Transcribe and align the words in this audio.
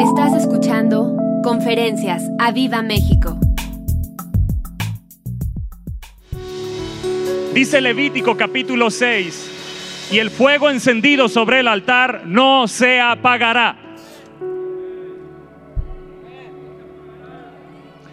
Estás 0.00 0.34
escuchando 0.34 1.16
Conferencias 1.42 2.22
a 2.38 2.52
Viva 2.52 2.82
México. 2.82 3.38
Dice 7.54 7.80
Levítico 7.80 8.36
capítulo 8.36 8.90
6, 8.90 10.08
y 10.12 10.18
el 10.18 10.30
fuego 10.30 10.68
encendido 10.68 11.30
sobre 11.30 11.60
el 11.60 11.68
altar 11.68 12.24
no 12.26 12.68
se 12.68 13.00
apagará. 13.00 13.76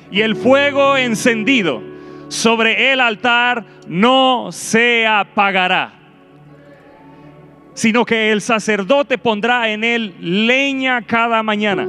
Y 0.09 0.21
el 0.21 0.37
fuego 0.37 0.95
encendido 0.95 1.81
sobre 2.29 2.93
el 2.93 3.01
altar 3.01 3.65
no 3.87 4.53
se 4.53 5.05
apagará 5.05 6.02
sino 7.73 8.05
que 8.05 8.31
el 8.31 8.41
sacerdote 8.41 9.17
pondrá 9.17 9.69
en 9.69 9.83
él 9.83 10.15
leña 10.19 11.01
cada 11.01 11.41
mañana 11.43 11.87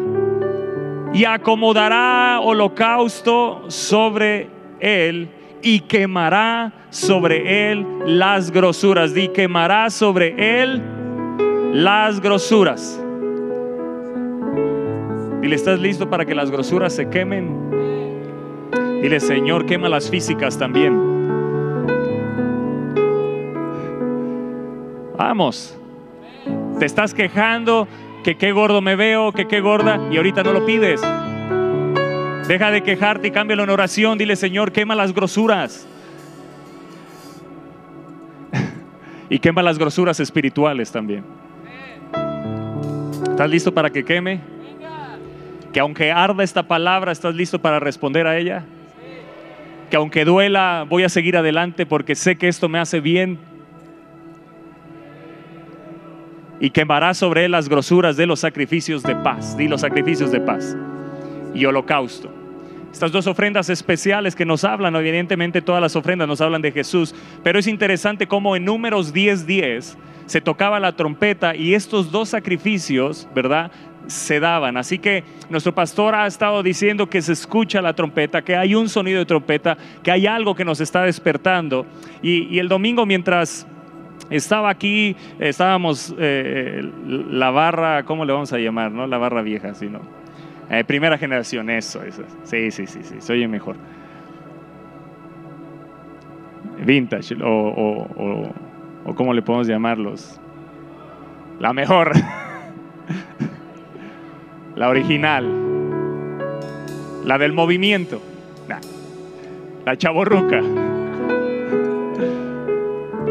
y 1.15 1.25
acomodará 1.25 2.41
holocausto 2.41 3.65
sobre 3.69 4.49
él 4.81 5.29
y 5.63 5.81
quemará 5.81 6.73
sobre 6.91 7.71
él 7.71 7.87
las 8.05 8.51
grosuras. 8.51 9.17
Y 9.17 9.29
quemará 9.29 9.91
sobre 9.91 10.63
él 10.63 10.83
las 11.73 12.21
grosuras. 12.21 13.01
Dile, 15.41 15.57
¿estás 15.57 15.79
listo 15.79 16.11
para 16.11 16.25
que 16.25 16.35
las 16.35 16.51
grosuras 16.51 16.95
se 16.95 17.09
quemen? 17.09 17.71
Dile, 19.01 19.21
Señor, 19.21 19.67
quema 19.67 19.89
las 19.89 20.11
físicas 20.11 20.59
también. 20.59 21.14
Vamos. 25.27 25.75
Te 26.79 26.85
estás 26.85 27.15
quejando 27.15 27.89
que 28.23 28.37
qué 28.37 28.53
gordo 28.53 28.83
me 28.83 28.95
veo, 28.95 29.33
que 29.33 29.49
qué 29.49 29.63
gorda, 29.63 29.99
y 30.11 30.19
ahorita 30.19 30.43
no 30.43 30.53
lo 30.53 30.67
pides. 30.67 31.01
Deja 32.47 32.71
de 32.71 32.83
quejarte 32.83 33.29
y 33.29 33.31
cámbialo 33.31 33.65
en 33.65 33.71
oración. 33.71 34.19
Dile, 34.19 34.37
Señor, 34.37 34.71
quema 34.71 34.95
las 34.95 35.15
grosuras. 35.15 35.89
y 39.31 39.39
quema 39.39 39.63
las 39.63 39.79
grosuras 39.79 40.21
espirituales 40.21 40.93
también. 40.93 41.25
¿Estás 43.23 43.49
listo 43.49 43.73
para 43.73 43.89
que 43.89 44.05
queme? 44.05 44.41
Que 45.73 45.81
aunque 45.81 46.13
arda 46.13 46.45
esta 46.45 46.65
palabra, 46.65 47.13
¿estás 47.13 47.35
listo 47.35 47.59
para 47.59 47.81
responder 47.81 48.27
a 48.27 48.37
ella? 48.37 48.67
Que 49.89 49.97
aunque 49.97 50.27
duela, 50.27 50.85
voy 50.87 51.03
a 51.03 51.09
seguir 51.09 51.39
adelante 51.39 51.87
porque 51.87 52.15
sé 52.15 52.37
que 52.37 52.47
esto 52.47 52.69
me 52.69 52.79
hace 52.79 53.01
bien 53.01 53.54
y 56.61 56.71
quemará 56.71 57.15
sobre 57.15 57.45
él 57.45 57.53
las 57.53 57.69
grosuras 57.69 58.17
de 58.17 58.27
los 58.27 58.41
sacrificios 58.41 59.03
de 59.03 59.17
paz, 59.17 59.57
di 59.57 59.69
los 59.69 59.81
sacrificios 59.81 60.31
de 60.31 60.41
paz 60.41 60.77
y 61.55 61.65
holocausto. 61.65 62.31
Estas 62.93 63.11
dos 63.11 63.27
ofrendas 63.27 63.71
especiales 63.71 64.37
que 64.37 64.45
nos 64.45 64.63
hablan, 64.63 64.95
evidentemente 64.95 65.61
todas 65.61 65.83
las 65.83 65.97
ofrendas 65.97 66.29
nos 66.29 66.41
hablan 66.41 66.63
de 66.63 66.71
Jesús, 66.71 67.15
pero 67.43 67.59
es 67.59 67.67
interesante 67.67 68.29
cómo 68.29 68.55
en 68.55 68.65
números 68.65 69.13
10:10 69.13 69.47
10, 69.47 69.99
se 70.27 70.41
tocaba 70.41 70.79
la 70.81 70.93
trompeta 70.93 71.57
y 71.57 71.75
estos 71.75 72.11
dos 72.11 72.29
sacrificios, 72.29 73.29
¿verdad? 73.35 73.71
se 74.07 74.41
daban. 74.41 74.77
Así 74.77 74.99
que 74.99 75.25
nuestro 75.49 75.75
pastor 75.75 76.15
ha 76.15 76.27
estado 76.27 76.63
diciendo 76.63 77.09
que 77.09 77.23
se 77.23 77.33
escucha 77.33 77.81
la 77.81 77.95
trompeta, 77.95 78.43
que 78.43 78.57
hay 78.57 78.75
un 78.75 78.89
sonido 78.89 79.19
de 79.19 79.27
trompeta, 79.27 79.77
que 80.03 80.11
hay 80.11 80.27
algo 80.27 80.55
que 80.55 80.65
nos 80.65 80.81
está 80.81 81.03
despertando. 81.03 81.87
Y, 82.23 82.55
y 82.55 82.59
el 82.59 82.69
domingo 82.69 83.07
mientras 83.07 83.67
estaba 84.31 84.71
aquí, 84.71 85.17
estábamos 85.39 86.15
eh, 86.19 86.83
la 87.07 87.51
barra, 87.51 88.05
¿cómo 88.05 88.25
le 88.25 88.33
vamos 88.33 88.53
a 88.53 88.59
llamar? 88.59 88.93
¿no? 88.93 89.07
La 89.07 89.19
barra 89.19 89.43
vieja, 89.43 89.75
¿sí, 89.75 89.89
no? 89.89 90.01
Eh, 90.71 90.85
primera 90.85 91.19
generación, 91.19 91.69
eso, 91.71 92.03
eso. 92.03 92.23
Sí, 92.45 92.71
sí, 92.71 92.87
sí, 92.87 93.01
sí, 93.03 93.17
se 93.19 93.33
oye 93.33 93.47
mejor. 93.47 93.77
Vintage, 96.85 97.37
o, 97.43 97.49
o, 97.49 98.53
o, 99.05 99.15
¿cómo 99.15 99.33
le 99.33 99.43
podemos 99.43 99.67
llamarlos? 99.67 100.41
La 101.61 101.73
mejor. 101.73 102.13
la 104.77 104.89
original. 104.89 105.47
La 107.25 107.39
del 107.39 107.53
movimiento. 107.53 108.21
La 109.85 109.99
chaborruca. 109.99 110.63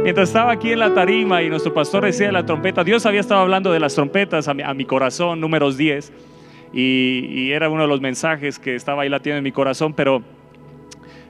Mientras 0.03 0.27
estaba 0.27 0.51
aquí 0.51 0.73
en 0.73 0.79
la 0.79 0.93
tarima 0.93 1.41
y 1.43 1.49
nuestro 1.49 1.73
pastor 1.73 2.03
decía 2.03 2.29
la 2.29 2.45
trompeta, 2.45 2.83
Dios 2.83 3.05
había 3.05 3.21
estado 3.21 3.39
hablando 3.39 3.71
de 3.71 3.79
las 3.79 3.95
trompetas 3.95 4.49
a 4.49 4.53
mi, 4.53 4.83
corazón, 4.83 5.39
números 5.39 5.77
10, 5.77 6.11
y, 6.73 7.51
era 7.51 7.69
uno 7.69 7.83
de 7.83 7.87
los 7.87 8.01
mensajes 8.01 8.59
que 8.59 8.75
estaba 8.75 9.03
ahí 9.03 9.09
latiendo 9.09 9.37
en 9.37 9.45
mi 9.45 9.53
corazón, 9.53 9.93
pero 9.93 10.21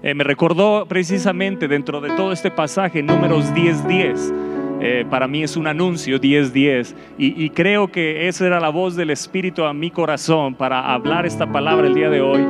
eh, 0.01 0.15
me 0.15 0.23
recordó 0.23 0.87
precisamente 0.87 1.67
dentro 1.67 2.01
de 2.01 2.15
todo 2.15 2.31
este 2.31 2.49
pasaje, 2.49 3.03
números 3.03 3.53
10, 3.53 3.87
10. 3.87 4.33
Eh, 4.81 5.05
para 5.07 5.27
mí 5.27 5.43
es 5.43 5.55
un 5.55 5.67
anuncio 5.67 6.19
10-10 6.19 6.95
y, 7.19 7.45
y 7.45 7.51
creo 7.51 7.89
que 7.89 8.27
esa 8.27 8.47
era 8.47 8.59
la 8.59 8.69
voz 8.69 8.95
del 8.95 9.11
Espíritu 9.11 9.63
a 9.65 9.73
mi 9.73 9.91
corazón 9.91 10.55
para 10.55 10.91
hablar 10.91 11.27
esta 11.27 11.49
palabra 11.49 11.85
el 11.87 11.93
día 11.93 12.09
de 12.09 12.21
hoy. 12.21 12.43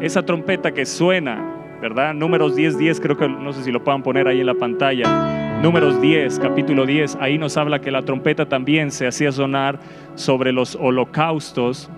Esa 0.00 0.22
trompeta 0.22 0.72
que 0.72 0.86
suena 0.86 1.59
¿verdad? 1.80 2.14
Números 2.14 2.54
10, 2.56 2.78
10, 2.78 3.00
creo 3.00 3.16
que 3.16 3.28
no 3.28 3.52
sé 3.52 3.62
si 3.62 3.72
lo 3.72 3.82
puedan 3.82 4.02
poner 4.02 4.28
ahí 4.28 4.40
en 4.40 4.46
la 4.46 4.54
pantalla. 4.54 5.60
Números 5.62 6.00
10, 6.00 6.38
capítulo 6.38 6.86
10, 6.86 7.18
ahí 7.20 7.38
nos 7.38 7.56
habla 7.56 7.80
que 7.80 7.90
la 7.90 8.02
trompeta 8.02 8.48
también 8.48 8.90
se 8.90 9.06
hacía 9.06 9.32
sonar 9.32 9.78
sobre 10.14 10.52
los 10.52 10.76
holocaustos. 10.80 11.90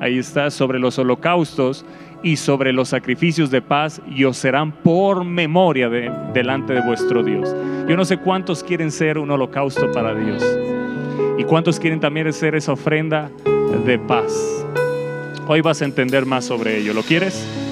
Ahí 0.00 0.18
está, 0.18 0.50
sobre 0.50 0.78
los 0.78 0.98
holocaustos 0.98 1.84
y 2.22 2.36
sobre 2.36 2.72
los 2.72 2.88
sacrificios 2.88 3.50
de 3.50 3.62
paz 3.62 4.00
y 4.08 4.24
os 4.24 4.36
serán 4.36 4.72
por 4.72 5.24
memoria 5.24 5.88
de, 5.88 6.10
delante 6.32 6.72
de 6.72 6.80
vuestro 6.80 7.22
Dios. 7.22 7.54
Yo 7.88 7.96
no 7.96 8.04
sé 8.04 8.18
cuántos 8.18 8.62
quieren 8.62 8.90
ser 8.90 9.18
un 9.18 9.30
holocausto 9.30 9.90
para 9.92 10.14
Dios 10.14 10.44
y 11.36 11.44
cuántos 11.44 11.80
quieren 11.80 12.00
también 12.00 12.32
ser 12.32 12.54
esa 12.54 12.72
ofrenda 12.72 13.30
de 13.84 13.98
paz. 13.98 14.66
Hoy 15.46 15.60
vas 15.62 15.82
a 15.82 15.84
entender 15.84 16.26
más 16.26 16.44
sobre 16.44 16.78
ello. 16.78 16.92
¿Lo 16.94 17.02
quieres? 17.02 17.67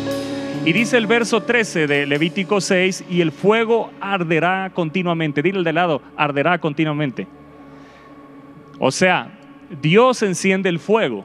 Y 0.67 0.73
dice 0.73 0.97
el 0.97 1.07
verso 1.07 1.45
13 1.45 1.87
de 1.87 2.07
Levítico 2.07 2.61
6, 2.61 3.05
y 3.09 3.21
el 3.21 3.31
fuego 3.31 3.93
arderá 4.01 4.73
continuamente. 4.75 5.41
Dile 5.41 5.59
el 5.59 5.65
de 5.65 5.73
lado, 5.73 6.03
arderá 6.17 6.59
continuamente. 6.59 7.29
O 8.81 8.91
sea, 8.91 9.39
Dios 9.81 10.25
enciende 10.25 10.69
el 10.69 10.81
fuego. 10.81 11.25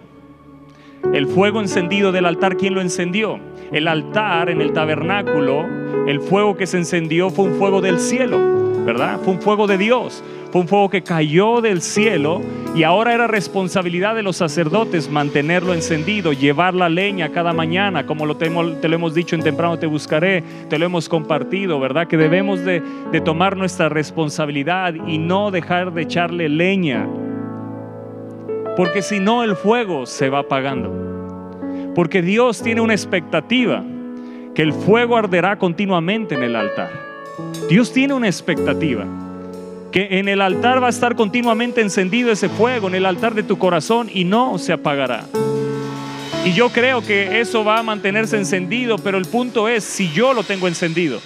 El 1.12 1.26
fuego 1.26 1.60
encendido 1.60 2.12
del 2.12 2.28
altar, 2.28 2.56
¿quién 2.56 2.76
lo 2.76 2.82
encendió? 2.82 3.40
El 3.72 3.88
altar 3.88 4.52
en 4.52 4.62
el 4.62 4.74
tabernáculo, 4.74 5.66
el 6.06 6.22
fuego 6.22 6.56
que 6.56 6.68
se 6.68 6.78
encendió 6.78 7.32
fue 7.32 7.46
un 7.46 7.56
fuego 7.58 7.82
del 7.82 8.00
cielo, 8.00 8.38
¿verdad? 8.86 9.20
Fue 9.24 9.34
un 9.34 9.42
fuego 9.42 9.66
de 9.66 9.80
Dios. 9.80 10.24
Fue 10.52 10.60
un 10.60 10.68
fuego 10.68 10.90
que 10.90 11.02
cayó 11.02 11.62
del 11.62 11.82
cielo 11.82 12.42
y 12.76 12.84
ahora 12.84 13.14
era 13.14 13.26
responsabilidad 13.26 14.16
de 14.16 14.22
los 14.22 14.36
sacerdotes 14.36 15.10
mantenerlo 15.10 15.74
encendido, 15.74 16.34
llevar 16.34 16.74
la 16.74 16.90
leña 16.90 17.30
cada 17.30 17.54
mañana, 17.54 18.06
como 18.06 18.26
lo 18.26 18.36
te, 18.36 18.50
lo 18.50 18.96
hemos 18.96 19.14
dicho 19.14 19.36
en 19.36 19.44
temprano 19.44 19.80
te 19.80 19.86
buscaré, 19.86 20.44
te 20.70 20.78
lo 20.78 20.86
hemos 20.86 21.08
compartido, 21.08 21.80
¿verdad? 21.80 22.06
Que 22.08 22.18
debemos 22.18 22.66
de, 22.66 22.82
tomar 23.24 23.56
nuestra 23.56 23.88
responsabilidad 23.88 24.94
y 24.94 25.18
no 25.18 25.52
dejar 25.52 25.94
de 25.94 26.02
echarle 26.02 26.50
leña, 26.50 27.08
porque 28.76 29.02
si 29.02 29.22
no 29.22 29.44
el 29.44 29.56
fuego 29.56 30.06
se 30.06 30.30
va 30.30 30.40
apagando. 30.40 31.94
Porque 31.96 32.22
Dios 32.22 32.62
tiene 32.62 32.82
una 32.82 32.94
expectativa, 32.94 33.86
que 34.54 34.64
el 34.64 34.74
fuego 34.74 35.16
arderá 35.16 35.58
continuamente 35.58 36.36
en 36.36 36.44
el 36.44 36.58
altar. 36.58 36.90
Dios 37.70 37.94
tiene 37.94 38.14
una 38.14 38.28
expectativa 38.28 39.06
que 39.92 40.20
en 40.20 40.30
el 40.30 40.42
altar 40.42 40.82
va 40.82 40.88
a 40.88 40.92
estar 40.92 41.16
continuamente 41.16 41.82
encendido 41.82 42.32
ese 42.32 42.50
fuego, 42.50 42.88
en 42.88 42.96
el 42.96 43.06
altar 43.06 43.34
de 43.34 43.44
tu 43.44 43.58
corazón 43.58 44.10
y 44.12 44.24
no 44.24 44.58
se 44.58 44.74
apagará. 44.74 45.26
Y 46.46 46.54
yo 46.54 46.70
creo 46.70 47.02
que 47.02 47.40
eso 47.40 47.64
va 47.64 47.80
a 47.80 47.84
mantenerse 47.84 48.38
encendido, 48.38 48.98
pero 48.98 49.18
el 49.18 49.26
punto 49.26 49.68
es 49.68 49.84
si 49.84 50.12
yo 50.12 50.34
lo 50.34 50.44
tengo 50.44 50.68
encendido. 50.68 51.20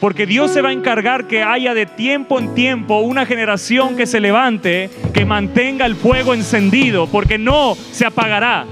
Porque 0.00 0.26
Dios 0.26 0.52
se 0.52 0.62
va 0.62 0.68
a 0.68 0.72
encargar 0.72 1.26
que 1.26 1.42
haya 1.42 1.74
de 1.74 1.86
tiempo 1.86 2.38
en 2.38 2.54
tiempo 2.54 2.98
una 3.00 3.26
generación 3.26 3.96
que 3.96 4.06
se 4.06 4.20
levante, 4.20 4.90
que 5.12 5.24
mantenga 5.24 5.86
el 5.86 5.96
fuego 5.96 6.34
encendido, 6.34 7.06
porque 7.08 7.38
no 7.38 7.76
se 7.92 8.04
apagará. 8.04 8.66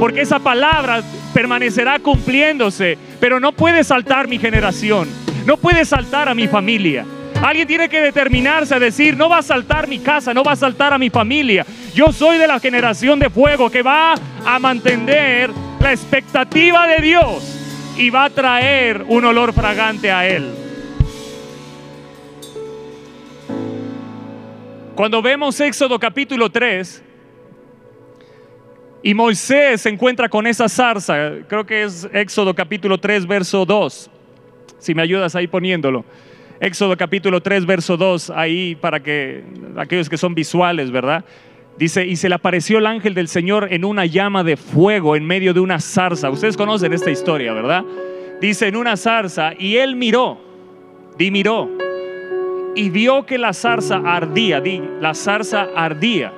Porque 0.00 0.22
esa 0.22 0.38
palabra 0.38 1.02
permanecerá 1.34 1.98
cumpliéndose, 2.00 2.98
pero 3.20 3.38
no 3.38 3.52
puede 3.52 3.84
saltar 3.84 4.26
mi 4.26 4.38
generación, 4.38 5.08
no 5.46 5.56
puede 5.56 5.84
saltar 5.84 6.28
a 6.28 6.34
mi 6.34 6.48
familia. 6.48 7.04
Alguien 7.42 7.66
tiene 7.66 7.88
que 7.88 8.00
determinarse 8.00 8.72
a 8.72 8.78
decir, 8.78 9.16
no 9.16 9.28
va 9.28 9.38
a 9.38 9.42
saltar 9.42 9.88
mi 9.88 9.98
casa, 9.98 10.32
no 10.32 10.44
va 10.44 10.52
a 10.52 10.56
saltar 10.56 10.92
a 10.92 10.98
mi 10.98 11.10
familia. 11.10 11.66
Yo 11.92 12.12
soy 12.12 12.38
de 12.38 12.46
la 12.46 12.60
generación 12.60 13.18
de 13.18 13.28
fuego 13.30 13.68
que 13.68 13.82
va 13.82 14.14
a 14.46 14.58
mantener 14.60 15.50
la 15.80 15.90
expectativa 15.90 16.86
de 16.86 17.02
Dios 17.02 17.58
y 17.98 18.10
va 18.10 18.26
a 18.26 18.30
traer 18.30 19.04
un 19.08 19.24
olor 19.24 19.52
fragante 19.52 20.12
a 20.12 20.24
Él. 20.24 20.54
Cuando 24.94 25.20
vemos 25.20 25.58
Éxodo 25.60 25.98
capítulo 25.98 26.48
3, 26.48 27.02
Y 29.02 29.14
Moisés 29.14 29.80
se 29.80 29.88
encuentra 29.88 30.28
con 30.28 30.46
esa 30.46 30.68
zarza, 30.68 31.32
creo 31.48 31.66
que 31.66 31.82
es 31.82 32.08
Éxodo 32.12 32.54
capítulo 32.54 32.98
3, 32.98 33.26
verso 33.26 33.66
2. 33.66 34.08
Si 34.78 34.94
me 34.94 35.02
ayudas 35.02 35.34
ahí 35.34 35.48
poniéndolo. 35.48 36.04
Éxodo 36.62 36.96
capítulo 36.96 37.40
3, 37.40 37.66
verso 37.66 37.96
2, 37.96 38.30
ahí 38.30 38.76
para 38.76 39.00
que 39.00 39.42
aquellos 39.76 40.08
que 40.08 40.16
son 40.16 40.32
visuales, 40.32 40.92
¿verdad? 40.92 41.24
Dice, 41.76 42.06
y 42.06 42.14
se 42.14 42.28
le 42.28 42.36
apareció 42.36 42.78
el 42.78 42.86
ángel 42.86 43.14
del 43.14 43.26
Señor 43.26 43.66
en 43.72 43.84
una 43.84 44.06
llama 44.06 44.44
de 44.44 44.56
fuego 44.56 45.16
en 45.16 45.26
medio 45.26 45.54
de 45.54 45.58
una 45.58 45.80
zarza. 45.80 46.30
Ustedes 46.30 46.56
conocen 46.56 46.92
esta 46.92 47.10
historia, 47.10 47.52
¿verdad? 47.52 47.82
Dice, 48.40 48.68
en 48.68 48.76
una 48.76 48.96
zarza, 48.96 49.54
y 49.58 49.78
él 49.78 49.96
miró, 49.96 50.38
di 51.18 51.32
miró, 51.32 51.68
y 52.76 52.90
vio 52.90 53.26
que 53.26 53.38
la 53.38 53.54
zarza 53.54 53.96
ardía, 53.96 54.60
di, 54.60 54.80
la 55.00 55.14
zarza 55.14 55.66
ardía. 55.74 56.32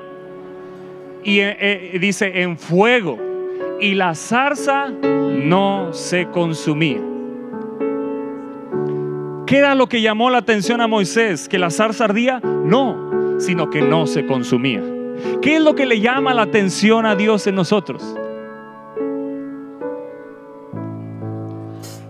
Y 1.22 1.40
eh, 1.40 1.56
eh, 1.60 1.98
dice, 2.00 2.40
en 2.40 2.56
fuego, 2.56 3.18
y 3.78 3.92
la 3.92 4.14
zarza 4.14 4.88
no 4.88 5.92
se 5.92 6.28
consumía. 6.30 7.13
¿Qué 9.46 9.58
era 9.58 9.74
lo 9.74 9.88
que 9.88 10.00
llamó 10.00 10.30
la 10.30 10.38
atención 10.38 10.80
a 10.80 10.86
Moisés? 10.86 11.48
¿Que 11.48 11.58
la 11.58 11.70
zarza 11.70 12.04
ardía? 12.04 12.40
No, 12.40 13.38
sino 13.38 13.68
que 13.68 13.82
no 13.82 14.06
se 14.06 14.24
consumía. 14.26 14.82
¿Qué 15.42 15.56
es 15.56 15.62
lo 15.62 15.74
que 15.74 15.84
le 15.84 16.00
llama 16.00 16.32
la 16.32 16.42
atención 16.42 17.04
a 17.04 17.14
Dios 17.14 17.46
en 17.46 17.54
nosotros? 17.54 18.16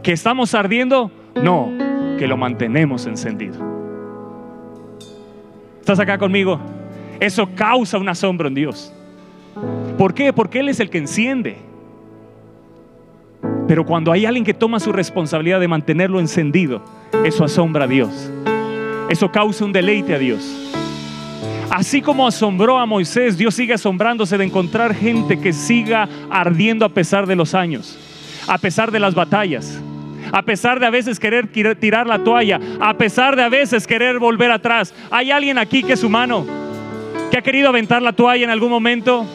¿Que 0.03 0.13
estamos 0.13 0.55
ardiendo? 0.55 1.11
No, 1.35 1.73
que 2.19 2.29
lo 2.29 2.37
mantenemos 2.37 3.07
encendido. 3.07 3.57
¿Estás 5.81 5.99
acá 5.99 6.19
conmigo? 6.19 6.61
Eso 7.19 7.49
causa 7.55 7.99
un 7.99 8.09
asombro 8.09 8.47
en 8.49 8.55
Dios. 8.55 8.93
¿Por 9.99 10.15
qué? 10.15 10.33
Porque 10.33 10.61
Él 10.61 10.69
es 10.69 10.79
el 10.79 10.89
que 10.89 10.99
enciende. 10.99 11.57
Pero 13.67 13.85
cuando 13.85 14.13
hay 14.13 14.27
alguien 14.27 14.45
que 14.45 14.55
toma 14.55 14.79
su 14.79 14.93
responsabilidad 14.93 15.59
de 15.59 15.69
mantenerlo 15.69 16.21
encendido, 16.21 16.83
eso 17.25 17.45
asombra 17.45 17.85
a 17.85 17.89
Dios. 17.89 18.31
Eso 19.09 19.31
causa 19.31 19.65
un 19.65 19.73
deleite 19.73 20.15
a 20.15 20.19
Dios. 20.19 20.43
Así 21.71 22.01
como 22.03 22.27
asombró 22.27 22.79
a 22.79 22.87
Moisés, 22.87 23.37
Dios 23.37 23.55
sigue 23.55 23.75
asombrándose 23.75 24.39
de 24.39 24.45
encontrar 24.45 24.95
gente 24.95 25.39
que 25.41 25.53
siga 25.53 26.09
ardiendo 26.31 26.85
a 26.85 26.89
pesar 26.89 27.27
de 27.27 27.37
los 27.37 27.55
años, 27.55 27.99
a 28.47 28.59
pesar 28.59 28.91
de 28.91 29.01
las 29.01 29.15
batallas, 29.15 29.81
a 30.33 30.43
pesar 30.43 30.79
de 30.81 30.87
a 30.87 30.91
veces 30.91 31.19
querer 31.19 31.49
tirar 31.49 32.07
la 32.07 32.19
toalla, 32.19 32.61
a 32.81 32.95
pesar 32.95 33.37
de 33.37 33.43
a 33.43 33.49
veces 33.49 33.87
querer 33.87 34.19
volver 34.19 34.51
atrás. 34.51 34.95
¿Hay 35.11 35.31
alguien 35.31 35.59
aquí 35.59 35.83
que 35.83 35.95
es 35.95 36.05
humano, 36.05 36.47
que 37.31 37.39
ha 37.39 37.43
querido 37.43 37.69
aventar 37.69 38.03
la 38.03 38.13
toalla 38.13 38.45
en 38.45 38.51
algún 38.51 38.71
momento? 38.71 39.27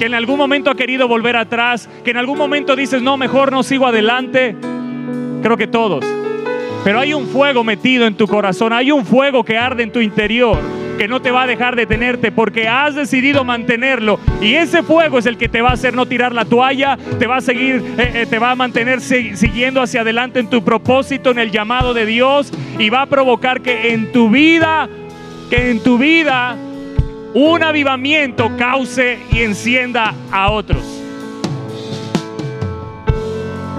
que 0.00 0.06
en 0.06 0.14
algún 0.14 0.38
momento 0.38 0.70
ha 0.70 0.76
querido 0.76 1.08
volver 1.08 1.36
atrás, 1.36 1.86
que 2.02 2.10
en 2.10 2.16
algún 2.16 2.38
momento 2.38 2.74
dices, 2.74 3.02
no, 3.02 3.18
mejor 3.18 3.52
no 3.52 3.62
sigo 3.62 3.86
adelante. 3.86 4.56
Creo 5.42 5.58
que 5.58 5.66
todos. 5.66 6.06
Pero 6.84 7.00
hay 7.00 7.12
un 7.12 7.26
fuego 7.26 7.62
metido 7.62 8.06
en 8.06 8.14
tu 8.14 8.26
corazón, 8.26 8.72
hay 8.72 8.90
un 8.90 9.04
fuego 9.04 9.44
que 9.44 9.58
arde 9.58 9.82
en 9.82 9.92
tu 9.92 10.00
interior, 10.00 10.58
que 10.96 11.08
no 11.08 11.20
te 11.20 11.30
va 11.30 11.42
a 11.42 11.46
dejar 11.46 11.76
detenerte 11.76 12.32
porque 12.32 12.68
has 12.68 12.94
decidido 12.94 13.44
mantenerlo. 13.44 14.18
Y 14.40 14.54
ese 14.54 14.82
fuego 14.82 15.18
es 15.18 15.26
el 15.26 15.36
que 15.36 15.48
te 15.48 15.60
va 15.60 15.70
a 15.70 15.74
hacer 15.74 15.94
no 15.94 16.06
tirar 16.06 16.34
la 16.34 16.46
toalla, 16.46 16.96
te 17.18 17.26
va 17.26 17.36
a 17.36 17.40
seguir, 17.42 17.84
eh, 17.98 18.10
eh, 18.14 18.26
te 18.28 18.38
va 18.38 18.52
a 18.52 18.54
mantener 18.54 19.00
siguiendo 19.02 19.82
hacia 19.82 20.00
adelante 20.00 20.40
en 20.40 20.48
tu 20.48 20.64
propósito, 20.64 21.30
en 21.30 21.38
el 21.38 21.50
llamado 21.50 21.92
de 21.92 22.06
Dios, 22.06 22.50
y 22.78 22.88
va 22.88 23.02
a 23.02 23.06
provocar 23.06 23.60
que 23.60 23.92
en 23.92 24.10
tu 24.10 24.30
vida, 24.30 24.88
que 25.50 25.70
en 25.70 25.82
tu 25.82 25.98
vida 25.98 26.56
un 27.34 27.62
avivamiento 27.62 28.50
cause 28.56 29.18
y 29.30 29.42
encienda 29.42 30.14
a 30.32 30.50
otros. 30.50 30.99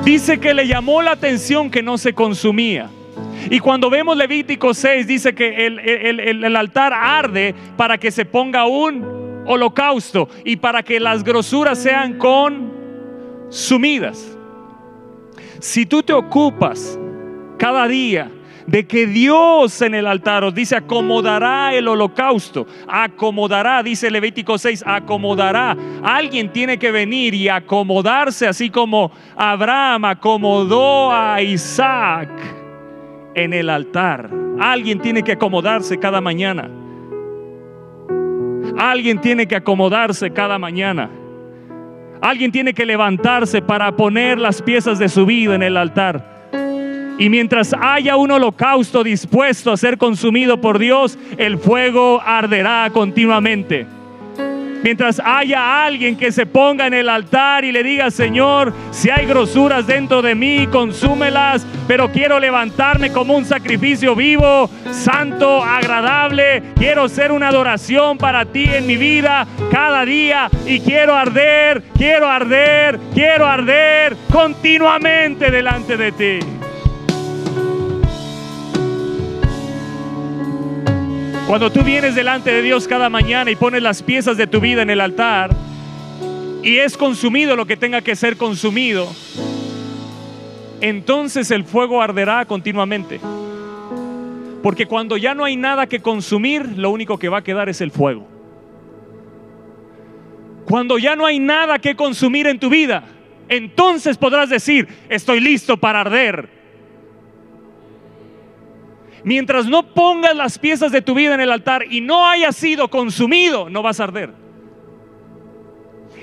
Dice 0.03 0.39
que 0.39 0.53
le 0.53 0.68
llamó 0.68 1.01
la 1.01 1.12
atención 1.12 1.69
que 1.69 1.83
no 1.83 1.98
se 1.98 2.13
consumía. 2.13 2.89
Y 3.50 3.59
cuando 3.59 3.89
vemos 3.89 4.18
Levítico 4.18 4.74
6, 4.74 5.07
dice 5.07 5.33
que 5.33 5.68
el, 5.68 5.80
el, 5.80 6.56
altar 6.56 6.94
arde 6.94 7.53
para 7.77 7.98
que 7.98 8.12
se 8.12 8.25
ponga 8.25 8.65
un 8.65 9.44
holocausto 9.45 10.27
y 10.44 10.56
para 10.56 10.83
que 10.83 11.00
las 11.00 11.24
grosuras 11.24 11.81
sean 11.81 12.18
consumidas. 12.18 14.38
Si 15.59 15.86
tú 15.86 16.01
te 16.01 16.13
ocupas 16.13 17.00
cada 17.57 17.88
día 17.88 18.30
de 18.71 18.88
que 18.88 19.06
Dios 19.06 19.81
en 19.81 19.94
el 19.95 20.07
altar 20.07 20.45
os 20.45 20.56
dice 20.56 20.77
acomodará 20.77 21.73
el 21.73 21.89
holocausto, 21.89 22.65
acomodará, 22.88 23.83
dice 23.83 24.09
Levítico 24.09 24.57
6, 24.57 24.85
acomodará. 24.88 25.75
Alguien 26.01 26.53
tiene 26.53 26.79
que 26.79 26.89
venir 26.89 27.33
y 27.33 27.50
acomodarse 27.50 28.47
así 28.47 28.69
como 28.69 29.12
Abraham 29.35 30.06
acomodó 30.06 31.12
a 31.12 31.41
Isaac 31.41 32.29
en 33.35 33.51
el 33.51 33.69
altar. 33.69 34.29
Alguien 34.57 35.01
tiene 35.01 35.21
que 35.21 35.33
acomodarse 35.33 35.97
cada 35.97 36.21
mañana. 36.21 36.69
Alguien 38.77 39.19
tiene 39.19 39.47
que 39.47 39.57
acomodarse 39.57 40.31
cada 40.31 40.57
mañana. 40.57 41.09
Alguien 42.21 42.53
tiene 42.53 42.74
que 42.74 42.85
levantarse 42.85 43.62
para 43.62 43.94
poner 43.97 44.39
las 44.39 44.62
piezas 44.62 44.97
de 44.97 45.09
su 45.09 45.25
vida 45.25 45.56
en 45.56 45.63
el 45.63 45.75
altar. 45.75 46.31
Y 47.18 47.30
mientras 47.30 47.75
haya 47.80 48.16
un 48.16 48.31
holocausto 48.31 49.04
dispuesto 49.04 49.72
a 49.72 49.78
ser 49.78 49.98
consumido 49.98 50.60
por 50.60 50.80
Dios, 50.80 51.18
el 51.38 51.58
fuego 51.58 52.22
arderá 52.25 52.90
continuamente. 52.92 53.86
Mientras 54.84 55.22
haya 55.24 55.86
alguien 55.86 56.16
que 56.16 56.31
se 56.31 56.48
ponga 56.48 56.88
en 56.88 56.96
el 56.96 57.08
altar 57.08 57.63
y 57.63 57.72
le 57.72 57.84
diga, 57.84 58.10
Señor, 58.10 58.74
si 58.90 59.12
hay 59.12 59.28
grosuras 59.28 59.86
dentro 59.86 60.24
de 60.24 60.34
mí, 60.34 60.66
consúmelas, 60.72 61.66
pero 61.88 62.12
quiero 62.12 62.40
levantarme 62.40 63.12
como 63.12 63.38
un 63.38 63.46
sacrificio 63.46 64.16
vivo, 64.16 64.72
santo, 64.92 65.63
agradable. 65.63 66.63
Quiero 66.75 67.08
ser 67.10 67.31
una 67.31 67.50
adoración 67.50 68.18
para 68.18 68.46
ti 68.46 68.66
en 68.66 68.88
mi 68.88 68.98
vida 68.98 69.46
cada 69.72 70.04
día 70.04 70.50
y 70.66 70.80
quiero 70.80 71.16
arder, 71.16 71.84
quiero 71.96 72.28
arder, 72.28 73.00
quiero 73.13 73.46
arder 73.46 74.18
continuamente 74.31 75.52
delante 75.52 75.96
de 75.96 76.12
ti. 76.12 76.61
Cuando 81.51 81.69
tú 81.69 81.83
vienes 81.83 82.15
delante 82.15 82.50
de 82.50 82.62
Dios 82.62 82.88
cada 82.88 83.09
mañana 83.09 83.51
y 83.51 83.57
pones 83.57 83.83
las 83.83 84.01
piezas 84.01 84.38
de 84.38 84.48
tu 84.48 84.62
vida 84.62 84.83
en 84.83 84.89
el 84.89 85.01
altar 85.01 85.53
y 86.63 86.77
es 86.77 86.95
consumido 86.95 87.57
lo 87.57 87.65
que 87.65 87.75
tenga 87.75 88.00
que 88.00 88.15
ser 88.15 88.38
consumido, 88.38 89.13
entonces 90.79 91.51
el 91.51 91.65
fuego 91.65 92.01
arderá 92.01 92.46
continuamente. 92.46 93.20
Porque 94.63 94.86
cuando 94.86 95.17
ya 95.17 95.36
no 95.36 95.43
hay 95.43 95.58
nada 95.58 95.88
que 95.88 96.00
consumir, 96.00 96.77
lo 96.77 96.89
único 96.89 97.20
que 97.20 97.27
va 97.27 97.39
a 97.39 97.43
quedar 97.43 97.67
es 97.67 97.81
el 97.81 97.91
fuego. 97.91 98.25
Cuando 100.63 100.98
ya 101.00 101.17
no 101.17 101.25
hay 101.25 101.38
nada 101.38 101.79
que 101.79 101.98
consumir 101.98 102.48
en 102.48 102.60
tu 102.60 102.70
vida, 102.70 103.03
entonces 103.50 104.17
podrás 104.17 104.50
decir, 104.50 104.88
estoy 105.10 105.41
listo 105.41 105.75
para 105.75 106.00
arder 106.00 106.61
Mientras 109.24 109.68
no 109.68 109.84
pongas 109.94 110.36
las 110.36 110.58
piezas 110.58 110.92
de 110.92 111.01
tu 111.01 111.13
vida 111.13 111.36
en 111.36 111.42
el 111.42 111.51
altar 111.51 111.86
y 111.90 112.01
no 112.01 112.28
haya 112.28 112.51
sido 112.51 112.90
consumido, 112.90 113.70
no 113.70 113.84
vas 113.84 114.00
a 114.00 114.06
arder. 114.06 114.34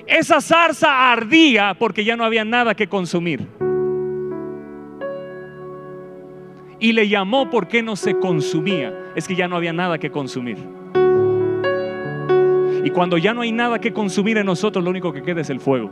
Esa 0.06 0.40
zarza 0.40 1.12
ardía 1.12 1.74
porque 1.78 2.04
ya 2.04 2.16
no 2.16 2.24
había 2.24 2.44
nada 2.44 2.74
que 2.74 2.88
consumir. 2.88 3.46
Y 6.80 6.92
le 6.92 7.08
llamó 7.08 7.50
porque 7.50 7.82
no 7.82 7.94
se 7.94 8.18
consumía. 8.18 8.94
Es 9.14 9.28
que 9.28 9.34
ya 9.34 9.48
no 9.48 9.56
había 9.56 9.72
nada 9.72 9.98
que 9.98 10.10
consumir. 10.10 10.56
Y 12.84 12.90
cuando 12.90 13.18
ya 13.18 13.34
no 13.34 13.42
hay 13.42 13.52
nada 13.52 13.80
que 13.80 13.92
consumir 13.92 14.38
en 14.38 14.46
nosotros, 14.46 14.82
lo 14.82 14.90
único 14.90 15.12
que 15.12 15.22
queda 15.22 15.40
es 15.40 15.50
el 15.50 15.60
fuego. 15.60 15.90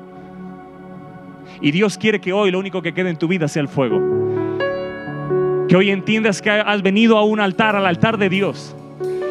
Y 1.60 1.70
Dios 1.70 1.98
quiere 1.98 2.20
que 2.20 2.32
hoy 2.32 2.50
lo 2.50 2.58
único 2.58 2.82
que 2.82 2.94
quede 2.94 3.10
en 3.10 3.18
tu 3.18 3.28
vida 3.28 3.48
sea 3.48 3.62
el 3.62 3.68
fuego. 3.68 4.25
Que 5.68 5.76
hoy 5.76 5.90
entiendas 5.90 6.40
que 6.40 6.50
has 6.50 6.82
venido 6.82 7.18
a 7.18 7.24
un 7.24 7.40
altar, 7.40 7.76
al 7.76 7.86
altar 7.86 8.18
de 8.18 8.28
Dios. 8.28 8.76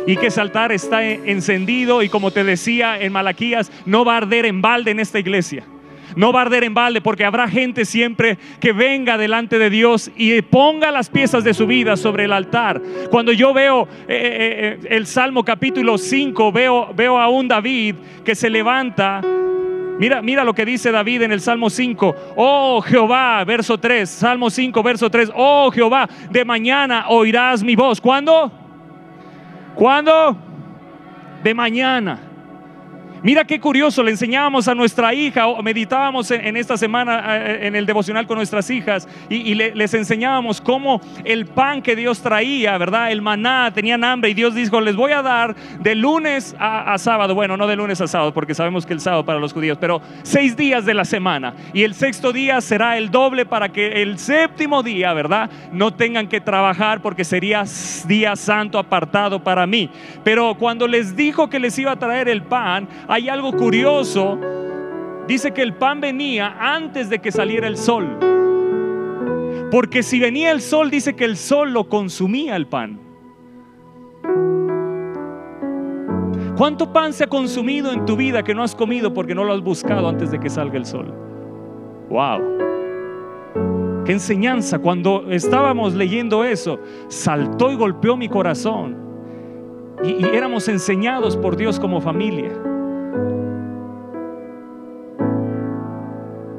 Y 0.07 0.17
que 0.17 0.27
ese 0.27 0.41
altar 0.41 0.71
está 0.71 1.03
encendido 1.03 2.03
y 2.03 2.09
como 2.09 2.31
te 2.31 2.43
decía 2.43 2.99
en 2.99 3.11
Malaquías, 3.11 3.71
no 3.85 4.05
va 4.05 4.13
a 4.13 4.17
arder 4.17 4.45
en 4.45 4.61
balde 4.61 4.91
en 4.91 4.99
esta 4.99 5.19
iglesia. 5.19 5.63
No 6.15 6.31
va 6.31 6.39
a 6.39 6.43
arder 6.43 6.63
en 6.63 6.73
balde 6.73 7.01
porque 7.01 7.25
habrá 7.25 7.47
gente 7.47 7.85
siempre 7.85 8.37
que 8.59 8.71
venga 8.71 9.17
delante 9.17 9.59
de 9.59 9.69
Dios 9.69 10.11
y 10.15 10.41
ponga 10.41 10.91
las 10.91 11.09
piezas 11.09 11.43
de 11.43 11.53
su 11.53 11.67
vida 11.67 11.97
sobre 11.97 12.25
el 12.25 12.33
altar. 12.33 12.81
Cuando 13.09 13.31
yo 13.31 13.53
veo 13.53 13.83
eh, 13.83 13.87
eh, 14.07 14.79
eh, 14.81 14.87
el 14.89 15.07
Salmo 15.07 15.43
capítulo 15.43 15.97
5, 15.97 16.51
veo, 16.51 16.93
veo 16.95 17.19
a 17.19 17.27
un 17.27 17.47
David 17.47 17.95
que 18.23 18.35
se 18.35 18.49
levanta 18.49 19.21
Mira, 19.97 20.21
mira 20.21 20.43
lo 20.43 20.53
que 20.53 20.65
dice 20.65 20.91
David 20.91 21.21
en 21.21 21.31
el 21.31 21.39
Salmo 21.39 21.69
5. 21.69 22.15
Oh 22.35 22.81
Jehová, 22.81 23.43
verso 23.45 23.77
3. 23.77 24.09
Salmo 24.09 24.49
5, 24.49 24.83
verso 24.83 25.09
3. 25.09 25.31
Oh 25.33 25.71
Jehová, 25.71 26.09
de 26.29 26.43
mañana 26.43 27.05
oirás 27.09 27.63
mi 27.63 27.75
voz. 27.75 28.01
¿Cuándo? 28.01 28.51
¿Cuándo? 29.75 30.37
De 31.43 31.53
mañana. 31.53 32.19
Mira 33.25 33.43
qué 33.43 33.59
curioso, 33.59 34.03
le 34.03 34.11
enseñábamos 34.11 34.67
a 34.67 34.75
nuestra 34.75 35.11
hija, 35.11 35.47
o 35.47 35.63
meditábamos 35.63 36.29
en, 36.29 36.55
esta 36.57 36.77
semana 36.77 37.37
eh, 37.37 37.65
en 37.65 37.75
el 37.75 37.87
devocional 37.87 38.27
con 38.27 38.37
nuestras 38.37 38.69
hijas 38.69 39.07
y, 39.31 39.55
les 39.55 39.95
enseñábamos 39.95 40.61
cómo 40.61 41.01
el 41.23 41.47
pan 41.47 41.81
que 41.81 41.95
Dios 41.95 42.21
traía, 42.21 42.77
¿verdad? 42.77 43.11
El 43.11 43.23
maná, 43.23 43.71
tenían 43.73 44.03
hambre 44.03 44.29
y 44.29 44.35
Dios 44.35 44.53
dijo, 44.53 44.79
les 44.79 44.95
voy 44.95 45.13
a 45.13 45.23
dar 45.23 45.55
de 45.79 45.95
lunes 45.95 46.55
a, 46.59 46.95
sábado, 46.99 47.33
bueno, 47.33 47.57
no 47.57 47.65
de 47.65 47.75
lunes 47.75 47.99
a 47.99 48.05
sábado, 48.05 48.31
porque 48.31 48.53
sabemos 48.53 48.85
que 48.85 48.93
el 48.93 48.99
sábado 48.99 49.25
para 49.25 49.39
los 49.39 49.53
judíos, 49.53 49.79
pero 49.81 50.03
seis 50.21 50.55
días 50.55 50.85
de 50.85 50.93
la 50.93 51.03
semana. 51.03 51.55
Y 51.73 51.81
el 51.81 51.95
sexto 51.95 52.31
día 52.31 52.61
será 52.61 52.95
el 52.95 53.09
doble 53.09 53.47
para 53.47 53.69
que 53.69 54.03
el 54.03 54.19
séptimo 54.19 54.83
día, 54.83 55.13
¿verdad? 55.13 55.49
No 55.71 55.91
tengan 55.91 56.27
que 56.27 56.41
trabajar 56.41 57.01
porque 57.01 57.23
sería 57.23 57.63
día 58.05 58.35
santo 58.35 58.77
apartado 58.77 59.43
para 59.43 59.65
mí. 59.65 59.89
Pero 60.23 60.53
cuando 60.59 60.87
les 60.87 61.15
dijo 61.15 61.49
que 61.49 61.59
les 61.59 61.79
iba 61.79 61.91
a 61.91 61.95
traer 61.95 62.29
el 62.29 62.43
pan, 62.43 62.87
hay 63.15 63.29
algo 63.29 63.53
curioso. 63.53 64.37
Dice 65.25 65.51
que 65.51 65.61
el 65.61 65.73
pan 65.75 66.01
venía 66.01 66.57
antes 66.59 67.09
de 67.09 67.19
que 67.19 67.31
saliera 67.31 67.65
el 67.65 67.77
sol. 67.77 68.17
Porque 69.71 70.03
si 70.03 70.19
venía 70.19 70.51
el 70.51 70.59
sol, 70.61 70.91
dice 70.91 71.15
que 71.15 71.23
el 71.23 71.37
sol 71.37 71.71
lo 71.71 71.87
consumía 71.87 72.57
el 72.57 72.67
pan. 72.67 72.99
¿Cuánto 76.57 76.91
pan 76.91 77.13
se 77.13 77.23
ha 77.23 77.27
consumido 77.27 77.93
en 77.93 78.05
tu 78.05 78.17
vida 78.17 78.43
que 78.43 78.53
no 78.53 78.63
has 78.63 78.75
comido 78.75 79.13
porque 79.13 79.33
no 79.33 79.45
lo 79.45 79.53
has 79.53 79.61
buscado 79.61 80.09
antes 80.09 80.31
de 80.31 80.39
que 80.39 80.49
salga 80.49 80.77
el 80.77 80.85
sol? 80.85 81.13
Wow. 82.09 84.03
Qué 84.03 84.11
enseñanza. 84.11 84.79
Cuando 84.79 85.31
estábamos 85.31 85.93
leyendo 85.95 86.43
eso, 86.43 86.79
saltó 87.07 87.71
y 87.71 87.75
golpeó 87.75 88.17
mi 88.17 88.27
corazón. 88.27 88.97
Y, 90.03 90.21
y 90.21 90.25
éramos 90.33 90.67
enseñados 90.67 91.37
por 91.37 91.55
Dios 91.55 91.79
como 91.79 92.01
familia. 92.01 92.51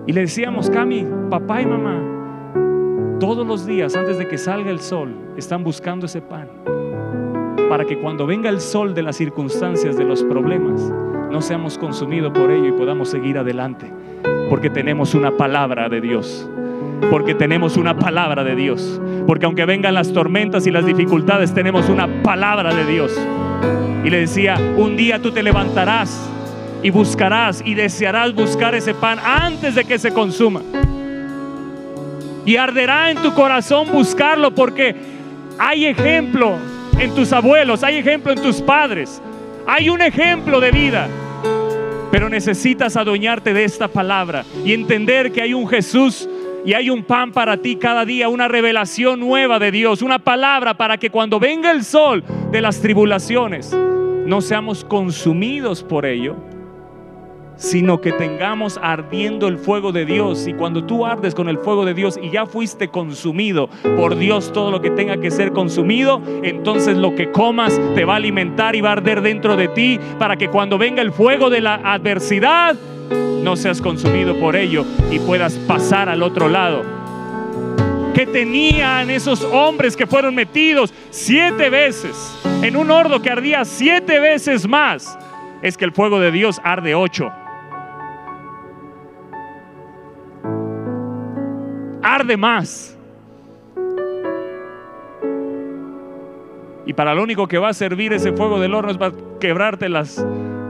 Y 0.06 0.12
le 0.12 0.20
decíamos, 0.20 0.70
Cami, 0.70 1.04
papá 1.30 1.62
y 1.62 1.66
mamá, 1.66 3.18
todos 3.18 3.44
los 3.44 3.66
días 3.66 3.96
antes 3.96 4.18
de 4.18 4.28
que 4.28 4.38
salga 4.38 4.70
el 4.70 4.78
sol, 4.78 5.12
están 5.36 5.64
buscando 5.64 6.06
ese 6.06 6.22
pan. 6.22 6.48
Para 7.68 7.84
que 7.84 7.98
cuando 7.98 8.24
venga 8.24 8.48
el 8.48 8.60
sol 8.60 8.94
de 8.94 9.02
las 9.02 9.16
circunstancias, 9.16 9.96
de 9.96 10.04
los 10.04 10.22
problemas, 10.22 10.92
no 11.32 11.42
seamos 11.42 11.76
consumidos 11.76 12.32
por 12.32 12.52
ello 12.52 12.68
y 12.68 12.72
podamos 12.72 13.08
seguir 13.08 13.36
adelante. 13.36 13.92
Porque 14.48 14.70
tenemos 14.70 15.14
una 15.16 15.36
palabra 15.36 15.88
de 15.88 16.00
Dios. 16.00 16.48
Porque 17.10 17.34
tenemos 17.34 17.76
una 17.76 17.98
palabra 17.98 18.44
de 18.44 18.54
Dios. 18.54 19.00
Porque 19.26 19.46
aunque 19.46 19.64
vengan 19.64 19.94
las 19.94 20.12
tormentas 20.12 20.68
y 20.68 20.70
las 20.70 20.86
dificultades, 20.86 21.52
tenemos 21.52 21.88
una 21.88 22.22
palabra 22.22 22.72
de 22.72 22.84
Dios. 22.86 23.12
Y 24.04 24.10
le 24.10 24.20
decía, 24.20 24.56
un 24.76 24.96
día 24.96 25.20
tú 25.20 25.32
te 25.32 25.42
levantarás 25.42 26.30
y 26.82 26.90
buscarás 26.90 27.62
y 27.64 27.74
desearás 27.74 28.34
buscar 28.34 28.74
ese 28.74 28.94
pan 28.94 29.18
antes 29.18 29.74
de 29.74 29.84
que 29.84 29.98
se 29.98 30.12
consuma. 30.12 30.62
Y 32.44 32.56
arderá 32.56 33.10
en 33.10 33.18
tu 33.18 33.34
corazón 33.34 33.90
buscarlo 33.90 34.54
porque 34.54 34.94
hay 35.58 35.86
ejemplo 35.86 36.56
en 36.98 37.14
tus 37.14 37.32
abuelos, 37.32 37.82
hay 37.82 37.96
ejemplo 37.96 38.32
en 38.32 38.40
tus 38.40 38.60
padres, 38.62 39.20
hay 39.66 39.88
un 39.88 40.00
ejemplo 40.00 40.60
de 40.60 40.70
vida. 40.70 41.08
Pero 42.12 42.28
necesitas 42.28 42.96
adueñarte 42.96 43.52
de 43.52 43.64
esta 43.64 43.88
palabra 43.88 44.44
y 44.64 44.72
entender 44.72 45.32
que 45.32 45.42
hay 45.42 45.54
un 45.54 45.68
Jesús 45.68 46.28
y 46.64 46.72
hay 46.72 46.88
un 46.88 47.04
pan 47.04 47.32
para 47.32 47.56
ti 47.58 47.76
cada 47.76 48.04
día, 48.04 48.28
una 48.28 48.48
revelación 48.48 49.20
nueva 49.20 49.58
de 49.58 49.70
Dios, 49.70 50.02
una 50.02 50.18
palabra 50.18 50.76
para 50.76 50.98
que 50.98 51.10
cuando 51.10 51.38
venga 51.38 51.70
el 51.70 51.84
sol 51.84 52.24
de 52.50 52.60
las 52.60 52.80
tribulaciones 52.80 53.72
no 54.26 54.40
seamos 54.40 54.84
consumidos 54.84 55.82
por 55.82 56.06
ello, 56.06 56.36
sino 57.56 58.00
que 58.00 58.12
tengamos 58.12 58.78
ardiendo 58.82 59.48
el 59.48 59.58
fuego 59.58 59.92
de 59.92 60.04
Dios. 60.04 60.46
Y 60.46 60.54
cuando 60.54 60.84
tú 60.84 61.06
ardes 61.06 61.34
con 61.34 61.48
el 61.48 61.58
fuego 61.58 61.84
de 61.84 61.94
Dios 61.94 62.18
y 62.20 62.30
ya 62.30 62.46
fuiste 62.46 62.88
consumido 62.88 63.68
por 63.96 64.16
Dios 64.16 64.52
todo 64.52 64.70
lo 64.70 64.80
que 64.80 64.90
tenga 64.90 65.18
que 65.18 65.30
ser 65.30 65.52
consumido, 65.52 66.20
entonces 66.42 66.96
lo 66.96 67.14
que 67.14 67.30
comas 67.30 67.80
te 67.94 68.04
va 68.04 68.14
a 68.14 68.16
alimentar 68.16 68.76
y 68.76 68.80
va 68.80 68.90
a 68.90 68.92
arder 68.92 69.22
dentro 69.22 69.56
de 69.56 69.68
ti 69.68 69.98
para 70.18 70.36
que 70.36 70.48
cuando 70.48 70.78
venga 70.78 71.02
el 71.02 71.12
fuego 71.12 71.50
de 71.50 71.60
la 71.60 71.74
adversidad, 71.76 72.76
no 73.42 73.56
seas 73.56 73.80
consumido 73.80 74.34
por 74.40 74.56
ello 74.56 74.84
y 75.10 75.18
puedas 75.20 75.54
pasar 75.54 76.08
al 76.08 76.22
otro 76.22 76.48
lado. 76.48 76.82
Que 78.14 78.26
tenían 78.26 79.10
esos 79.10 79.44
hombres 79.44 79.96
que 79.96 80.06
fueron 80.06 80.34
metidos 80.34 80.92
siete 81.10 81.68
veces 81.68 82.16
en 82.62 82.76
un 82.76 82.90
horno 82.90 83.20
que 83.20 83.30
ardía 83.30 83.64
siete 83.64 84.18
veces 84.18 84.66
más? 84.66 85.18
Es 85.62 85.76
que 85.76 85.84
el 85.84 85.92
fuego 85.92 86.18
de 86.18 86.32
Dios 86.32 86.60
arde 86.64 86.94
ocho. 86.94 87.30
Arde 92.06 92.36
más. 92.36 92.96
Y 96.86 96.92
para 96.92 97.14
lo 97.14 97.22
único 97.22 97.48
que 97.48 97.58
va 97.58 97.70
a 97.70 97.74
servir 97.74 98.12
ese 98.12 98.32
fuego 98.32 98.60
del 98.60 98.74
horno 98.74 98.92
es 98.92 98.96
para 98.96 99.12
quebrarte 99.40 99.88
las 99.88 100.24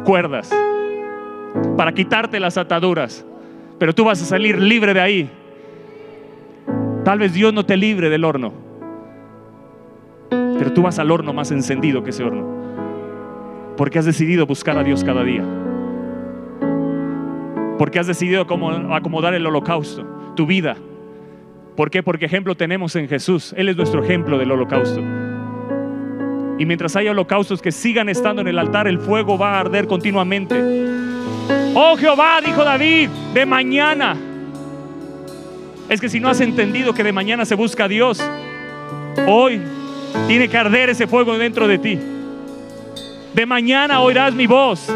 cuerdas, 0.04 0.50
para 1.76 1.92
quitarte 1.92 2.40
las 2.40 2.56
ataduras. 2.56 3.26
Pero 3.78 3.94
tú 3.94 4.04
vas 4.04 4.22
a 4.22 4.24
salir 4.24 4.58
libre 4.58 4.94
de 4.94 5.00
ahí. 5.00 5.30
Tal 7.04 7.18
vez 7.18 7.34
Dios 7.34 7.52
no 7.52 7.66
te 7.66 7.76
libre 7.76 8.08
del 8.08 8.24
horno, 8.24 8.52
pero 10.30 10.72
tú 10.72 10.82
vas 10.82 10.98
al 10.98 11.10
horno 11.10 11.32
más 11.32 11.52
encendido 11.52 12.02
que 12.02 12.10
ese 12.10 12.24
horno, 12.24 12.44
porque 13.76 14.00
has 14.00 14.06
decidido 14.06 14.44
buscar 14.44 14.76
a 14.76 14.82
Dios 14.82 15.04
cada 15.04 15.22
día, 15.22 15.44
porque 17.78 18.00
has 18.00 18.08
decidido 18.08 18.42
acomodar 18.42 19.34
el 19.34 19.46
holocausto, 19.46 20.04
tu 20.34 20.46
vida, 20.46 20.76
¿Por 21.76 21.90
qué? 21.90 22.02
Porque 22.02 22.24
ejemplo 22.24 22.54
tenemos 22.54 22.96
en 22.96 23.06
Jesús. 23.06 23.54
Él 23.56 23.68
es 23.68 23.76
nuestro 23.76 24.02
ejemplo 24.02 24.38
del 24.38 24.50
holocausto. 24.50 25.00
Y 26.58 26.64
mientras 26.64 26.96
haya 26.96 27.10
holocaustos 27.10 27.60
que 27.60 27.70
sigan 27.70 28.08
estando 28.08 28.40
en 28.40 28.48
el 28.48 28.58
altar, 28.58 28.88
el 28.88 28.98
fuego 28.98 29.36
va 29.36 29.56
a 29.56 29.60
arder 29.60 29.86
continuamente. 29.86 30.58
Oh 31.74 31.96
Jehová, 31.98 32.40
dijo 32.42 32.64
David, 32.64 33.10
de 33.34 33.44
mañana. 33.44 34.16
Es 35.90 36.00
que 36.00 36.08
si 36.08 36.18
no 36.18 36.30
has 36.30 36.40
entendido 36.40 36.94
que 36.94 37.04
de 37.04 37.12
mañana 37.12 37.44
se 37.44 37.54
busca 37.54 37.84
a 37.84 37.88
Dios, 37.88 38.22
hoy 39.28 39.60
tiene 40.26 40.48
que 40.48 40.56
arder 40.56 40.88
ese 40.88 41.06
fuego 41.06 41.36
dentro 41.36 41.68
de 41.68 41.78
ti. 41.78 41.98
De 43.34 43.44
mañana 43.44 44.00
oirás 44.00 44.32
mi 44.34 44.46
voz. 44.46 44.90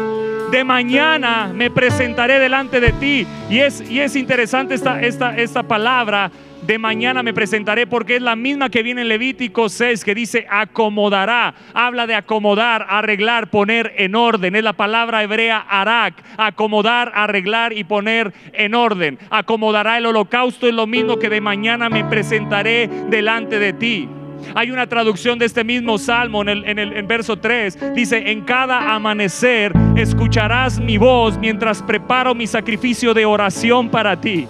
De 0.51 0.65
mañana 0.65 1.49
me 1.53 1.71
presentaré 1.71 2.37
delante 2.37 2.81
de 2.81 2.91
ti. 2.91 3.25
Y 3.49 3.59
es, 3.59 3.89
y 3.89 4.01
es 4.01 4.17
interesante 4.17 4.73
esta, 4.73 5.01
esta, 5.01 5.37
esta 5.37 5.63
palabra 5.63 6.29
de 6.61 6.77
mañana 6.77 7.23
me 7.23 7.33
presentaré 7.33 7.87
porque 7.87 8.17
es 8.17 8.21
la 8.21 8.35
misma 8.35 8.69
que 8.69 8.83
viene 8.83 9.01
en 9.01 9.07
Levítico 9.07 9.69
6 9.69 10.03
que 10.03 10.13
dice 10.13 10.45
acomodará. 10.49 11.55
Habla 11.73 12.05
de 12.05 12.15
acomodar, 12.15 12.85
arreglar, 12.89 13.49
poner 13.49 13.93
en 13.97 14.13
orden. 14.13 14.55
Es 14.55 14.63
la 14.63 14.73
palabra 14.73 15.23
hebrea 15.23 15.59
arak. 15.69 16.15
Acomodar, 16.37 17.13
arreglar 17.15 17.71
y 17.71 17.85
poner 17.85 18.33
en 18.51 18.75
orden. 18.75 19.19
Acomodará 19.29 19.97
el 19.97 20.05
holocausto 20.05 20.67
es 20.67 20.73
lo 20.73 20.85
mismo 20.85 21.17
que 21.17 21.29
de 21.29 21.39
mañana 21.39 21.89
me 21.89 22.03
presentaré 22.03 22.89
delante 23.09 23.57
de 23.57 23.71
ti. 23.71 24.09
Hay 24.55 24.71
una 24.71 24.87
traducción 24.87 25.39
de 25.39 25.45
este 25.45 25.63
mismo 25.63 25.97
salmo 25.97 26.41
en 26.41 26.49
el, 26.49 26.65
en 26.65 26.79
el 26.79 27.03
verso 27.03 27.37
3. 27.37 27.95
Dice, 27.95 28.31
en 28.31 28.41
cada 28.41 28.93
amanecer 28.93 29.73
escucharás 29.95 30.79
mi 30.79 30.97
voz 30.97 31.37
mientras 31.37 31.81
preparo 31.81 32.35
mi 32.35 32.47
sacrificio 32.47 33.13
de 33.13 33.25
oración 33.25 33.89
para 33.89 34.19
ti. 34.19 34.47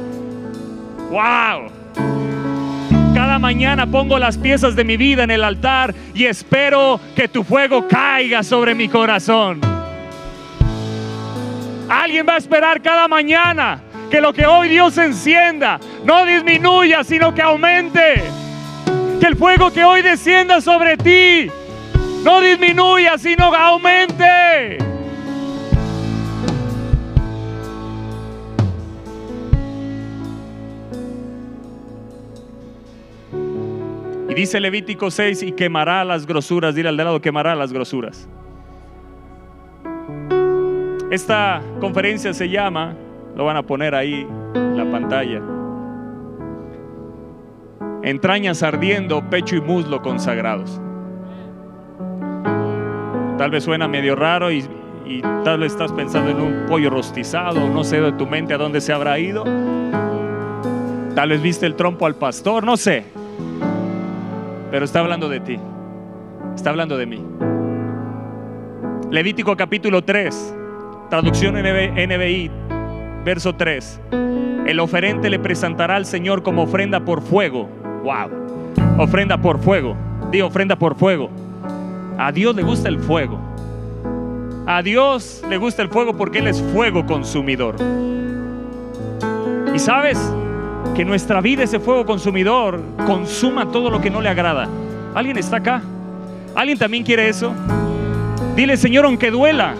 ¡Wow! 1.10 1.72
Cada 3.14 3.40
mañana 3.40 3.86
pongo 3.86 4.18
las 4.18 4.38
piezas 4.38 4.76
de 4.76 4.84
mi 4.84 4.98
vida 4.98 5.24
en 5.24 5.32
el 5.32 5.44
altar 5.44 5.94
y 6.14 6.26
espero 6.26 7.00
que 7.16 7.28
tu 7.28 7.44
fuego 7.44 7.88
caiga 7.88 8.42
sobre 8.44 8.74
mi 8.74 8.88
corazón. 8.88 9.60
Alguien 11.90 12.26
va 12.28 12.36
a 12.36 12.38
esperar 12.38 12.82
cada 12.82 13.08
mañana 13.10 13.82
que 14.10 14.22
lo 14.22 14.32
que 14.34 14.46
hoy 14.46 14.70
Dios 14.70 14.98
encienda 14.98 15.80
no 16.06 16.26
disminuya, 16.26 17.04
sino 17.04 17.34
que 17.34 17.42
aumente. 17.42 18.41
Que 19.22 19.28
el 19.28 19.36
fuego 19.36 19.72
que 19.72 19.84
hoy 19.84 20.02
descienda 20.02 20.62
sobre 20.62 20.98
ti 20.98 21.48
no 22.24 22.42
disminuya, 22.42 23.20
sino 23.20 23.54
aumente. 23.54 24.80
Y 34.28 34.34
dice 34.34 34.60
Levítico 34.60 35.12
6, 35.12 35.44
y 35.44 35.52
quemará 35.52 36.04
las 36.04 36.26
grosuras, 36.26 36.74
dile 36.74 36.90
al 36.90 36.98
de 36.98 37.04
lado, 37.04 37.22
quemará 37.22 37.54
las 37.54 37.72
grosuras. 37.72 38.28
Esta 41.12 41.62
conferencia 41.80 42.34
se 42.34 42.50
llama, 42.50 42.96
lo 43.36 43.46
van 43.46 43.58
a 43.58 43.62
poner 43.62 43.94
ahí 43.94 44.26
en 44.56 44.78
la 44.78 44.90
pantalla, 44.90 45.40
Entrañas 48.04 48.64
ardiendo, 48.64 49.22
pecho 49.30 49.56
y 49.56 49.62
muslo 49.62 50.02
consagrados. 50.02 50.82
Tal 53.38 53.52
vez 53.52 53.64
suena 53.64 53.88
medio 53.88 54.16
raro 54.16 54.52
y, 54.52 54.68
tal 55.44 55.60
vez 55.60 55.74
estás 55.74 55.92
pensando 55.92 56.32
en 56.32 56.42
un 56.42 56.66
pollo 56.68 56.90
rostizado, 56.90 57.68
no 57.70 57.84
sé 57.84 58.02
de 58.02 58.12
tu 58.14 58.26
mente 58.26 58.54
a 58.54 58.58
dónde 58.58 58.82
se 58.82 58.92
habrá 58.92 59.20
ido. 59.20 59.44
Tal 61.16 61.30
vez 61.30 61.42
viste 61.42 61.66
el 61.66 61.76
trompo 61.76 62.06
al 62.06 62.16
pastor, 62.16 62.64
no 62.64 62.76
sé. 62.78 63.06
Pero 64.72 64.86
está 64.86 65.00
hablando 65.00 65.28
de 65.30 65.40
ti. 65.40 65.60
Está 66.56 66.72
hablando 66.72 66.98
de 66.98 67.06
mí. 67.06 67.24
Levítico 69.12 69.58
capítulo 69.58 70.04
3, 70.04 70.56
traducción 71.10 71.56
NBI, 71.56 72.50
verso 73.26 73.54
3. 73.56 74.02
El 74.66 74.80
oferente 74.80 75.30
le 75.30 75.38
presentará 75.38 75.98
al 75.98 76.06
Señor 76.06 76.44
como 76.44 76.64
ofrenda 76.64 77.04
por 77.04 77.22
fuego. 77.22 77.81
Wow. 78.04 78.30
Ofrenda 78.98 79.38
por 79.38 79.60
fuego. 79.60 79.96
Di 80.32 80.42
ofrenda 80.42 80.76
por 80.76 80.96
fuego. 80.96 81.30
A 82.18 82.32
Dios 82.32 82.56
le 82.56 82.64
gusta 82.64 82.90
el 82.90 83.00
fuego. 83.00 83.40
A 84.68 84.82
Dios 84.82 85.44
le 85.50 85.58
gusta 85.58 85.82
el 85.82 85.90
fuego 85.90 86.16
porque 86.16 86.40
Él 86.40 86.48
es 86.48 86.62
fuego 86.74 87.06
consumidor. 87.06 87.76
Y 89.74 89.80
sabes 89.80 90.20
que 90.96 91.06
nuestra 91.06 91.42
vida, 91.42 91.64
ese 91.64 91.80
fuego 91.80 92.06
consumidor, 92.06 92.82
consuma 93.06 93.72
todo 93.72 93.90
lo 93.90 94.02
que 94.02 94.10
no 94.10 94.22
le 94.22 94.30
agrada. 94.30 94.68
¿Alguien 95.16 95.38
está 95.38 95.58
acá? 95.58 95.82
¿Alguien 96.56 96.78
también 96.78 97.04
quiere 97.04 97.30
eso? 97.30 97.54
Dile, 98.56 98.78
Señor, 98.78 99.06
aunque 99.06 99.32
duela, 99.32 99.76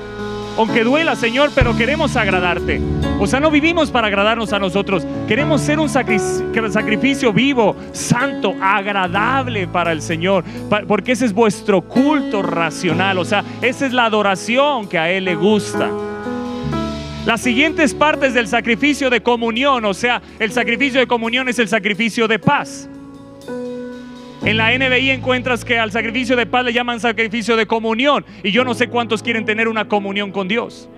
aunque 0.58 0.84
duela, 0.84 1.16
Señor, 1.16 1.52
pero 1.56 1.76
queremos 1.76 2.16
agradarte. 2.16 2.82
O 3.20 3.28
sea, 3.28 3.40
no 3.40 3.52
vivimos 3.52 3.92
para 3.92 4.08
agradarnos 4.08 4.54
a 4.54 4.60
nosotros. 4.60 5.06
Queremos 5.28 5.62
ser 5.62 5.80
un 5.80 5.90
sacrificio 5.90 7.32
vivo, 7.34 7.76
santo, 7.92 8.56
agradable 8.62 9.68
para 9.68 9.92
el 9.92 10.02
Señor. 10.02 10.44
Porque 10.88 11.14
ese 11.14 11.26
es 11.26 11.34
vuestro 11.34 11.82
culto 11.82 12.42
racional. 12.42 13.18
O 13.18 13.26
sea, 13.26 13.44
esa 13.62 13.86
es 13.86 13.94
la 13.94 14.06
adoración 14.06 14.88
que 14.88 14.98
a 14.98 15.10
Él 15.12 15.26
le 15.26 15.36
gusta. 15.36 15.90
Las 17.26 17.42
siguientes 17.42 17.94
partes 17.94 18.34
del 18.34 18.48
sacrificio 18.48 19.12
de 19.12 19.22
comunión, 19.22 19.86
o 19.86 19.94
sea, 19.94 20.22
el 20.40 20.52
sacrificio 20.52 21.00
de 21.00 21.06
comunión 21.06 21.48
es 21.50 21.60
el 21.60 21.68
sacrificio 21.68 22.28
de 22.28 22.40
paz. 22.40 22.90
En 24.44 24.58
la 24.58 24.76
NBI 24.76 25.12
encuentras 25.12 25.64
que 25.64 25.78
al 25.78 25.92
sacrificio 25.92 26.36
de 26.36 26.48
paz 26.48 26.66
le 26.66 26.74
llaman 26.74 27.00
sacrificio 27.00 27.56
de 27.56 27.68
comunión. 27.68 28.26
Y 28.44 28.52
yo 28.52 28.64
no 28.64 28.74
sé 28.74 28.88
cuántos 28.88 29.22
quieren 29.22 29.46
tener 29.46 29.68
una 29.68 29.88
comunión 29.88 30.32
con 30.32 30.48
Dios. 30.48 30.90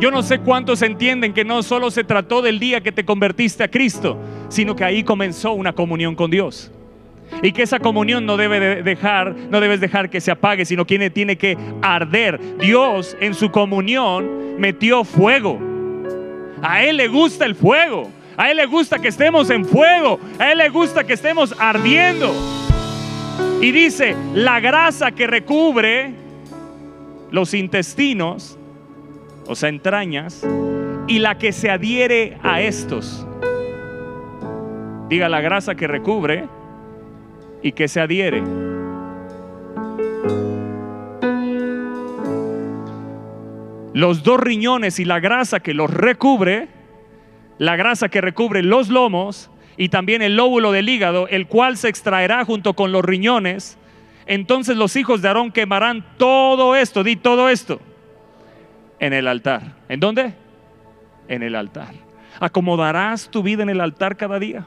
Yo 0.00 0.10
no 0.10 0.22
sé 0.22 0.40
cuántos 0.40 0.82
entienden 0.82 1.32
que 1.32 1.44
no 1.44 1.62
solo 1.62 1.90
se 1.90 2.04
trató 2.04 2.42
del 2.42 2.58
día 2.58 2.80
que 2.80 2.92
te 2.92 3.04
convertiste 3.04 3.62
a 3.62 3.68
Cristo, 3.68 4.18
sino 4.48 4.74
que 4.74 4.84
ahí 4.84 5.04
comenzó 5.04 5.52
una 5.52 5.72
comunión 5.72 6.14
con 6.16 6.30
Dios. 6.30 6.72
Y 7.42 7.52
que 7.52 7.62
esa 7.62 7.78
comunión 7.78 8.26
no 8.26 8.36
debe 8.36 8.82
dejar, 8.82 9.34
no 9.50 9.60
debes 9.60 9.80
dejar 9.80 10.10
que 10.10 10.20
se 10.20 10.30
apague, 10.30 10.64
sino 10.64 10.84
que 10.84 11.10
tiene 11.10 11.36
que 11.36 11.56
arder. 11.80 12.40
Dios 12.58 13.16
en 13.20 13.34
su 13.34 13.50
comunión 13.50 14.58
metió 14.58 15.04
fuego. 15.04 15.58
A 16.62 16.82
él 16.84 16.96
le 16.96 17.08
gusta 17.08 17.44
el 17.44 17.54
fuego. 17.54 18.10
A 18.36 18.50
Él 18.50 18.58
le 18.58 18.66
gusta 18.66 18.98
que 18.98 19.08
estemos 19.08 19.50
en 19.50 19.64
fuego. 19.64 20.20
A 20.38 20.52
Él 20.52 20.58
le 20.58 20.68
gusta 20.68 21.04
que 21.04 21.14
estemos 21.14 21.54
ardiendo. 21.58 22.34
Y 23.60 23.72
dice, 23.72 24.14
la 24.34 24.60
grasa 24.60 25.12
que 25.12 25.26
recubre 25.26 26.12
los 27.30 27.54
intestinos, 27.54 28.58
o 29.46 29.54
sea, 29.54 29.70
entrañas, 29.70 30.46
y 31.06 31.18
la 31.18 31.38
que 31.38 31.52
se 31.52 31.70
adhiere 31.70 32.36
a 32.42 32.60
estos. 32.60 33.26
Diga 35.08 35.28
la 35.28 35.40
grasa 35.40 35.74
que 35.74 35.86
recubre 35.86 36.46
y 37.62 37.72
que 37.72 37.88
se 37.88 38.00
adhiere. 38.00 38.42
Los 43.94 44.22
dos 44.22 44.38
riñones 44.38 44.98
y 44.98 45.06
la 45.06 45.20
grasa 45.20 45.60
que 45.60 45.72
los 45.72 45.90
recubre 45.90 46.75
la 47.58 47.76
grasa 47.76 48.08
que 48.08 48.20
recubre 48.20 48.62
los 48.62 48.88
lomos 48.88 49.50
y 49.76 49.88
también 49.88 50.22
el 50.22 50.36
lóbulo 50.36 50.72
del 50.72 50.88
hígado, 50.88 51.28
el 51.28 51.46
cual 51.46 51.76
se 51.76 51.88
extraerá 51.88 52.44
junto 52.44 52.74
con 52.74 52.92
los 52.92 53.04
riñones. 53.04 53.78
Entonces 54.26 54.76
los 54.76 54.96
hijos 54.96 55.22
de 55.22 55.28
Aarón 55.28 55.52
quemarán 55.52 56.04
todo 56.16 56.74
esto, 56.74 57.04
di 57.04 57.16
todo 57.16 57.48
esto, 57.48 57.80
en 58.98 59.12
el 59.12 59.28
altar. 59.28 59.76
¿En 59.88 60.00
dónde? 60.00 60.34
En 61.28 61.42
el 61.42 61.54
altar. 61.54 61.94
Acomodarás 62.40 63.30
tu 63.30 63.42
vida 63.42 63.62
en 63.62 63.70
el 63.70 63.80
altar 63.80 64.16
cada 64.16 64.38
día. 64.38 64.66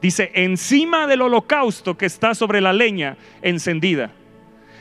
Dice, 0.00 0.30
encima 0.34 1.06
del 1.06 1.22
holocausto 1.22 1.96
que 1.98 2.06
está 2.06 2.34
sobre 2.34 2.60
la 2.60 2.72
leña 2.72 3.16
encendida. 3.42 4.10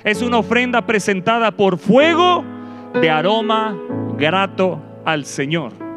Es 0.04 0.22
una 0.22 0.38
ofrenda 0.38 0.86
presentada 0.86 1.52
por 1.52 1.78
fuego 1.78 2.46
de 2.94 3.10
aroma 3.10 3.78
grato 4.18 4.82
al 5.06 5.26
Señor. 5.26 5.89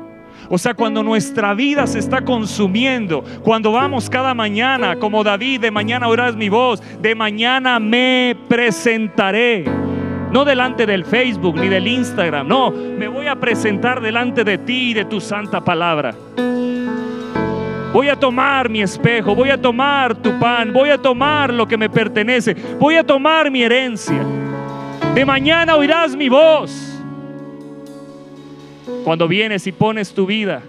O 0.55 0.59
sea, 0.59 0.75
cuando 0.75 1.03
nuestra 1.03 1.55
vida 1.55 1.87
se 1.87 1.99
está 1.99 2.21
consumiendo, 2.21 3.25
cuando 3.43 3.73
vamos 3.73 4.11
cada 4.11 4.35
mañana, 4.35 4.97
como 4.97 5.25
David, 5.25 5.63
de 5.63 5.71
mañana 5.71 6.09
oirás 6.09 6.37
mi 6.37 6.51
voz, 6.51 6.83
de 7.01 7.15
mañana 7.15 7.81
me 7.81 8.37
presentaré. 8.51 9.65
No 10.31 10.45
delante 10.45 10.85
del 10.85 11.07
Facebook 11.07 11.57
ni 11.59 11.69
del 11.69 11.89
Instagram, 11.89 12.47
no, 12.47 12.71
me 12.71 13.09
voy 13.09 13.29
a 13.29 13.37
presentar 13.37 14.03
delante 14.03 14.45
de 14.45 14.59
ti 14.59 14.91
y 14.91 14.93
de 14.93 15.07
tu 15.07 15.23
santa 15.23 15.65
palabra. 15.65 16.15
Voy 17.95 18.11
a 18.11 18.17
tomar 18.17 18.69
mi 18.69 18.83
espejo, 18.83 19.35
voy 19.35 19.49
a 19.49 19.59
tomar 19.59 20.15
tu 20.17 20.39
pan, 20.39 20.71
voy 20.71 20.91
a 20.91 20.99
tomar 20.99 21.51
lo 21.51 21.67
que 21.67 21.79
me 21.79 21.89
pertenece, 21.89 22.55
voy 22.79 22.97
a 22.97 23.05
tomar 23.05 23.51
mi 23.51 23.63
herencia. 23.63 24.23
De 25.15 25.25
mañana 25.25 25.77
oirás 25.77 26.15
mi 26.15 26.29
voz. 26.29 26.92
Cuando 29.05 29.27
vienes 29.27 29.67
y 29.67 29.73
pones 29.73 30.15
tu 30.15 30.27
vida 30.27 30.63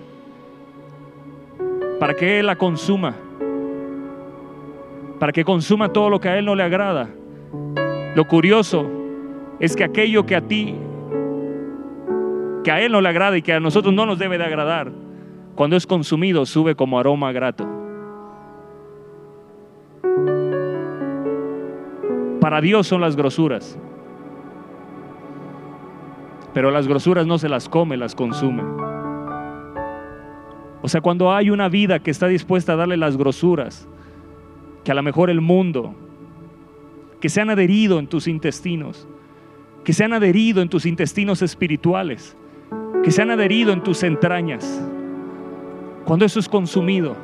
para 1.99 2.15
que 2.15 2.39
Él 2.39 2.47
la 2.47 2.55
consuma, 2.55 3.15
para 5.19 5.31
que 5.31 5.45
consuma 5.45 5.89
todo 5.89 6.09
lo 6.09 6.19
que 6.19 6.29
a 6.29 6.37
Él 6.37 6.45
no 6.45 6.55
le 6.55 6.63
agrada. 6.63 7.09
Lo 8.15 8.27
curioso 8.27 8.89
es 9.59 9.75
que 9.75 9.83
aquello 9.83 10.25
que 10.25 10.35
a 10.35 10.41
ti, 10.41 10.75
que 12.63 12.71
a 12.71 12.81
Él 12.81 12.91
no 12.91 13.01
le 13.01 13.09
agrada 13.09 13.37
y 13.37 13.41
que 13.41 13.53
a 13.53 13.59
nosotros 13.59 13.93
no 13.93 14.05
nos 14.05 14.17
debe 14.17 14.37
de 14.37 14.43
agradar, 14.43 14.91
cuando 15.55 15.75
es 15.75 15.85
consumido 15.85 16.45
sube 16.45 16.75
como 16.75 16.99
aroma 16.99 17.31
grato. 17.31 17.67
Para 22.41 22.59
Dios 22.59 22.87
son 22.87 22.99
las 22.99 23.15
grosuras. 23.15 23.79
Pero 26.53 26.71
las 26.71 26.87
grosuras 26.87 27.25
no 27.25 27.37
se 27.37 27.49
las 27.49 27.67
come, 27.67 27.97
las 27.97 28.15
consume. 28.15 28.63
O 30.81 30.87
sea, 30.87 31.01
cuando 31.01 31.33
hay 31.33 31.49
una 31.49 31.69
vida 31.69 31.99
que 31.99 32.11
está 32.11 32.27
dispuesta 32.27 32.73
a 32.73 32.75
darle 32.75 32.97
las 32.97 33.17
grosuras, 33.17 33.87
que 34.83 34.91
a 34.91 34.95
lo 34.95 35.01
mejor 35.01 35.29
el 35.29 35.41
mundo, 35.41 35.95
que 37.21 37.29
se 37.29 37.39
han 37.39 37.49
adherido 37.49 37.99
en 37.99 38.07
tus 38.07 38.27
intestinos, 38.27 39.07
que 39.83 39.93
se 39.93 40.03
han 40.03 40.13
adherido 40.13 40.61
en 40.61 40.69
tus 40.69 40.85
intestinos 40.85 41.41
espirituales, 41.41 42.35
que 43.03 43.11
se 43.11 43.21
han 43.21 43.31
adherido 43.31 43.71
en 43.71 43.81
tus 43.81 44.03
entrañas, 44.03 44.85
cuando 46.05 46.25
eso 46.25 46.39
es 46.39 46.49
consumido, 46.49 47.15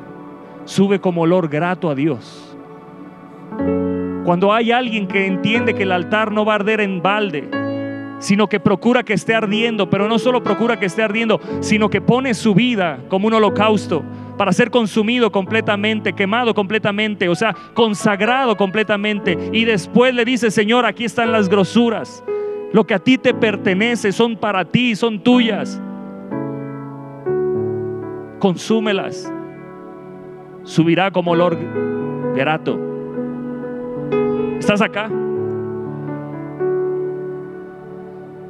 sube 0.64 1.00
como 1.00 1.22
olor 1.22 1.48
grato 1.48 1.90
a 1.90 1.94
Dios. 1.94 2.56
Cuando 4.24 4.54
hay 4.54 4.72
alguien 4.72 5.06
que 5.06 5.26
entiende 5.26 5.74
que 5.74 5.82
el 5.82 5.92
altar 5.92 6.32
no 6.32 6.46
va 6.46 6.52
a 6.52 6.56
arder 6.56 6.80
en 6.80 7.02
balde, 7.02 7.50
sino 8.20 8.48
que 8.48 8.60
procura 8.60 9.02
que 9.02 9.14
esté 9.14 9.34
ardiendo, 9.34 9.90
pero 9.90 10.06
no 10.06 10.20
solo 10.20 10.42
procura 10.44 10.78
que 10.78 10.86
esté 10.86 11.02
ardiendo, 11.02 11.40
sino 11.58 11.90
que 11.90 12.00
pone 12.00 12.34
su 12.34 12.54
vida 12.54 13.00
como 13.08 13.26
un 13.26 13.34
holocausto 13.34 14.04
para 14.36 14.52
ser 14.52 14.70
consumido 14.70 15.32
completamente, 15.32 16.12
quemado 16.12 16.54
completamente, 16.54 17.28
o 17.28 17.34
sea, 17.34 17.54
consagrado 17.74 18.56
completamente. 18.56 19.36
Y 19.52 19.64
después 19.64 20.14
le 20.14 20.24
dice, 20.24 20.50
Señor, 20.50 20.86
aquí 20.86 21.04
están 21.04 21.32
las 21.32 21.48
grosuras. 21.48 22.24
Lo 22.72 22.86
que 22.86 22.94
a 22.94 22.98
ti 22.98 23.18
te 23.18 23.34
pertenece 23.34 24.12
son 24.12 24.36
para 24.36 24.64
ti, 24.64 24.94
son 24.94 25.22
tuyas. 25.22 25.80
Consúmelas. 28.38 29.30
Subirá 30.62 31.10
como 31.10 31.32
olor 31.32 31.58
grato. 32.34 32.78
¿Estás 34.58 34.80
acá? 34.80 35.10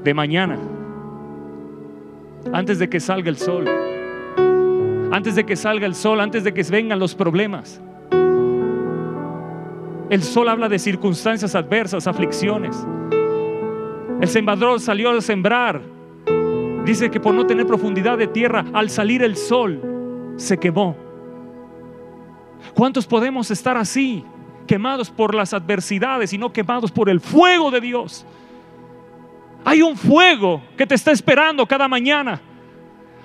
De 0.02 0.14
mañana, 0.14 0.58
antes 2.52 2.78
de 2.78 2.88
que 2.88 3.00
salga 3.00 3.28
el 3.28 3.36
sol, 3.36 3.66
antes 5.12 5.34
de 5.34 5.44
que 5.44 5.56
salga 5.56 5.86
el 5.86 5.94
sol, 5.94 6.20
antes 6.20 6.44
de 6.44 6.54
que 6.54 6.62
vengan 6.62 6.98
los 6.98 7.14
problemas. 7.14 7.80
El 10.08 10.22
sol 10.22 10.48
habla 10.48 10.68
de 10.68 10.78
circunstancias 10.78 11.54
adversas, 11.54 12.06
aflicciones. 12.06 12.76
El 14.20 14.28
sembrador 14.28 14.80
salió 14.80 15.10
a 15.10 15.20
sembrar. 15.20 15.80
Dice 16.84 17.10
que 17.10 17.20
por 17.20 17.34
no 17.34 17.46
tener 17.46 17.66
profundidad 17.66 18.18
de 18.18 18.26
tierra, 18.26 18.64
al 18.72 18.90
salir 18.90 19.22
el 19.22 19.36
sol, 19.36 19.80
se 20.36 20.58
quemó. 20.58 20.96
¿Cuántos 22.74 23.06
podemos 23.06 23.50
estar 23.50 23.76
así, 23.76 24.24
quemados 24.66 25.10
por 25.10 25.34
las 25.34 25.54
adversidades 25.54 26.32
y 26.32 26.38
no 26.38 26.52
quemados 26.52 26.90
por 26.90 27.08
el 27.08 27.20
fuego 27.20 27.70
de 27.70 27.80
Dios? 27.80 28.26
Hay 29.64 29.82
un 29.82 29.96
fuego 29.96 30.62
que 30.76 30.86
te 30.86 30.94
está 30.94 31.10
esperando 31.10 31.66
cada 31.66 31.88
mañana. 31.88 32.40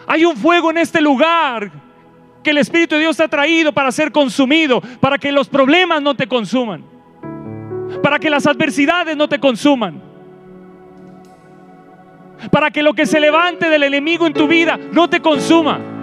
Hay 0.07 0.25
un 0.25 0.35
fuego 0.35 0.71
en 0.71 0.77
este 0.77 1.01
lugar 1.01 1.71
que 2.43 2.51
el 2.51 2.57
Espíritu 2.59 2.95
de 2.95 3.01
Dios 3.01 3.17
te 3.17 3.23
ha 3.23 3.27
traído 3.27 3.71
para 3.71 3.91
ser 3.91 4.11
consumido, 4.11 4.81
para 4.99 5.17
que 5.17 5.31
los 5.31 5.49
problemas 5.49 6.01
no 6.01 6.15
te 6.15 6.27
consuman, 6.27 6.83
para 8.03 8.19
que 8.19 8.29
las 8.29 8.45
adversidades 8.45 9.17
no 9.17 9.27
te 9.27 9.39
consuman, 9.39 10.01
para 12.51 12.69
que 12.69 12.83
lo 12.83 12.93
que 12.93 13.07
se 13.07 13.19
levante 13.19 13.67
del 13.67 13.83
enemigo 13.83 14.27
en 14.27 14.33
tu 14.33 14.47
vida 14.47 14.77
no 14.91 15.09
te 15.09 15.21
consuma. 15.21 15.94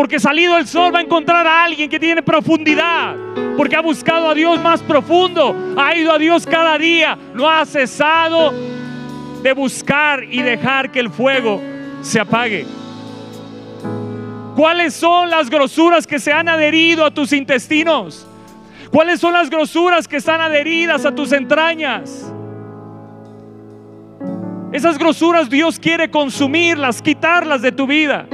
Porque 0.00 0.18
salido 0.18 0.56
el 0.56 0.66
sol 0.66 0.94
va 0.94 1.00
a 1.00 1.02
encontrar 1.02 1.46
a 1.46 1.62
alguien 1.62 1.90
que 1.90 2.00
tiene 2.00 2.22
profundidad. 2.22 3.14
Porque 3.54 3.76
ha 3.76 3.82
buscado 3.82 4.30
a 4.30 4.34
Dios 4.34 4.58
más 4.58 4.80
profundo. 4.80 5.54
Ha 5.76 5.94
ido 5.94 6.10
a 6.10 6.16
Dios 6.16 6.46
cada 6.46 6.78
día. 6.78 7.18
No 7.34 7.50
ha 7.50 7.66
cesado 7.66 8.54
de 9.42 9.52
buscar 9.52 10.24
y 10.24 10.40
dejar 10.40 10.90
que 10.90 11.00
el 11.00 11.10
fuego 11.10 11.60
se 12.00 12.18
apague. 12.18 12.64
¿Cuáles 14.56 14.94
son 14.94 15.28
las 15.28 15.50
grosuras 15.50 16.06
que 16.06 16.18
se 16.18 16.32
han 16.32 16.48
adherido 16.48 17.04
a 17.04 17.10
tus 17.10 17.34
intestinos? 17.34 18.26
¿Cuáles 18.90 19.20
son 19.20 19.34
las 19.34 19.50
grosuras 19.50 20.08
que 20.08 20.16
están 20.16 20.40
adheridas 20.40 21.04
a 21.04 21.14
tus 21.14 21.30
entrañas? 21.32 22.32
Esas 24.72 24.96
grosuras 24.96 25.50
Dios 25.50 25.78
quiere 25.78 26.10
consumirlas, 26.10 27.02
quitarlas 27.02 27.60
de 27.60 27.70
tu 27.70 27.86
vida. 27.86 28.26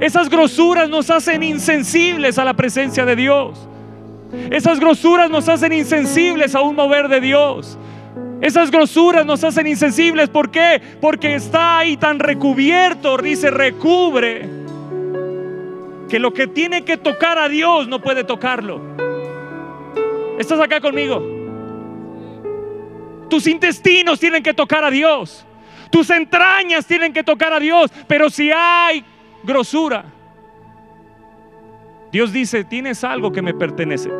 Esas 0.00 0.28
grosuras 0.28 0.88
nos 0.88 1.10
hacen 1.10 1.42
insensibles 1.42 2.38
a 2.38 2.44
la 2.44 2.54
presencia 2.54 3.04
de 3.04 3.16
Dios. 3.16 3.68
Esas 4.50 4.80
grosuras 4.80 5.30
nos 5.30 5.48
hacen 5.48 5.72
insensibles 5.72 6.54
a 6.54 6.62
un 6.62 6.74
mover 6.74 7.08
de 7.08 7.20
Dios. 7.20 7.78
Esas 8.40 8.70
grosuras 8.70 9.24
nos 9.24 9.44
hacen 9.44 9.66
insensibles. 9.66 10.28
¿Por 10.28 10.50
qué? 10.50 10.80
Porque 11.00 11.34
está 11.34 11.78
ahí 11.78 11.96
tan 11.96 12.18
recubierto, 12.18 13.16
dice, 13.18 13.50
recubre, 13.50 14.48
que 16.08 16.18
lo 16.18 16.32
que 16.32 16.46
tiene 16.46 16.84
que 16.84 16.96
tocar 16.96 17.38
a 17.38 17.48
Dios 17.48 17.86
no 17.88 18.00
puede 18.00 18.24
tocarlo. 18.24 18.80
¿Estás 20.38 20.60
acá 20.60 20.80
conmigo? 20.80 21.22
Tus 23.28 23.46
intestinos 23.46 24.18
tienen 24.18 24.42
que 24.42 24.52
tocar 24.52 24.84
a 24.84 24.90
Dios. 24.90 25.46
Tus 25.90 26.10
entrañas 26.10 26.84
tienen 26.84 27.12
que 27.12 27.22
tocar 27.22 27.52
a 27.52 27.60
Dios. 27.60 27.90
Pero 28.08 28.28
si 28.28 28.50
hay 28.50 29.04
grosura. 29.44 30.04
Dios 32.10 32.32
dice, 32.32 32.64
tienes 32.64 33.04
algo 33.04 33.32
que 33.32 33.42
me 33.42 33.54
pertenece. 33.54 34.10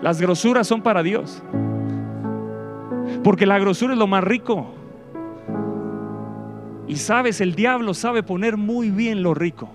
Las 0.00 0.20
grosuras 0.20 0.66
son 0.66 0.80
para 0.80 1.02
Dios. 1.02 1.42
Porque 3.22 3.44
la 3.44 3.58
grosura 3.58 3.92
es 3.92 3.98
lo 3.98 4.06
más 4.06 4.24
rico. 4.24 4.72
Y 6.88 6.96
sabes, 6.96 7.40
el 7.40 7.54
diablo 7.54 7.92
sabe 7.94 8.22
poner 8.22 8.56
muy 8.56 8.90
bien 8.90 9.22
lo 9.22 9.34
rico. 9.34 9.68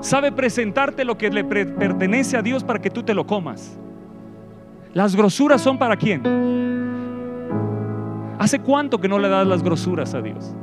Sabe 0.00 0.30
presentarte 0.32 1.04
lo 1.04 1.16
que 1.16 1.30
le 1.30 1.44
pertenece 1.44 2.36
a 2.36 2.42
Dios 2.42 2.62
para 2.62 2.78
que 2.78 2.90
tú 2.90 3.02
te 3.02 3.14
lo 3.14 3.26
comas. 3.26 3.78
Las 4.92 5.16
grosuras 5.16 5.62
son 5.62 5.78
para 5.78 5.96
quién? 5.96 6.83
¿Hace 8.44 8.58
cuánto 8.58 9.00
que 9.00 9.08
no 9.08 9.18
le 9.18 9.30
das 9.30 9.46
las 9.46 9.62
grosuras 9.62 10.12
a 10.12 10.20
Dios? 10.20 10.54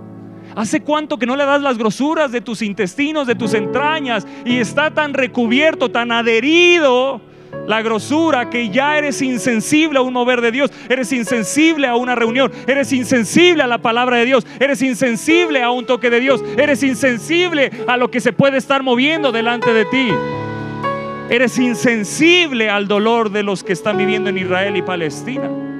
¿Hace 0.55 0.81
cuánto 0.81 1.17
que 1.17 1.25
no 1.25 1.35
le 1.35 1.45
das 1.45 1.63
las 1.63 1.79
grosuras 1.79 2.31
de 2.31 2.39
tus 2.39 2.61
intestinos, 2.61 3.25
de 3.25 3.33
tus 3.33 3.55
entrañas? 3.55 4.27
Y 4.45 4.57
está 4.57 4.91
tan 4.91 5.15
recubierto, 5.15 5.89
tan 5.89 6.11
adherido 6.11 7.21
la 7.65 7.81
grosura 7.81 8.51
que 8.51 8.69
ya 8.69 8.99
eres 8.99 9.19
insensible 9.23 9.97
a 9.97 10.03
un 10.03 10.13
mover 10.13 10.41
de 10.41 10.51
Dios, 10.51 10.71
eres 10.89 11.11
insensible 11.11 11.87
a 11.87 11.95
una 11.95 12.13
reunión, 12.13 12.51
eres 12.67 12.93
insensible 12.93 13.63
a 13.63 13.67
la 13.67 13.79
palabra 13.79 14.17
de 14.17 14.25
Dios, 14.25 14.45
eres 14.59 14.79
insensible 14.83 15.63
a 15.63 15.71
un 15.71 15.87
toque 15.87 16.11
de 16.11 16.19
Dios, 16.19 16.43
eres 16.57 16.83
insensible 16.83 17.71
a 17.87 17.97
lo 17.97 18.11
que 18.11 18.21
se 18.21 18.31
puede 18.31 18.57
estar 18.57 18.83
moviendo 18.83 19.31
delante 19.31 19.73
de 19.73 19.85
ti. 19.85 20.09
Eres 21.31 21.57
insensible 21.57 22.69
al 22.69 22.87
dolor 22.87 23.31
de 23.31 23.41
los 23.41 23.63
que 23.63 23.73
están 23.73 23.97
viviendo 23.97 24.29
en 24.29 24.37
Israel 24.37 24.77
y 24.77 24.83
Palestina. 24.83 25.70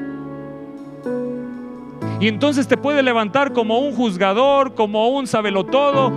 Y 2.21 2.27
entonces 2.27 2.67
te 2.67 2.77
puede 2.77 3.01
levantar 3.01 3.51
como 3.51 3.79
un 3.79 3.95
juzgador, 3.95 4.75
como 4.75 5.09
un 5.09 5.25
sabelotodo. 5.25 6.11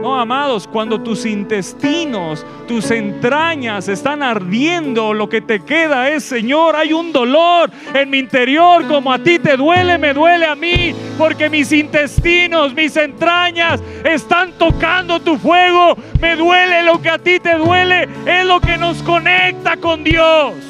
No, 0.00 0.20
amados, 0.20 0.68
cuando 0.68 1.00
tus 1.00 1.26
intestinos, 1.26 2.46
tus 2.68 2.92
entrañas 2.92 3.88
están 3.88 4.22
ardiendo, 4.22 5.12
lo 5.12 5.28
que 5.28 5.40
te 5.40 5.58
queda 5.58 6.08
es, 6.08 6.22
Señor, 6.22 6.76
hay 6.76 6.92
un 6.92 7.12
dolor 7.12 7.68
en 7.92 8.08
mi 8.10 8.18
interior, 8.18 8.86
como 8.86 9.12
a 9.12 9.18
ti 9.18 9.40
te 9.40 9.56
duele, 9.56 9.98
me 9.98 10.14
duele 10.14 10.46
a 10.46 10.54
mí, 10.54 10.94
porque 11.18 11.50
mis 11.50 11.72
intestinos, 11.72 12.72
mis 12.72 12.96
entrañas 12.96 13.82
están 14.04 14.52
tocando 14.52 15.18
tu 15.18 15.36
fuego, 15.36 15.96
me 16.20 16.36
duele 16.36 16.84
lo 16.84 17.02
que 17.02 17.10
a 17.10 17.18
ti 17.18 17.40
te 17.40 17.54
duele, 17.54 18.08
es 18.24 18.46
lo 18.46 18.60
que 18.60 18.78
nos 18.78 19.02
conecta 19.02 19.76
con 19.78 20.04
Dios. 20.04 20.67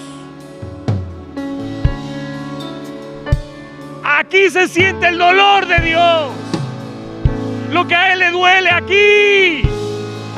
Aquí 4.19 4.51
se 4.51 4.67
siente 4.67 5.07
el 5.07 5.17
dolor 5.17 5.69
de 5.69 5.79
Dios. 5.79 6.33
Lo 7.71 7.87
que 7.87 7.95
a 7.95 8.13
Él 8.13 8.19
le 8.19 8.33
duele 8.33 8.69
aquí. 8.69 9.63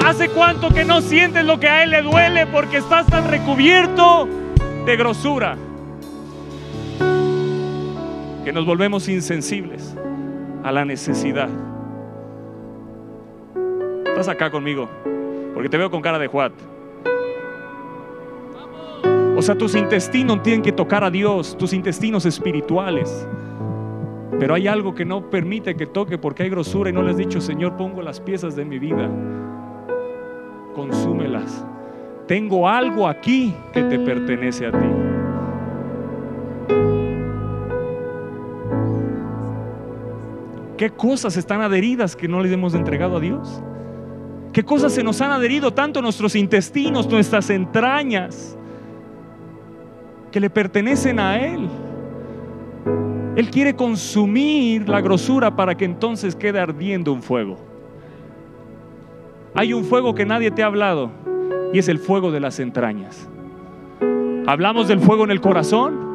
¿Hace 0.05 0.29
cuánto 0.29 0.69
que 0.69 0.85
no 0.85 1.01
sientes 1.01 1.47
lo 1.47 1.59
que 1.59 1.67
a 1.67 1.83
Él 1.83 1.91
le 1.93 2.03
duele 2.03 2.47
porque 2.47 2.77
estás 2.77 3.07
tan 3.07 3.31
recubierto 3.31 4.29
de 4.85 4.97
grosura? 4.99 5.57
Que 8.45 8.53
nos 8.53 8.67
volvemos 8.67 9.09
insensibles 9.09 9.97
a 10.63 10.73
la 10.73 10.85
necesidad. 10.85 11.49
Estás 14.09 14.29
acá 14.29 14.51
conmigo, 14.51 14.91
porque 15.55 15.71
te 15.71 15.79
veo 15.79 15.91
con 15.91 16.03
cara 16.03 16.19
de 16.19 16.27
Juat. 16.27 16.53
O 19.39 19.41
sea, 19.41 19.55
tus 19.55 19.75
intestinos 19.75 20.43
tienen 20.43 20.61
que 20.61 20.73
tocar 20.73 21.03
a 21.03 21.11
Dios, 21.11 21.57
tus 21.57 21.73
intestinos 21.73 22.27
espirituales. 22.27 23.27
Pero 24.39 24.55
hay 24.55 24.69
algo 24.69 24.95
que 24.95 25.05
no 25.05 25.29
permite 25.29 25.75
que 25.75 25.87
toque 25.87 26.19
porque 26.19 26.45
hay 26.45 26.51
grosura 26.51 26.91
y 26.91 26.93
no 26.93 27.03
le 27.03 27.11
has 27.11 27.17
dicho, 27.17 27.41
Señor, 27.41 27.77
pongo 27.77 28.03
las 28.03 28.21
piezas 28.21 28.55
de 28.57 28.65
mi 28.65 28.79
vida, 28.79 29.11
consúmelas. 30.75 31.65
Tengo 32.27 32.69
algo 32.69 33.09
aquí 33.09 33.55
que 33.73 33.83
te 33.83 33.99
pertenece 33.99 34.67
a 34.67 34.73
ti. 34.73 34.87
¿Qué 40.77 40.89
cosas 40.89 41.37
están 41.37 41.61
adheridas 41.61 42.17
que 42.17 42.27
no 42.27 42.41
les 42.41 42.53
hemos 42.53 42.73
entregado 42.75 43.17
a 43.17 43.21
Dios? 43.21 43.63
¿Qué 44.53 44.65
cosas 44.65 44.93
se 44.93 45.03
nos 45.03 45.21
han 45.21 45.31
adherido 45.31 45.73
tanto 45.73 46.01
nuestros 46.01 46.35
intestinos, 46.35 47.07
nuestras 47.09 47.51
entrañas, 47.51 48.57
que 50.33 50.41
le 50.41 50.49
pertenecen 50.49 51.21
a 51.21 51.39
Él? 51.39 51.69
Él 53.37 53.51
quiere 53.51 53.75
consumir 53.75 54.89
la 54.89 55.01
grosura 55.01 55.55
para 55.55 55.77
que 55.77 55.85
entonces 55.85 56.35
quede 56.35 56.59
ardiendo 56.59 57.13
un 57.13 57.23
fuego. 57.23 57.59
Hay 59.55 59.73
un 59.73 59.85
fuego 59.85 60.15
que 60.15 60.27
nadie 60.27 60.51
te 60.51 60.63
ha 60.63 60.67
hablado 60.67 61.11
y 61.73 61.79
es 61.79 61.89
el 61.89 61.99
fuego 61.99 62.31
de 62.31 62.41
las 62.41 62.59
entrañas. 62.59 63.29
Hablamos 64.47 64.89
del 64.89 65.01
fuego 65.01 65.25
en 65.25 65.31
el 65.31 65.41
corazón. 65.41 66.11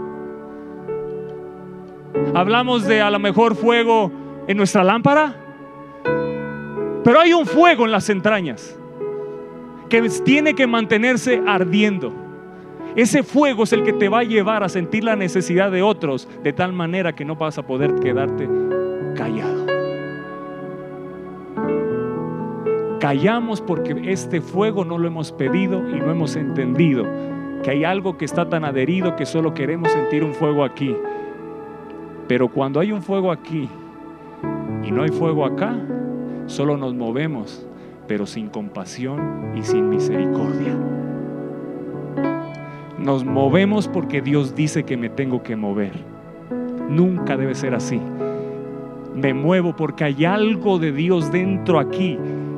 Hablamos 2.34 2.86
de 2.86 3.02
a 3.02 3.10
lo 3.10 3.20
mejor 3.20 3.56
fuego 3.56 4.12
en 4.48 4.58
nuestra 4.58 4.84
lámpara. 4.84 5.36
Pero 7.04 7.20
hay 7.20 7.34
un 7.34 7.46
fuego 7.46 7.86
en 7.86 7.92
las 7.92 8.10
entrañas 8.10 8.78
que 9.90 10.02
tiene 10.24 10.54
que 10.54 10.68
mantenerse 10.68 11.42
ardiendo. 11.46 12.25
Ese 12.96 13.24
fuego 13.24 13.64
es 13.64 13.74
el 13.74 13.84
que 13.84 13.92
te 13.92 14.08
va 14.08 14.20
a 14.20 14.24
llevar 14.24 14.64
a 14.64 14.70
sentir 14.70 15.04
la 15.04 15.18
necesidad 15.18 15.70
de 15.70 15.82
otros 15.82 16.30
de 16.44 16.54
tal 16.54 16.72
manera 16.72 17.14
que 17.14 17.26
no 17.26 17.36
vas 17.36 17.58
a 17.58 17.68
poder 17.68 17.96
quedarte 17.96 18.48
callado. 19.16 19.66
Callamos 23.02 23.60
porque 23.60 24.12
este 24.12 24.40
fuego 24.40 24.86
no 24.86 24.98
lo 24.98 25.08
hemos 25.08 25.34
pedido 25.34 25.90
y 25.90 26.00
no 26.00 26.10
hemos 26.10 26.38
entendido 26.38 27.06
que 27.64 27.72
hay 27.72 27.84
algo 27.84 28.18
que 28.18 28.24
está 28.24 28.48
tan 28.48 28.64
adherido 28.64 29.18
que 29.18 29.26
solo 29.26 29.54
queremos 29.54 29.92
sentir 29.92 30.24
un 30.24 30.34
fuego 30.34 30.64
aquí. 30.64 30.96
Pero 32.30 32.48
cuando 32.48 32.80
hay 32.80 32.94
un 32.94 33.04
fuego 33.04 33.30
aquí 33.30 33.68
y 34.84 34.92
no 34.92 35.04
hay 35.04 35.10
fuego 35.10 35.46
acá, 35.46 35.76
solo 36.46 36.78
nos 36.78 36.94
movemos, 36.94 37.68
pero 38.08 38.26
sin 38.26 38.48
compasión 38.48 39.52
y 39.56 39.64
sin 39.64 39.90
misericordia. 39.90 41.05
Nos 43.06 43.24
movemos 43.24 43.88
porque 43.88 44.20
Dios 44.20 44.56
dice 44.56 44.84
que 44.84 44.98
me 44.98 45.10
tengo 45.10 45.44
que 45.44 45.56
mover. 45.56 45.92
Nunca 46.90 47.38
debe 47.38 47.54
ser 47.54 47.76
así. 47.76 48.02
Me 49.14 49.32
muevo 49.32 49.76
porque 49.76 50.06
hay 50.06 50.26
algo 50.26 50.80
de 50.80 50.92
Dios 50.92 51.32
dentro 51.32 51.78
aquí 51.78 52.18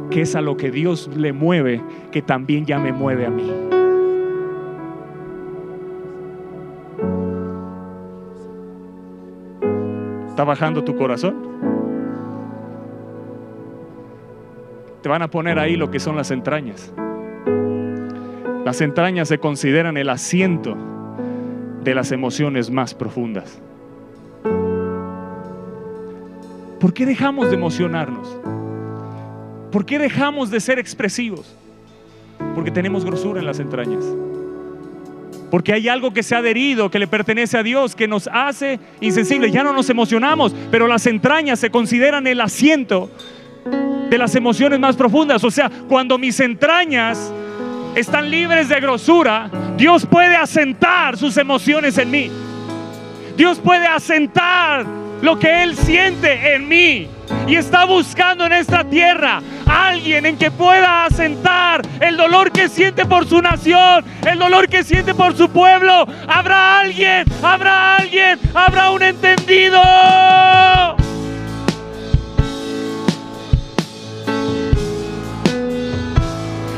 que 0.10 0.22
es 0.22 0.38
a 0.38 0.42
lo 0.42 0.56
que 0.56 0.72
Dios 0.72 1.10
le 1.14 1.34
mueve, 1.34 1.84
que 2.14 2.22
también 2.22 2.66
ya 2.66 2.80
me 2.80 2.94
mueve 2.94 3.26
a 3.26 3.30
mí. 3.30 3.52
¿Está 10.30 10.46
bajando 10.46 10.82
tu 10.82 10.96
corazón? 10.96 11.36
Te 15.02 15.10
van 15.10 15.24
a 15.24 15.28
poner 15.30 15.60
ahí 15.60 15.76
lo 15.76 15.92
que 15.92 16.00
son 16.00 16.16
las 16.16 16.32
entrañas. 16.32 16.94
Las 18.68 18.82
entrañas 18.82 19.30
se 19.30 19.38
consideran 19.38 19.96
el 19.96 20.10
asiento 20.10 20.76
de 21.86 21.96
las 21.96 22.12
emociones 22.12 22.70
más 22.70 22.94
profundas. 22.94 23.62
¿Por 26.78 26.94
qué 26.94 27.06
dejamos 27.06 27.48
de 27.48 27.56
emocionarnos? 27.56 28.28
¿Por 29.72 29.86
qué 29.86 29.98
dejamos 29.98 30.52
de 30.52 30.60
ser 30.60 30.80
expresivos? 30.80 31.56
Porque 32.56 32.70
tenemos 32.70 33.06
grosura 33.06 33.40
en 33.40 33.46
las 33.46 33.62
entrañas. 33.62 34.04
Porque 35.50 35.72
hay 35.72 35.88
algo 35.88 36.12
que 36.12 36.22
se 36.22 36.36
ha 36.36 36.40
adherido, 36.40 36.92
que 36.92 37.00
le 37.00 37.08
pertenece 37.08 37.58
a 37.58 37.64
Dios, 37.64 37.96
que 37.96 38.10
nos 38.10 38.28
hace 38.34 38.82
insensibles. 39.00 39.54
Ya 39.54 39.64
no 39.64 39.72
nos 39.72 39.90
emocionamos, 39.90 40.54
pero 40.70 40.88
las 40.88 41.08
entrañas 41.08 41.62
se 41.62 41.70
consideran 41.70 42.28
el 42.28 42.42
asiento 42.42 43.10
de 44.10 44.18
las 44.18 44.36
emociones 44.36 44.78
más 44.78 44.98
profundas. 44.98 45.42
O 45.46 45.52
sea, 45.52 45.72
cuando 45.88 46.18
mis 46.18 46.38
entrañas 46.42 47.32
están 48.00 48.30
libres 48.30 48.70
de 48.70 48.80
grosura, 48.80 49.50
Dios 49.76 50.06
puede 50.06 50.36
asentar 50.36 51.18
sus 51.18 51.36
emociones 51.36 51.98
en 51.98 52.12
mí. 52.12 52.32
Dios 53.36 53.60
puede 53.60 53.88
asentar 53.88 54.86
lo 55.22 55.40
que 55.40 55.64
Él 55.64 55.76
siente 55.76 56.54
en 56.54 56.68
mí 56.68 57.08
y 57.48 57.56
está 57.56 57.86
buscando 57.86 58.46
en 58.46 58.54
esta 58.54 58.84
tierra 58.84 59.42
alguien 59.66 60.28
en 60.28 60.38
que 60.38 60.52
pueda 60.52 61.06
asentar 61.06 61.82
el 62.00 62.18
dolor 62.18 62.52
que 62.52 62.70
siente 62.70 63.04
por 63.06 63.28
su 63.28 63.42
nación, 63.42 64.06
el 64.30 64.38
dolor 64.38 64.70
que 64.70 64.84
siente 64.84 65.16
por 65.16 65.36
su 65.36 65.50
pueblo. 65.50 66.08
Habrá 66.28 66.80
alguien, 66.80 67.26
habrá 67.42 67.96
alguien, 67.98 68.40
habrá 68.54 68.92
un 68.92 69.02
entendido. 69.02 69.82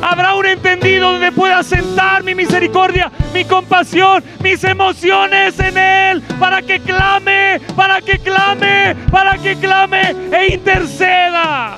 Habrá 0.09 0.33
un 0.33 0.45
entendido 0.47 1.11
donde 1.11 1.31
pueda 1.31 1.61
sentar 1.61 2.23
mi 2.23 2.33
misericordia, 2.33 3.11
mi 3.31 3.45
compasión, 3.45 4.23
mis 4.41 4.63
emociones 4.63 5.59
en 5.59 5.77
Él, 5.77 6.23
para 6.39 6.63
que 6.63 6.79
clame, 6.79 7.61
para 7.75 8.01
que 8.01 8.17
clame, 8.17 8.95
para 9.11 9.37
que 9.37 9.55
clame 9.55 10.15
e 10.31 10.55
interceda. 10.55 11.77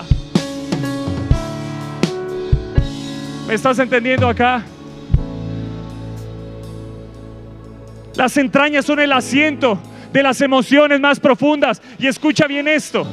¿Me 3.47 3.53
estás 3.55 3.77
entendiendo 3.79 4.29
acá? 4.29 4.63
Las 8.15 8.37
entrañas 8.37 8.85
son 8.85 9.01
el 9.01 9.11
asiento 9.11 9.77
de 10.13 10.23
las 10.23 10.39
emociones 10.39 11.01
más 11.01 11.19
profundas. 11.19 11.81
Y 11.99 12.07
escucha 12.07 12.47
bien 12.47 12.69
esto. 12.69 13.05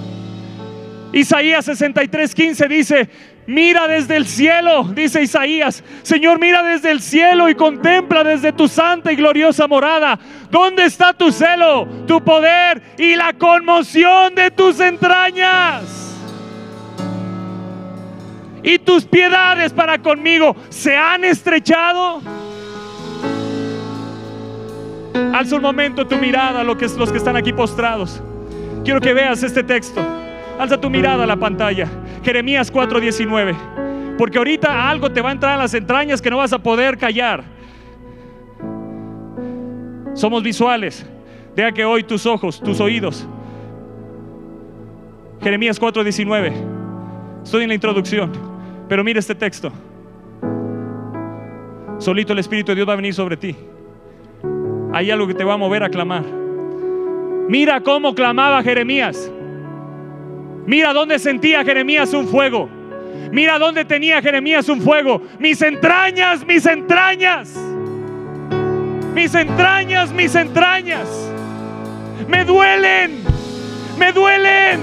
Isaías 1.12 1.66
63:15 1.66 2.68
dice, 2.68 3.10
Mira 3.48 3.88
desde 3.88 4.14
el 4.18 4.26
cielo, 4.26 4.84
dice 4.84 5.22
Isaías. 5.22 5.82
Señor, 6.02 6.38
mira 6.38 6.62
desde 6.62 6.90
el 6.90 7.00
cielo 7.00 7.48
y 7.48 7.54
contempla 7.54 8.22
desde 8.22 8.52
tu 8.52 8.68
santa 8.68 9.10
y 9.10 9.16
gloriosa 9.16 9.66
morada. 9.66 10.18
¿Dónde 10.50 10.84
está 10.84 11.14
tu 11.14 11.32
celo, 11.32 11.88
tu 12.06 12.22
poder 12.22 12.82
y 12.98 13.16
la 13.16 13.32
conmoción 13.32 14.34
de 14.34 14.50
tus 14.50 14.78
entrañas? 14.80 16.14
Y 18.62 18.78
tus 18.80 19.06
piedades 19.06 19.72
para 19.72 19.96
conmigo 19.96 20.54
se 20.68 20.94
han 20.94 21.24
estrechado. 21.24 22.20
Alza 25.32 25.56
un 25.56 25.62
momento 25.62 26.06
tu 26.06 26.16
mirada, 26.16 26.62
lo 26.62 26.76
que, 26.76 26.86
los 26.98 27.10
que 27.10 27.16
están 27.16 27.38
aquí 27.38 27.54
postrados. 27.54 28.20
Quiero 28.84 29.00
que 29.00 29.14
veas 29.14 29.42
este 29.42 29.62
texto. 29.62 30.02
Alza 30.58 30.78
tu 30.78 30.90
mirada 30.90 31.24
a 31.24 31.26
la 31.26 31.36
pantalla. 31.36 31.88
Jeremías 32.22 32.72
4:19. 32.72 33.54
Porque 34.16 34.38
ahorita 34.38 34.88
algo 34.90 35.10
te 35.10 35.20
va 35.20 35.28
a 35.30 35.32
entrar 35.32 35.52
en 35.54 35.60
las 35.60 35.74
entrañas 35.74 36.20
que 36.20 36.30
no 36.30 36.38
vas 36.38 36.52
a 36.52 36.58
poder 36.58 36.98
callar. 36.98 37.44
Somos 40.14 40.42
visuales. 40.42 41.06
Deja 41.54 41.72
que 41.72 41.84
hoy 41.84 42.02
tus 42.02 42.26
ojos, 42.26 42.60
tus 42.60 42.80
oídos. 42.80 43.26
Jeremías 45.40 45.80
4:19. 45.80 46.52
Estoy 47.44 47.62
en 47.62 47.68
la 47.68 47.74
introducción. 47.74 48.32
Pero 48.88 49.04
mira 49.04 49.20
este 49.20 49.34
texto. 49.34 49.70
Solito 51.98 52.32
el 52.32 52.38
Espíritu 52.38 52.72
de 52.72 52.76
Dios 52.76 52.88
va 52.88 52.94
a 52.94 52.96
venir 52.96 53.14
sobre 53.14 53.36
ti. 53.36 53.56
Hay 54.92 55.10
algo 55.10 55.26
que 55.26 55.34
te 55.34 55.44
va 55.44 55.54
a 55.54 55.56
mover 55.56 55.82
a 55.84 55.90
clamar. 55.90 56.24
Mira 57.48 57.80
cómo 57.82 58.14
clamaba 58.14 58.62
Jeremías. 58.62 59.30
Mira 60.68 60.92
dónde 60.92 61.18
sentía 61.18 61.64
Jeremías 61.64 62.12
un 62.12 62.28
fuego. 62.28 62.68
Mira 63.32 63.58
dónde 63.58 63.86
tenía 63.86 64.20
Jeremías 64.20 64.68
un 64.68 64.82
fuego. 64.82 65.22
Mis 65.38 65.62
entrañas, 65.62 66.44
mis 66.44 66.66
entrañas. 66.66 67.54
Mis 69.14 69.34
entrañas, 69.34 70.12
mis 70.12 70.34
entrañas. 70.34 71.08
Me 72.28 72.44
duelen. 72.44 73.22
Me 73.96 74.12
duelen. 74.12 74.80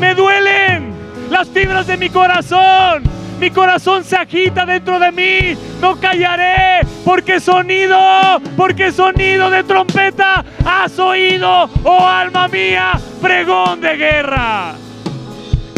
Me 0.00 0.12
duelen. 0.12 0.92
Las 1.30 1.48
fibras 1.50 1.86
de 1.86 1.96
mi 1.96 2.10
corazón. 2.10 3.04
Mi 3.38 3.48
corazón 3.52 4.02
se 4.02 4.16
agita 4.16 4.66
dentro 4.66 4.98
de 4.98 5.12
mí. 5.12 5.56
No 5.80 6.00
callaré. 6.00 6.84
Porque 7.04 7.38
sonido, 7.38 8.40
porque 8.56 8.90
sonido 8.90 9.50
de 9.50 9.62
trompeta 9.62 10.44
has 10.64 10.98
oído, 10.98 11.70
oh 11.84 12.04
alma 12.04 12.48
mía, 12.48 12.98
pregón 13.20 13.80
de 13.80 13.96
guerra 13.96 14.74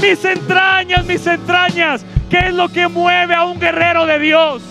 mis 0.08 0.24
entrañas, 0.24 1.04
mis 1.06 1.26
entrañas. 1.26 2.04
¿Qué 2.28 2.48
es 2.48 2.54
lo 2.54 2.68
que 2.68 2.88
mueve 2.88 3.34
a 3.34 3.44
un 3.44 3.58
guerrero 3.58 4.04
de 4.06 4.18
Dios? 4.18 4.62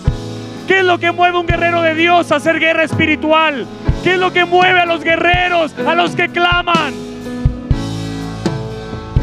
¿Qué 0.68 0.78
es 0.78 0.84
lo 0.84 0.98
que 0.98 1.10
mueve 1.10 1.36
a 1.36 1.40
un 1.40 1.46
guerrero 1.46 1.82
de 1.82 1.94
Dios 1.94 2.30
a 2.30 2.36
hacer 2.36 2.60
guerra 2.60 2.84
espiritual? 2.84 3.66
¿Qué 4.04 4.12
es 4.12 4.18
lo 4.18 4.32
que 4.32 4.44
mueve 4.44 4.80
a 4.80 4.86
los 4.86 5.02
guerreros, 5.02 5.74
a 5.86 5.94
los 5.94 6.14
que 6.14 6.28
claman? 6.28 6.94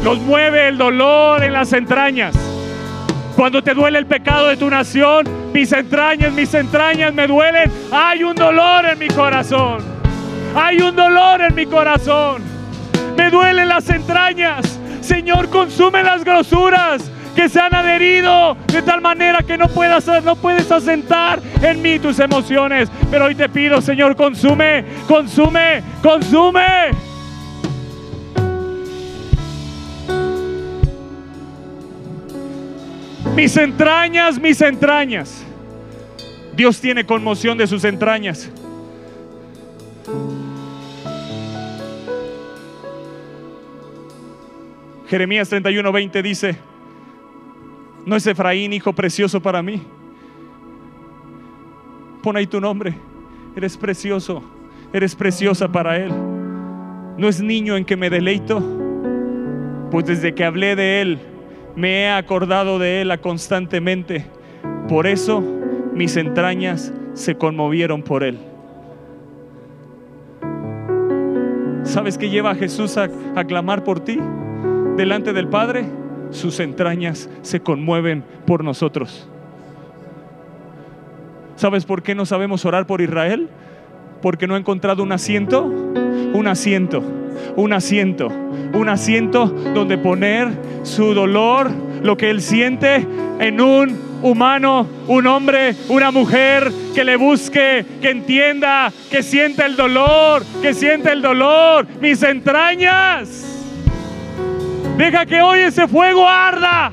Los 0.04 0.18
mueve 0.18 0.68
el 0.68 0.76
dolor 0.76 1.42
en 1.44 1.52
las 1.52 1.72
entrañas. 1.72 2.34
Cuando 3.34 3.62
te 3.62 3.72
duele 3.72 3.98
el 3.98 4.06
pecado 4.06 4.48
de 4.48 4.56
tu 4.56 4.68
nación, 4.68 5.26
mis 5.52 5.72
entrañas, 5.72 6.32
mis 6.32 6.52
entrañas 6.52 7.14
me 7.14 7.26
duelen. 7.26 7.70
Hay 7.90 8.22
un 8.22 8.34
dolor 8.34 8.84
en 8.86 8.98
mi 8.98 9.08
corazón. 9.08 9.82
Hay 10.54 10.78
un 10.82 10.94
dolor 10.94 11.40
en 11.40 11.54
mi 11.54 11.64
corazón. 11.64 12.42
Me 13.16 13.30
duelen 13.30 13.68
las 13.68 13.88
entrañas. 13.88 14.81
Señor, 15.02 15.48
consume 15.48 16.02
las 16.02 16.24
grosuras 16.24 17.10
que 17.34 17.48
se 17.48 17.60
han 17.60 17.74
adherido 17.74 18.56
de 18.66 18.82
tal 18.82 19.00
manera 19.00 19.40
que 19.42 19.56
no 19.56 19.68
puedas 19.68 20.06
no 20.22 20.36
puedes 20.36 20.70
asentar 20.70 21.40
en 21.62 21.82
mí 21.82 21.98
tus 21.98 22.18
emociones. 22.18 22.88
Pero 23.10 23.26
hoy 23.26 23.34
te 23.34 23.48
pido, 23.48 23.80
Señor, 23.80 24.16
consume, 24.16 24.84
consume, 25.08 25.82
consume. 26.02 26.90
Mis 33.34 33.56
entrañas, 33.56 34.38
mis 34.38 34.60
entrañas. 34.60 35.42
Dios 36.54 36.80
tiene 36.80 37.04
conmoción 37.06 37.56
de 37.56 37.66
sus 37.66 37.82
entrañas. 37.84 38.50
Jeremías 45.12 45.46
31, 45.50 45.92
20 45.92 46.22
dice, 46.22 46.56
¿no 48.06 48.16
es 48.16 48.26
Efraín 48.26 48.72
hijo 48.72 48.94
precioso 48.94 49.42
para 49.42 49.62
mí? 49.62 49.82
Pon 52.22 52.34
ahí 52.34 52.46
tu 52.46 52.58
nombre, 52.58 52.94
eres 53.54 53.76
precioso, 53.76 54.42
eres 54.90 55.14
preciosa 55.14 55.70
para 55.70 55.98
Él. 55.98 56.10
¿No 57.18 57.28
es 57.28 57.42
niño 57.42 57.76
en 57.76 57.84
que 57.84 57.94
me 57.94 58.08
deleito? 58.08 58.62
Pues 59.90 60.06
desde 60.06 60.34
que 60.34 60.46
hablé 60.46 60.76
de 60.76 61.02
Él, 61.02 61.18
me 61.76 62.04
he 62.04 62.08
acordado 62.08 62.78
de 62.78 63.02
Él 63.02 63.20
constantemente. 63.20 64.24
Por 64.88 65.06
eso 65.06 65.42
mis 65.92 66.16
entrañas 66.16 66.90
se 67.12 67.34
conmovieron 67.34 68.02
por 68.02 68.24
Él. 68.24 68.38
¿Sabes 71.82 72.16
qué 72.16 72.30
lleva 72.30 72.52
a 72.52 72.54
Jesús 72.54 72.96
a, 72.96 73.10
a 73.36 73.44
clamar 73.44 73.84
por 73.84 74.00
ti? 74.00 74.18
Delante 75.02 75.32
del 75.32 75.48
Padre, 75.48 75.84
sus 76.30 76.60
entrañas 76.60 77.28
se 77.42 77.58
conmueven 77.58 78.22
por 78.46 78.62
nosotros. 78.62 79.28
¿Sabes 81.56 81.84
por 81.84 82.04
qué 82.04 82.14
no 82.14 82.24
sabemos 82.24 82.64
orar 82.64 82.86
por 82.86 83.00
Israel? 83.00 83.48
Porque 84.20 84.46
no 84.46 84.54
ha 84.54 84.58
encontrado 84.58 85.02
un 85.02 85.10
asiento, 85.10 85.64
un 85.64 86.46
asiento 86.46 87.02
un 87.56 87.72
asiento, 87.72 88.28
un 88.72 88.88
asiento 88.88 89.46
donde 89.46 89.98
poner 89.98 90.48
su 90.82 91.14
dolor, 91.14 91.70
lo 92.02 92.16
que 92.16 92.30
él 92.30 92.40
siente, 92.40 93.06
en 93.38 93.60
un 93.60 94.20
humano, 94.22 94.86
un 95.08 95.26
hombre, 95.26 95.74
una 95.88 96.10
mujer 96.10 96.70
que 96.94 97.04
le 97.04 97.16
busque, 97.16 97.84
que 98.00 98.10
entienda, 98.10 98.92
que 99.10 99.22
sienta 99.22 99.66
el 99.66 99.76
dolor, 99.76 100.44
que 100.60 100.74
sienta 100.74 101.12
el 101.12 101.22
dolor, 101.22 101.86
mis 102.00 102.22
entrañas. 102.22 103.51
Deja 105.02 105.26
que 105.26 105.42
hoy 105.42 105.58
ese 105.58 105.88
fuego 105.88 106.28
arda, 106.28 106.92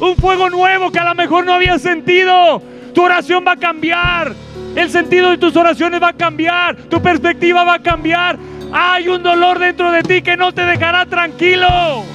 un 0.00 0.16
fuego 0.16 0.48
nuevo 0.48 0.90
que 0.90 0.98
a 0.98 1.04
lo 1.04 1.14
mejor 1.14 1.44
no 1.44 1.52
había 1.52 1.78
sentido. 1.78 2.62
Tu 2.94 3.02
oración 3.02 3.44
va 3.46 3.52
a 3.52 3.56
cambiar, 3.58 4.32
el 4.74 4.88
sentido 4.88 5.28
de 5.28 5.36
tus 5.36 5.54
oraciones 5.54 6.02
va 6.02 6.08
a 6.08 6.12
cambiar, 6.14 6.74
tu 6.88 7.02
perspectiva 7.02 7.62
va 7.62 7.74
a 7.74 7.78
cambiar. 7.78 8.38
Hay 8.72 9.06
un 9.06 9.22
dolor 9.22 9.58
dentro 9.58 9.92
de 9.92 10.02
ti 10.02 10.22
que 10.22 10.34
no 10.34 10.52
te 10.52 10.62
dejará 10.64 11.04
tranquilo. 11.04 12.06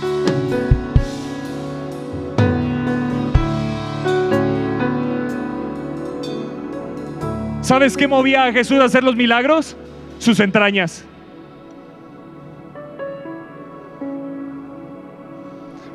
¿Sabes 7.61 7.95
qué 7.95 8.07
movía 8.07 8.45
a 8.45 8.51
Jesús 8.51 8.79
a 8.79 8.85
hacer 8.85 9.03
los 9.03 9.15
milagros? 9.15 9.77
Sus 10.17 10.39
entrañas. 10.39 11.05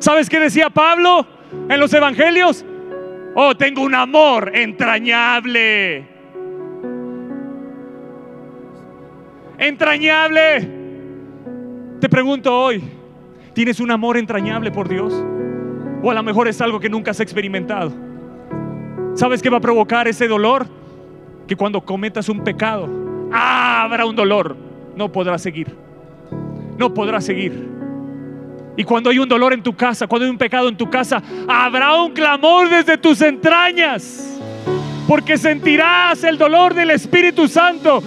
¿Sabes 0.03 0.29
qué 0.29 0.37
decía 0.37 0.69
Pablo 0.69 1.25
en 1.69 1.79
los 1.79 1.93
evangelios? 1.93 2.65
Oh, 3.35 3.55
tengo 3.55 3.83
un 3.83 3.95
amor 3.95 4.51
entrañable. 4.53 6.05
Entrañable. 9.57 10.69
Te 12.01 12.09
pregunto 12.09 12.53
hoy, 12.53 12.83
¿tienes 13.53 13.79
un 13.79 13.91
amor 13.91 14.17
entrañable 14.17 14.71
por 14.71 14.89
Dios? 14.89 15.13
O 16.03 16.11
a 16.11 16.13
lo 16.13 16.21
mejor 16.21 16.49
es 16.49 16.59
algo 16.59 16.81
que 16.81 16.89
nunca 16.89 17.11
has 17.11 17.21
experimentado. 17.21 17.93
¿Sabes 19.13 19.41
qué 19.41 19.49
va 19.49 19.59
a 19.59 19.61
provocar 19.61 20.09
ese 20.09 20.27
dolor? 20.27 20.67
que 21.47 21.55
cuando 21.55 21.81
cometas 21.81 22.27
un 22.27 22.43
pecado, 22.43 22.89
habrá 23.31 24.05
un 24.05 24.15
dolor, 24.15 24.55
no 24.97 25.09
podrás 25.11 25.41
seguir. 25.41 25.75
No 26.77 26.93
podrás 26.93 27.25
seguir. 27.25 27.72
Y 28.75 28.83
cuando 28.83 29.09
hay 29.09 29.19
un 29.19 29.29
dolor 29.29 29.53
en 29.53 29.61
tu 29.61 29.75
casa, 29.75 30.07
cuando 30.07 30.25
hay 30.25 30.31
un 30.31 30.37
pecado 30.37 30.67
en 30.67 30.75
tu 30.75 30.89
casa, 30.89 31.21
habrá 31.47 31.95
un 31.95 32.11
clamor 32.11 32.69
desde 32.69 32.97
tus 32.97 33.21
entrañas. 33.21 34.29
Porque 35.07 35.37
sentirás 35.37 36.23
el 36.23 36.37
dolor 36.37 36.73
del 36.73 36.91
Espíritu 36.91 37.47
Santo, 37.47 38.01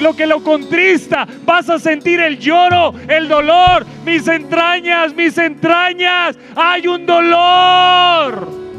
lo 0.00 0.16
que 0.16 0.26
lo 0.26 0.42
contrista. 0.42 1.28
Vas 1.44 1.68
a 1.68 1.78
sentir 1.78 2.18
el 2.18 2.38
lloro, 2.38 2.94
el 3.08 3.28
dolor. 3.28 3.84
Mis 4.04 4.26
entrañas, 4.26 5.14
mis 5.14 5.36
entrañas. 5.36 6.38
Hay 6.56 6.86
un 6.86 7.04
dolor. 7.04 8.69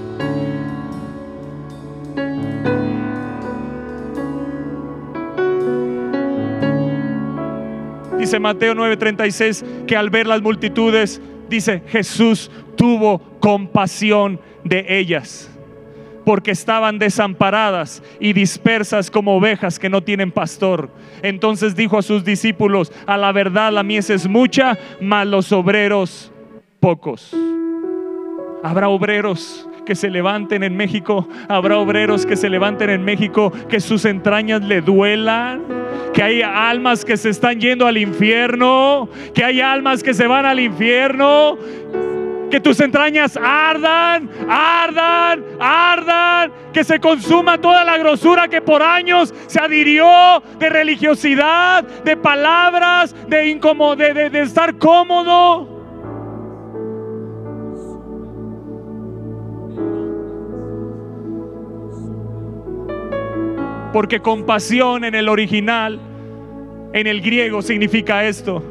Dice 8.22 8.40
Mateo 8.40 8.76
9:36 8.76 9.66
que 9.88 9.98
al 9.98 10.12
ver 10.12 10.28
las 10.28 10.44
multitudes, 10.44 11.20
dice, 11.50 11.82
Jesús 11.88 12.52
tuvo 12.78 13.18
compasión 13.40 14.40
de 14.64 14.86
ellas 14.88 15.50
porque 16.24 16.52
estaban 16.52 17.00
desamparadas 17.00 18.04
y 18.20 18.34
dispersas 18.34 19.10
como 19.10 19.36
ovejas 19.36 19.80
que 19.80 19.90
no 19.90 20.04
tienen 20.04 20.32
pastor. 20.32 20.92
Entonces 21.24 21.76
dijo 21.76 21.98
a 21.98 22.04
sus 22.04 22.24
discípulos, 22.24 22.92
a 23.08 23.18
la 23.18 23.32
verdad 23.32 23.74
la 23.74 23.82
mies 23.82 24.12
es 24.12 24.28
mucha, 24.28 24.78
mas 25.02 25.26
los 25.26 25.52
obreros 25.52 26.32
pocos. 26.80 27.36
Habrá 28.62 28.88
obreros 28.88 29.68
que 29.86 29.96
se 29.96 30.10
levanten 30.10 30.64
en 30.64 30.76
México, 30.76 31.28
habrá 31.48 31.78
obreros 31.78 32.26
que 32.26 32.36
se 32.36 32.50
levanten 32.50 32.90
en 32.90 33.04
México, 33.04 33.52
que 33.70 33.80
sus 33.80 34.06
entrañas 34.06 34.62
le 34.62 34.82
duelan, 34.82 35.64
que 36.14 36.24
hay 36.24 36.42
almas 36.42 37.06
que 37.06 37.18
se 37.18 37.30
están 37.30 37.60
yendo 37.60 37.88
al 37.88 37.98
infierno, 37.98 39.10
que 39.34 39.44
hay 39.44 39.62
almas 39.62 40.04
que 40.04 40.14
se 40.14 40.28
van 40.28 40.46
al 40.46 40.60
infierno, 40.60 41.58
que 42.50 42.60
tus 42.60 42.80
entrañas 42.82 43.38
ardan, 43.42 44.30
ardan, 44.48 45.44
ardan, 45.60 46.52
que 46.74 46.84
se 46.84 47.00
consuma 47.00 47.58
toda 47.58 47.84
la 47.84 47.98
grosura 47.98 48.48
que 48.48 48.62
por 48.62 48.84
años 48.84 49.34
se 49.48 49.60
adhirió 49.60 50.44
de 50.60 50.70
religiosidad, 50.70 51.84
de 51.84 52.18
palabras, 52.18 53.16
de, 53.28 53.56
de, 53.98 54.30
de 54.30 54.42
estar 54.42 54.78
cómodo. 54.78 55.81
Porque 63.94 64.20
compasión 64.22 65.04
en 65.04 65.16
el 65.16 65.28
original, 65.28 66.00
en 66.94 67.08
el 67.08 67.22
griego, 67.22 67.62
significa 67.62 68.26
esto. 68.26 68.64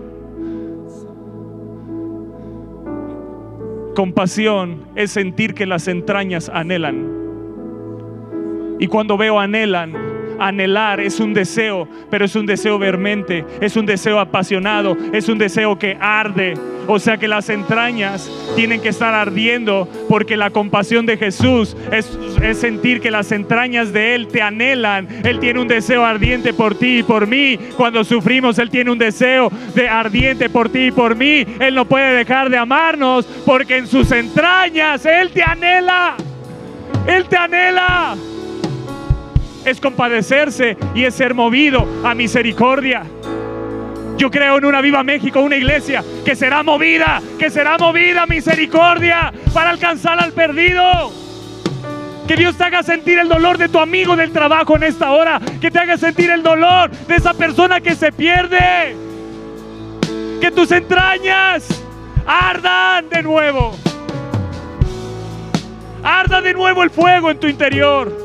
Compasión 3.94 4.86
es 4.94 5.10
sentir 5.10 5.54
que 5.54 5.66
las 5.66 5.88
entrañas 5.88 6.48
anhelan. 6.48 7.20
Y 8.78 8.86
cuando 8.86 9.18
veo 9.18 9.38
anhelan, 9.38 10.09
anhelar 10.40 11.00
es 11.00 11.20
un 11.20 11.34
deseo, 11.34 11.86
pero 12.10 12.24
es 12.24 12.34
un 12.34 12.46
deseo 12.46 12.78
vermente, 12.78 13.44
es 13.60 13.76
un 13.76 13.86
deseo 13.86 14.18
apasionado, 14.18 14.96
es 15.12 15.28
un 15.28 15.38
deseo 15.38 15.78
que 15.78 15.96
arde. 16.00 16.54
O 16.86 16.98
sea 16.98 17.18
que 17.18 17.28
las 17.28 17.48
entrañas 17.50 18.28
tienen 18.56 18.80
que 18.80 18.88
estar 18.88 19.14
ardiendo 19.14 19.88
porque 20.08 20.36
la 20.36 20.50
compasión 20.50 21.06
de 21.06 21.16
Jesús 21.16 21.76
es, 21.92 22.18
sentir 22.58 23.00
que 23.00 23.12
las 23.12 23.30
entrañas 23.30 23.92
de 23.92 24.14
Él 24.14 24.26
te 24.26 24.42
anhelan. 24.42 25.06
Él 25.24 25.38
tiene 25.38 25.60
un 25.60 25.68
deseo 25.68 26.04
ardiente 26.04 26.52
por 26.52 26.74
ti 26.74 26.98
y 26.98 27.02
por 27.02 27.28
mí. 27.28 27.56
Cuando 27.76 28.02
sufrimos, 28.02 28.58
Él 28.58 28.70
tiene 28.70 28.90
un 28.90 28.98
deseo 28.98 29.50
de 29.74 29.88
ardiente 29.88 30.48
por 30.48 30.68
ti 30.68 30.86
y 30.86 30.90
por 30.90 31.14
mí. 31.14 31.46
Él 31.60 31.74
no 31.74 31.84
puede 31.84 32.12
dejar 32.12 32.50
de 32.50 32.58
amarnos 32.58 33.24
porque 33.46 33.76
en 33.76 33.86
sus 33.86 34.10
entrañas 34.10 35.06
Él 35.06 35.30
te 35.30 35.42
anhela. 35.42 36.16
Él 37.06 37.26
te 37.26 37.36
anhela 37.36 38.16
es 39.64 39.80
compadecerse 39.80 40.76
y 40.94 41.04
es 41.04 41.14
ser 41.14 41.34
movido 41.34 41.86
a 42.04 42.14
misericordia. 42.14 43.04
Yo 44.16 44.30
creo 44.30 44.58
en 44.58 44.66
una 44.66 44.80
viva 44.80 45.02
México, 45.02 45.40
una 45.40 45.56
iglesia 45.56 46.04
que 46.24 46.36
será 46.36 46.62
movida, 46.62 47.22
que 47.38 47.48
será 47.48 47.78
movida 47.78 48.24
a 48.24 48.26
misericordia 48.26 49.32
para 49.54 49.70
alcanzar 49.70 50.22
al 50.22 50.32
perdido. 50.32 51.10
Que 52.28 52.36
Dios 52.36 52.56
te 52.56 52.64
haga 52.64 52.82
sentir 52.82 53.18
el 53.18 53.28
dolor 53.28 53.56
de 53.58 53.68
tu 53.68 53.78
amigo 53.78 54.14
del 54.14 54.30
trabajo 54.30 54.76
en 54.76 54.84
esta 54.84 55.10
hora. 55.10 55.40
Que 55.60 55.70
te 55.70 55.78
haga 55.78 55.96
sentir 55.96 56.30
el 56.30 56.42
dolor 56.42 56.90
de 56.90 57.16
esa 57.16 57.32
persona 57.32 57.80
que 57.80 57.94
se 57.94 58.12
pierde. 58.12 58.94
Que 60.40 60.50
tus 60.50 60.70
entrañas 60.70 61.66
ardan 62.26 63.08
de 63.08 63.22
nuevo. 63.22 63.74
Arda 66.02 66.42
de 66.42 66.52
nuevo 66.52 66.82
el 66.82 66.90
fuego 66.90 67.30
en 67.30 67.40
tu 67.40 67.46
interior 67.46 68.19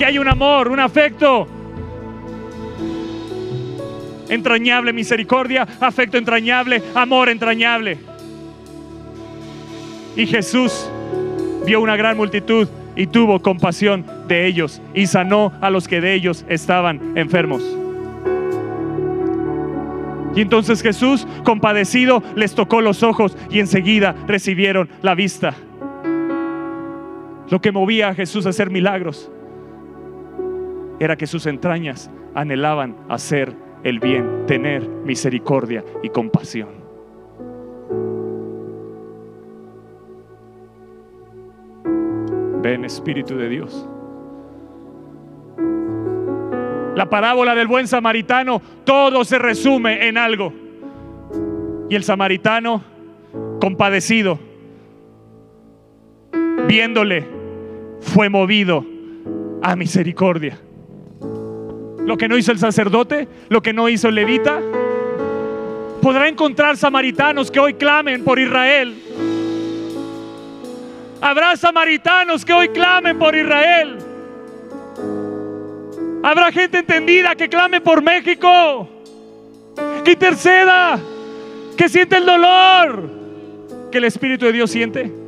que 0.00 0.06
hay 0.06 0.18
un 0.18 0.28
amor, 0.28 0.68
un 0.68 0.80
afecto 0.80 1.46
entrañable, 4.30 4.94
misericordia, 4.94 5.68
afecto 5.78 6.16
entrañable, 6.16 6.82
amor 6.94 7.28
entrañable. 7.28 7.98
Y 10.16 10.26
Jesús 10.26 10.90
vio 11.66 11.82
una 11.82 11.96
gran 11.96 12.16
multitud 12.16 12.66
y 12.96 13.08
tuvo 13.08 13.42
compasión 13.42 14.06
de 14.26 14.46
ellos 14.46 14.80
y 14.94 15.06
sanó 15.06 15.52
a 15.60 15.68
los 15.68 15.86
que 15.86 16.00
de 16.00 16.14
ellos 16.14 16.46
estaban 16.48 17.18
enfermos. 17.18 17.62
Y 20.34 20.40
entonces 20.40 20.80
Jesús, 20.80 21.26
compadecido, 21.44 22.22
les 22.36 22.54
tocó 22.54 22.80
los 22.80 23.02
ojos 23.02 23.36
y 23.50 23.60
enseguida 23.60 24.14
recibieron 24.26 24.88
la 25.02 25.14
vista. 25.14 25.52
Lo 27.50 27.60
que 27.60 27.70
movía 27.70 28.08
a 28.08 28.14
Jesús 28.14 28.46
a 28.46 28.48
hacer 28.48 28.70
milagros 28.70 29.30
era 31.00 31.16
que 31.16 31.26
sus 31.26 31.46
entrañas 31.46 32.10
anhelaban 32.34 32.94
hacer 33.08 33.56
el 33.82 33.98
bien, 33.98 34.44
tener 34.46 34.86
misericordia 34.86 35.82
y 36.02 36.10
compasión. 36.10 36.68
Ven 42.62 42.84
Espíritu 42.84 43.36
de 43.36 43.48
Dios. 43.48 43.88
La 46.94 47.08
parábola 47.08 47.54
del 47.54 47.66
buen 47.66 47.88
samaritano, 47.88 48.60
todo 48.84 49.24
se 49.24 49.38
resume 49.38 50.06
en 50.06 50.18
algo. 50.18 50.52
Y 51.88 51.94
el 51.94 52.04
samaritano, 52.04 52.82
compadecido, 53.58 54.38
viéndole, 56.68 57.26
fue 58.00 58.28
movido 58.28 58.84
a 59.62 59.74
misericordia 59.76 60.58
lo 62.10 62.16
que 62.16 62.26
no 62.26 62.36
hizo 62.36 62.50
el 62.50 62.58
sacerdote, 62.58 63.28
lo 63.50 63.62
que 63.62 63.72
no 63.72 63.88
hizo 63.88 64.08
el 64.08 64.16
levita. 64.16 64.60
Podrá 66.02 66.26
encontrar 66.26 66.76
samaritanos 66.76 67.52
que 67.52 67.60
hoy 67.60 67.74
clamen 67.74 68.24
por 68.24 68.40
Israel. 68.40 69.00
Habrá 71.20 71.56
samaritanos 71.56 72.44
que 72.44 72.52
hoy 72.52 72.70
clamen 72.70 73.16
por 73.16 73.36
Israel. 73.36 73.98
Habrá 76.24 76.50
gente 76.50 76.78
entendida 76.78 77.36
que 77.36 77.48
clame 77.48 77.80
por 77.80 78.02
México. 78.02 78.88
Que 80.04 80.10
interceda. 80.10 80.98
Que 81.76 81.88
siente 81.88 82.16
el 82.16 82.26
dolor 82.26 83.08
que 83.92 83.98
el 83.98 84.04
Espíritu 84.04 84.46
de 84.46 84.52
Dios 84.52 84.68
siente. 84.68 85.19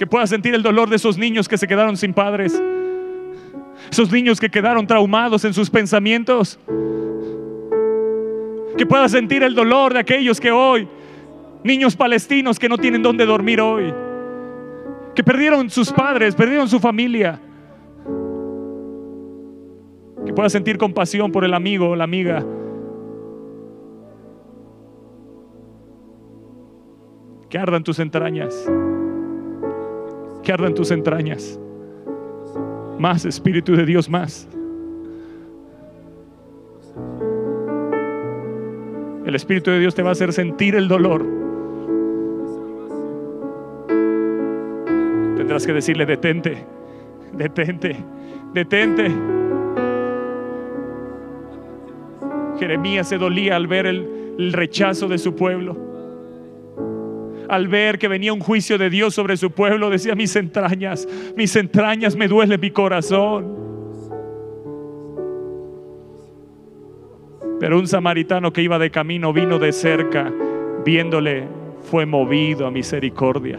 Que 0.00 0.06
pueda 0.06 0.26
sentir 0.26 0.54
el 0.54 0.62
dolor 0.62 0.88
de 0.88 0.96
esos 0.96 1.18
niños 1.18 1.46
que 1.46 1.58
se 1.58 1.68
quedaron 1.68 1.94
sin 1.94 2.14
padres. 2.14 2.58
Esos 3.90 4.10
niños 4.10 4.40
que 4.40 4.48
quedaron 4.48 4.86
traumados 4.86 5.44
en 5.44 5.52
sus 5.52 5.68
pensamientos. 5.68 6.58
Que 8.78 8.86
pueda 8.86 9.10
sentir 9.10 9.42
el 9.42 9.54
dolor 9.54 9.92
de 9.92 9.98
aquellos 9.98 10.40
que 10.40 10.50
hoy, 10.50 10.88
niños 11.64 11.96
palestinos 11.96 12.58
que 12.58 12.66
no 12.66 12.78
tienen 12.78 13.02
dónde 13.02 13.26
dormir 13.26 13.60
hoy. 13.60 13.92
Que 15.14 15.22
perdieron 15.22 15.68
sus 15.68 15.92
padres, 15.92 16.34
perdieron 16.34 16.66
su 16.66 16.80
familia. 16.80 17.38
Que 20.24 20.32
pueda 20.32 20.48
sentir 20.48 20.78
compasión 20.78 21.30
por 21.30 21.44
el 21.44 21.52
amigo 21.52 21.90
o 21.90 21.94
la 21.94 22.04
amiga. 22.04 22.42
Que 27.50 27.58
ardan 27.58 27.84
tus 27.84 27.98
entrañas 27.98 28.66
que 30.42 30.52
ardan 30.52 30.74
tus 30.74 30.90
entrañas. 30.90 31.58
Más 32.98 33.24
Espíritu 33.24 33.74
de 33.74 33.86
Dios, 33.86 34.08
más. 34.08 34.48
El 39.24 39.34
Espíritu 39.34 39.70
de 39.70 39.78
Dios 39.78 39.94
te 39.94 40.02
va 40.02 40.10
a 40.10 40.12
hacer 40.12 40.32
sentir 40.32 40.74
el 40.74 40.88
dolor. 40.88 41.24
Tendrás 45.36 45.66
que 45.66 45.72
decirle, 45.72 46.04
detente, 46.06 46.64
detente, 47.32 47.96
detente. 48.52 49.10
Jeremías 52.58 53.08
se 53.08 53.16
dolía 53.16 53.56
al 53.56 53.66
ver 53.66 53.86
el 53.86 54.52
rechazo 54.52 55.08
de 55.08 55.18
su 55.18 55.34
pueblo 55.34 55.89
al 57.50 57.66
ver 57.66 57.98
que 57.98 58.06
venía 58.06 58.32
un 58.32 58.38
juicio 58.38 58.78
de 58.78 58.88
Dios 58.88 59.12
sobre 59.12 59.36
su 59.36 59.50
pueblo, 59.50 59.90
decía, 59.90 60.14
mis 60.14 60.36
entrañas, 60.36 61.08
mis 61.36 61.56
entrañas, 61.56 62.14
me 62.14 62.28
duele 62.28 62.56
mi 62.58 62.70
corazón. 62.70 63.56
Pero 67.58 67.76
un 67.76 67.88
samaritano 67.88 68.52
que 68.52 68.62
iba 68.62 68.78
de 68.78 68.92
camino 68.92 69.32
vino 69.32 69.58
de 69.58 69.72
cerca, 69.72 70.32
viéndole, 70.84 71.48
fue 71.90 72.06
movido 72.06 72.68
a 72.68 72.70
misericordia. 72.70 73.58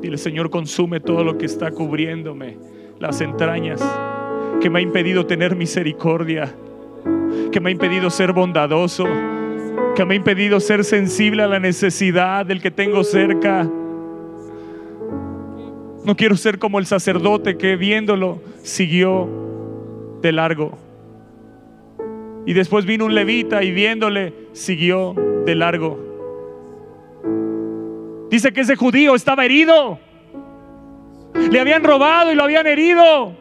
Dile, 0.00 0.16
Señor, 0.16 0.48
consume 0.48 1.00
todo 1.00 1.24
lo 1.24 1.36
que 1.36 1.46
está 1.46 1.72
cubriéndome, 1.72 2.56
las 3.00 3.20
entrañas 3.20 3.82
que 4.60 4.70
me 4.70 4.78
ha 4.78 4.82
impedido 4.82 5.26
tener 5.26 5.56
misericordia, 5.56 6.54
que 7.52 7.60
me 7.60 7.70
ha 7.70 7.72
impedido 7.72 8.10
ser 8.10 8.32
bondadoso, 8.32 9.06
que 9.94 10.04
me 10.04 10.14
ha 10.14 10.16
impedido 10.16 10.60
ser 10.60 10.84
sensible 10.84 11.42
a 11.42 11.46
la 11.46 11.58
necesidad 11.58 12.46
del 12.46 12.60
que 12.60 12.70
tengo 12.70 13.04
cerca. 13.04 13.68
No 16.04 16.16
quiero 16.16 16.36
ser 16.36 16.58
como 16.58 16.78
el 16.78 16.86
sacerdote 16.86 17.56
que 17.56 17.76
viéndolo 17.76 18.40
siguió 18.62 19.28
de 20.22 20.32
largo. 20.32 20.78
Y 22.46 22.52
después 22.52 22.86
vino 22.86 23.04
un 23.04 23.14
levita 23.14 23.62
y 23.62 23.70
viéndole 23.70 24.32
siguió 24.52 25.14
de 25.44 25.54
largo. 25.54 26.10
Dice 28.30 28.52
que 28.52 28.60
ese 28.60 28.76
judío 28.76 29.14
estaba 29.14 29.44
herido. 29.44 29.98
Le 31.50 31.60
habían 31.60 31.84
robado 31.84 32.32
y 32.32 32.34
lo 32.34 32.44
habían 32.44 32.66
herido. 32.66 33.34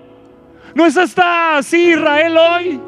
¿No 0.76 0.86
está 0.86 1.58
así 1.58 1.92
Israel 1.92 2.38
hoy? 2.38 2.82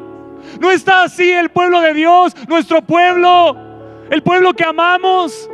¿No 0.60 0.70
está 0.70 1.04
así 1.04 1.30
el 1.30 1.48
pueblo 1.50 1.80
de 1.80 1.94
Dios, 1.94 2.34
nuestro 2.46 2.82
pueblo, 2.82 3.56
el 4.10 4.22
pueblo 4.22 4.52
que 4.52 4.64
amamos? 4.64 5.48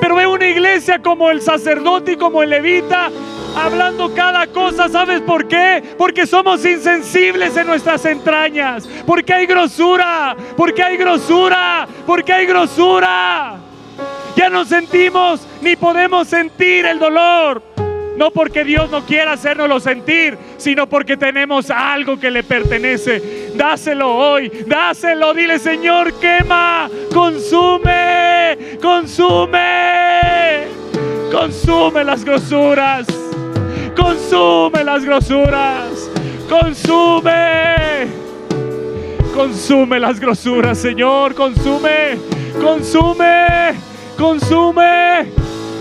Pero 0.00 0.14
ve 0.14 0.26
una 0.26 0.46
iglesia 0.46 1.00
como 1.00 1.30
el 1.30 1.42
sacerdote 1.42 2.12
y 2.12 2.16
como 2.16 2.42
el 2.42 2.50
levita 2.50 3.10
hablando 3.56 4.14
cada 4.14 4.46
cosa. 4.46 4.88
¿Sabes 4.88 5.20
por 5.20 5.48
qué? 5.48 5.82
Porque 5.98 6.26
somos 6.26 6.64
insensibles 6.64 7.56
en 7.56 7.66
nuestras 7.66 8.04
entrañas. 8.04 8.88
Porque 9.06 9.32
hay 9.32 9.46
grosura. 9.46 10.36
Porque 10.56 10.82
hay 10.82 10.96
grosura. 10.96 11.86
Porque 12.06 12.32
hay 12.32 12.46
grosura. 12.46 13.56
Ya 14.36 14.48
no 14.48 14.64
sentimos 14.64 15.46
ni 15.60 15.76
podemos 15.76 16.28
sentir 16.28 16.86
el 16.86 16.98
dolor. 16.98 17.62
No 18.20 18.30
porque 18.30 18.64
Dios 18.64 18.90
no 18.90 19.06
quiera 19.06 19.32
hacernoslo 19.32 19.80
sentir, 19.80 20.36
sino 20.58 20.86
porque 20.86 21.16
tenemos 21.16 21.70
algo 21.70 22.20
que 22.20 22.30
le 22.30 22.42
pertenece. 22.42 23.50
Dáselo 23.56 24.14
hoy, 24.14 24.52
dáselo. 24.66 25.32
Dile, 25.32 25.58
Señor, 25.58 26.12
quema, 26.20 26.90
consume, 27.14 28.76
consume, 28.82 30.66
consume 31.32 32.04
las 32.04 32.22
grosuras, 32.22 33.06
consume 33.96 34.84
las 34.84 35.02
grosuras, 35.02 36.10
consume, 36.46 38.06
consume 39.34 39.98
las 39.98 40.20
grosuras, 40.20 40.76
Señor, 40.76 41.34
consume, 41.34 42.18
consume, 42.60 43.72
consume. 44.18 45.32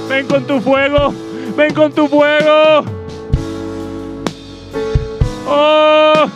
Ven 0.07 0.25
con 0.25 0.47
tu 0.47 0.61
fuego. 0.61 1.28
Ven 1.55 1.73
con 1.73 1.91
tu 1.91 2.07
fuego. 2.07 2.83
Oh, 5.47 6.29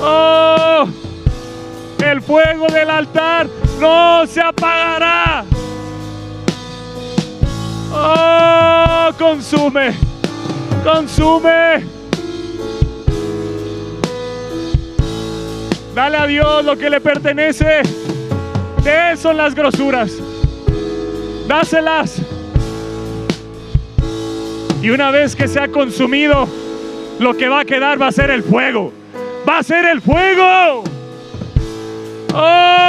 oh, 0.00 0.88
el 2.04 2.22
fuego 2.22 2.66
del 2.68 2.90
altar 2.90 3.46
no 3.80 4.26
se 4.26 4.40
apagará. 4.40 5.44
Oh, 7.92 9.10
consume, 9.18 9.94
consume. 10.82 11.84
Dale 15.94 16.16
a 16.16 16.26
Dios 16.26 16.64
lo 16.64 16.76
que 16.76 16.90
le 16.90 17.00
pertenece. 17.00 17.82
De 18.82 19.12
eso 19.12 19.22
son 19.22 19.36
las 19.36 19.54
grosuras. 19.54 20.12
Dáselas. 21.46 22.23
Y 24.84 24.90
una 24.90 25.10
vez 25.10 25.34
que 25.34 25.48
se 25.48 25.58
ha 25.58 25.68
consumido, 25.68 26.46
lo 27.18 27.34
que 27.38 27.48
va 27.48 27.60
a 27.60 27.64
quedar 27.64 27.98
va 27.98 28.08
a 28.08 28.12
ser 28.12 28.28
el 28.30 28.42
fuego. 28.42 28.92
Va 29.48 29.60
a 29.60 29.62
ser 29.62 29.86
el 29.86 30.02
fuego. 30.02 30.84
Oh. 32.34 32.84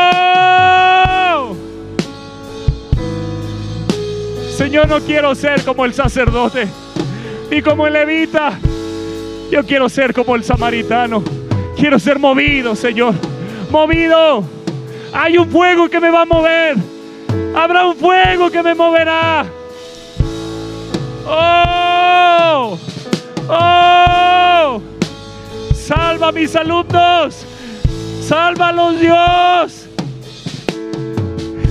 Señor, 4.58 4.90
no 4.90 5.00
quiero 5.00 5.34
ser 5.36 5.64
como 5.64 5.86
el 5.86 5.94
sacerdote 5.94 6.68
ni 7.50 7.62
como 7.62 7.88
el 7.88 7.94
levita. 7.94 8.60
Yo 9.50 9.66
quiero 9.66 9.88
ser 9.88 10.14
como 10.14 10.36
el 10.36 10.44
samaritano. 10.44 11.24
Quiero 11.78 11.98
ser 11.98 12.20
movido, 12.20 12.76
Señor. 12.76 13.14
Movido. 13.72 14.44
Hay 15.14 15.38
un 15.38 15.50
fuego 15.50 15.88
que 15.88 16.02
me 16.02 16.10
va 16.10 16.24
a 16.24 16.26
mover. 16.26 16.76
Habrá 17.56 17.86
un 17.88 17.96
fuego 17.96 18.52
que 18.52 18.62
me 18.62 18.76
moverá. 18.76 19.46
A 26.26 26.32
mis 26.32 26.56
alumnos. 26.56 27.46
Sálvalos, 28.24 29.00
Dios. 29.00 29.88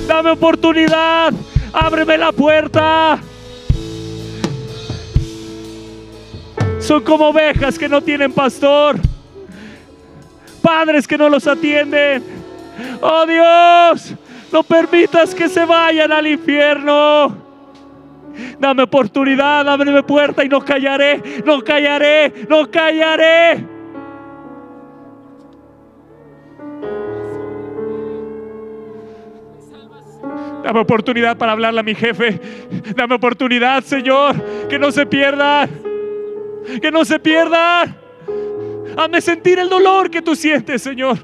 Dame 0.06 0.30
oportunidad. 0.30 1.32
Ábreme 1.72 2.16
la 2.16 2.30
puerta. 2.30 3.18
Son 6.78 7.02
como 7.02 7.30
ovejas 7.30 7.76
que 7.76 7.88
no 7.88 8.00
tienen 8.00 8.32
pastor. 8.32 9.00
Padres 10.62 11.08
que 11.08 11.18
no 11.18 11.28
los 11.28 11.48
atienden. 11.48 12.22
Oh 13.00 13.26
Dios, 13.26 14.14
no 14.52 14.62
permitas 14.62 15.34
que 15.34 15.48
se 15.48 15.64
vayan 15.64 16.12
al 16.12 16.28
infierno. 16.28 17.36
Dame 18.60 18.84
oportunidad, 18.84 19.68
ábreme 19.68 20.04
puerta 20.04 20.44
y 20.44 20.48
no 20.48 20.60
callaré, 20.60 21.42
no 21.44 21.60
callaré, 21.60 22.46
no 22.48 22.70
callaré. 22.70 23.73
Dame 30.64 30.80
oportunidad 30.80 31.36
para 31.36 31.52
hablarle 31.52 31.80
a 31.80 31.82
mi 31.82 31.94
jefe. 31.94 32.40
Dame 32.96 33.16
oportunidad, 33.16 33.84
Señor, 33.84 34.34
que 34.66 34.78
no 34.78 34.90
se 34.90 35.04
pierdan. 35.04 35.68
Que 36.80 36.90
no 36.90 37.04
se 37.04 37.18
pierdan. 37.18 37.94
Hazme 38.96 39.20
sentir 39.20 39.58
el 39.58 39.68
dolor 39.68 40.10
que 40.10 40.22
tú 40.22 40.34
sientes, 40.34 40.80
Señor. 40.80 41.18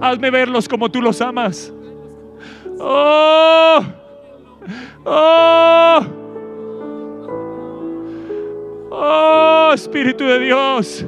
Hazme 0.00 0.30
verlos 0.30 0.66
como 0.66 0.90
tú 0.90 1.02
los 1.02 1.20
amas. 1.20 1.70
Oh, 2.80 3.84
oh, 5.04 6.06
oh, 8.90 9.70
Espíritu 9.74 10.24
de 10.24 10.38
Dios, 10.38 11.04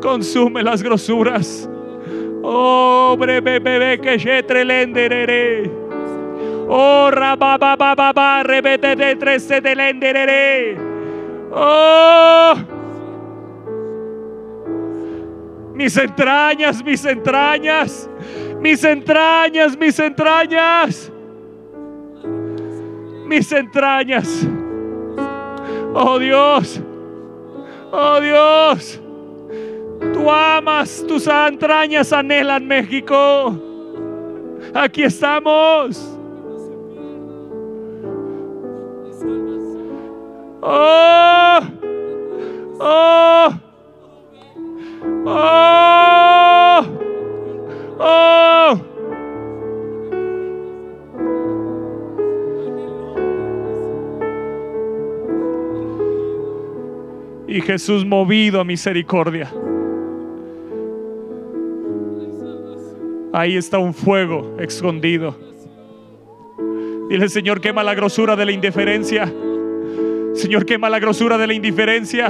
consume 0.00 0.62
las 0.62 0.80
grosuras. 0.80 1.68
Oh, 2.42 3.16
breve, 3.18 3.60
bebé, 3.60 4.00
que 4.00 4.18
yetre 4.18 4.64
lenderere. 4.64 5.70
Oh, 6.68 7.10
rababababa, 7.10 8.42
rebete 8.42 8.96
de 8.96 9.16
tres 9.16 9.48
de 9.48 9.74
lenderere. 9.74 10.76
Oh, 11.52 12.54
mis 15.74 15.96
entrañas, 15.96 16.82
mis 16.82 17.04
entrañas, 17.04 18.08
mis 18.60 18.82
entrañas, 18.84 19.76
mis 19.76 19.98
entrañas, 19.98 21.12
mis 23.26 23.52
entrañas. 23.52 24.48
Oh 25.94 26.18
Dios, 26.18 26.80
oh 27.90 28.20
Dios, 28.20 29.01
tú 30.12 30.30
amas, 30.30 31.04
tus 31.06 31.26
entrañas 31.26 32.12
anhelan 32.12 32.66
México. 32.66 33.58
Aquí 34.74 35.02
estamos. 35.02 36.18
Oh, 40.62 41.60
oh. 42.78 43.52
Oh, 45.24 46.86
oh. 47.98 48.80
Y 57.46 57.60
Jesús 57.60 58.04
movido 58.04 58.60
a 58.60 58.64
misericordia. 58.64 59.52
Ahí 63.32 63.56
está 63.56 63.78
un 63.78 63.94
fuego 63.94 64.56
escondido. 64.58 65.38
Dile, 67.08 67.28
Señor, 67.28 67.60
quema 67.60 67.82
la 67.82 67.94
grosura 67.94 68.36
de 68.36 68.44
la 68.44 68.52
indiferencia. 68.52 69.32
Señor, 70.34 70.66
quema 70.66 70.90
la 70.90 70.98
grosura 70.98 71.38
de 71.38 71.46
la 71.46 71.54
indiferencia. 71.54 72.28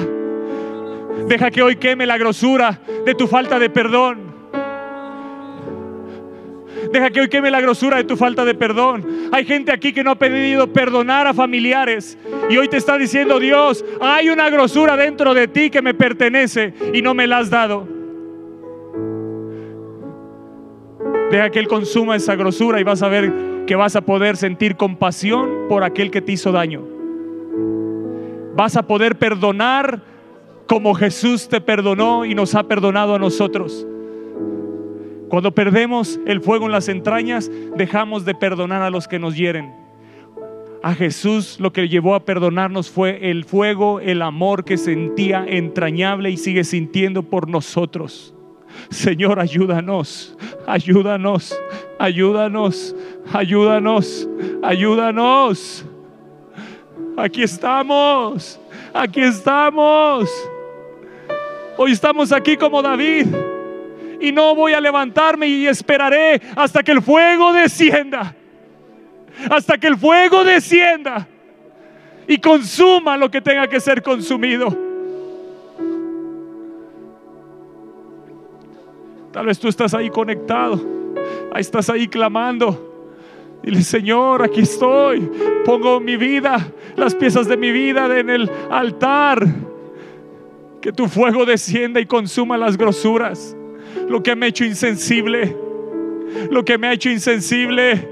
Deja 1.26 1.50
que 1.50 1.62
hoy 1.62 1.76
queme 1.76 2.06
la 2.06 2.18
grosura 2.18 2.80
de 3.04 3.14
tu 3.14 3.26
falta 3.26 3.58
de 3.58 3.68
perdón. 3.68 4.32
Deja 6.92 7.10
que 7.10 7.20
hoy 7.20 7.28
queme 7.28 7.50
la 7.50 7.60
grosura 7.60 7.96
de 7.96 8.04
tu 8.04 8.16
falta 8.16 8.44
de 8.44 8.54
perdón. 8.54 9.04
Hay 9.32 9.44
gente 9.44 9.72
aquí 9.72 9.92
que 9.92 10.04
no 10.04 10.12
ha 10.12 10.18
pedido 10.18 10.72
perdonar 10.72 11.26
a 11.26 11.34
familiares 11.34 12.18
y 12.50 12.56
hoy 12.56 12.68
te 12.68 12.76
está 12.76 12.98
diciendo 12.98 13.38
Dios, 13.40 13.84
hay 14.00 14.30
una 14.30 14.50
grosura 14.50 14.96
dentro 14.96 15.34
de 15.34 15.48
ti 15.48 15.70
que 15.70 15.82
me 15.82 15.94
pertenece 15.94 16.74
y 16.92 17.02
no 17.02 17.14
me 17.14 17.26
la 17.26 17.38
has 17.38 17.50
dado. 17.50 18.01
Deja 21.32 21.48
que 21.48 21.60
Él 21.60 21.66
consuma 21.66 22.14
esa 22.14 22.36
grosura 22.36 22.78
y 22.78 22.84
vas 22.84 23.02
a 23.02 23.08
ver 23.08 23.64
que 23.66 23.74
vas 23.74 23.96
a 23.96 24.02
poder 24.02 24.36
sentir 24.36 24.76
compasión 24.76 25.48
por 25.66 25.82
aquel 25.82 26.10
que 26.10 26.20
te 26.20 26.32
hizo 26.32 26.52
daño. 26.52 26.86
Vas 28.54 28.76
a 28.76 28.86
poder 28.86 29.16
perdonar 29.16 30.02
como 30.66 30.92
Jesús 30.92 31.48
te 31.48 31.62
perdonó 31.62 32.26
y 32.26 32.34
nos 32.34 32.54
ha 32.54 32.64
perdonado 32.64 33.14
a 33.14 33.18
nosotros. 33.18 33.86
Cuando 35.30 35.54
perdemos 35.54 36.20
el 36.26 36.42
fuego 36.42 36.66
en 36.66 36.72
las 36.72 36.90
entrañas, 36.90 37.50
dejamos 37.78 38.26
de 38.26 38.34
perdonar 38.34 38.82
a 38.82 38.90
los 38.90 39.08
que 39.08 39.18
nos 39.18 39.34
hieren. 39.34 39.72
A 40.82 40.92
Jesús 40.92 41.58
lo 41.58 41.72
que 41.72 41.88
llevó 41.88 42.14
a 42.14 42.26
perdonarnos 42.26 42.90
fue 42.90 43.30
el 43.30 43.44
fuego, 43.44 44.00
el 44.00 44.20
amor 44.20 44.66
que 44.66 44.76
sentía 44.76 45.46
entrañable 45.48 46.28
y 46.28 46.36
sigue 46.36 46.64
sintiendo 46.64 47.22
por 47.22 47.48
nosotros. 47.48 48.34
Señor, 48.90 49.40
ayúdanos, 49.40 50.36
ayúdanos, 50.66 51.58
ayúdanos, 51.98 52.94
ayúdanos, 53.32 54.28
ayúdanos. 54.62 55.84
Aquí 57.16 57.42
estamos, 57.42 58.60
aquí 58.92 59.20
estamos. 59.20 60.30
Hoy 61.76 61.92
estamos 61.92 62.32
aquí 62.32 62.56
como 62.56 62.82
David. 62.82 63.26
Y 64.20 64.30
no 64.30 64.54
voy 64.54 64.72
a 64.72 64.80
levantarme 64.80 65.48
y 65.48 65.66
esperaré 65.66 66.40
hasta 66.54 66.82
que 66.82 66.92
el 66.92 67.02
fuego 67.02 67.52
descienda. 67.52 68.34
Hasta 69.50 69.78
que 69.78 69.88
el 69.88 69.96
fuego 69.96 70.44
descienda 70.44 71.26
y 72.28 72.38
consuma 72.38 73.16
lo 73.16 73.30
que 73.30 73.40
tenga 73.40 73.66
que 73.66 73.80
ser 73.80 74.02
consumido. 74.02 74.91
Tal 79.32 79.46
vez 79.46 79.58
tú 79.58 79.68
estás 79.68 79.94
ahí 79.94 80.10
conectado. 80.10 80.80
Ahí 81.52 81.60
estás 81.60 81.88
ahí 81.88 82.06
clamando. 82.06 82.90
Dile, 83.62 83.82
Señor, 83.82 84.42
aquí 84.42 84.60
estoy. 84.60 85.30
Pongo 85.64 86.00
mi 86.00 86.16
vida, 86.16 86.72
las 86.96 87.14
piezas 87.14 87.46
de 87.48 87.56
mi 87.56 87.72
vida 87.72 88.18
en 88.18 88.28
el 88.28 88.50
altar. 88.70 89.46
Que 90.80 90.92
tu 90.92 91.08
fuego 91.08 91.46
descienda 91.46 92.00
y 92.00 92.06
consuma 92.06 92.58
las 92.58 92.76
grosuras. 92.76 93.56
Lo 94.08 94.22
que 94.22 94.36
me 94.36 94.46
ha 94.46 94.48
hecho 94.48 94.64
insensible. 94.64 95.56
Lo 96.50 96.64
que 96.64 96.76
me 96.76 96.88
ha 96.88 96.92
hecho 96.92 97.08
insensible. 97.08 98.08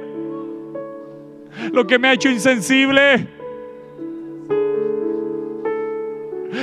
Lo 1.72 1.86
que 1.86 1.98
me 1.98 2.08
ha 2.08 2.12
hecho 2.14 2.30
insensible. 2.30 3.26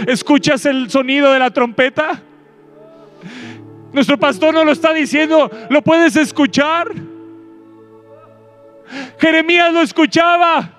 ¿Escuchas 0.07 0.65
el 0.65 0.89
sonido 0.89 1.31
de 1.31 1.39
la 1.39 1.51
trompeta? 1.51 2.23
Nuestro 3.97 4.19
pastor 4.19 4.53
nos 4.53 4.63
lo 4.63 4.73
está 4.73 4.93
diciendo. 4.93 5.49
¿Lo 5.71 5.81
puedes 5.81 6.15
escuchar? 6.15 6.87
Jeremías 9.17 9.73
lo 9.73 9.81
escuchaba 9.81 10.69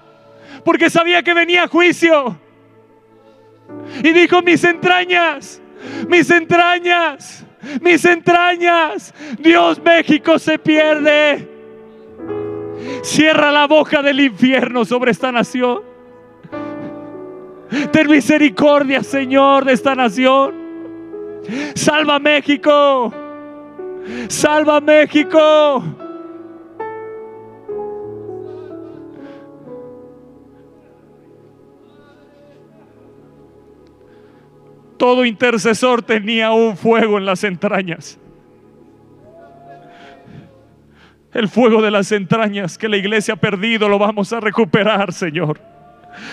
porque 0.65 0.89
sabía 0.89 1.21
que 1.25 1.35
venía 1.35 1.67
juicio. 1.67 2.39
Y 4.05 4.13
dijo, 4.13 4.41
mis 4.43 4.63
entrañas, 4.63 5.61
mis 6.07 6.31
entrañas, 6.31 7.45
mis 7.81 8.05
entrañas, 8.05 9.13
Dios 9.37 9.83
México 9.83 10.39
se 10.39 10.57
pierde. 10.57 11.49
Cierra 13.03 13.51
la 13.51 13.67
boca 13.67 14.01
del 14.01 14.21
infierno 14.21 14.85
sobre 14.85 15.11
esta 15.11 15.33
nación. 15.33 15.83
Ten 17.91 18.09
misericordia, 18.09 19.03
Señor, 19.03 19.65
de 19.65 19.73
esta 19.73 19.97
nación. 19.97 20.58
Salva 21.75 22.19
México. 22.19 23.13
Salva 24.29 24.81
México. 24.81 25.83
Todo 34.99 35.25
intercesor 35.25 36.03
tenía 36.03 36.51
un 36.51 36.77
fuego 36.77 37.19
en 37.19 37.25
las 37.25 37.45
entrañas. 37.45 38.19
El 41.33 41.49
fuego 41.49 41.81
de 41.81 41.93
las 41.93 42.11
entrañas 42.11 42.77
que 42.77 42.89
la 42.89 42.97
iglesia 42.97 43.35
ha 43.35 43.37
perdido 43.37 43.89
lo 43.89 43.99
vamos 43.99 44.33
a 44.33 44.41
recuperar, 44.41 45.13
Señor. 45.13 45.78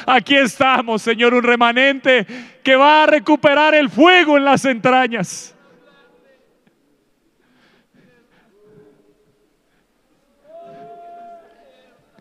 Aquí 0.05 0.35
estamos, 0.35 1.01
Señor, 1.01 1.33
un 1.33 1.43
remanente 1.43 2.25
que 2.63 2.75
va 2.75 3.03
a 3.03 3.05
recuperar 3.07 3.75
el 3.75 3.89
fuego 3.89 4.37
en 4.37 4.45
las 4.45 4.65
entrañas. 4.65 5.55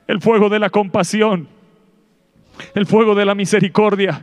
El 0.07 0.21
fuego 0.21 0.51
de 0.51 0.59
la 0.59 0.69
compasión, 0.69 1.49
el 2.75 2.87
fuego 2.87 3.15
de 3.15 3.25
la 3.25 3.35
misericordia 3.35 4.23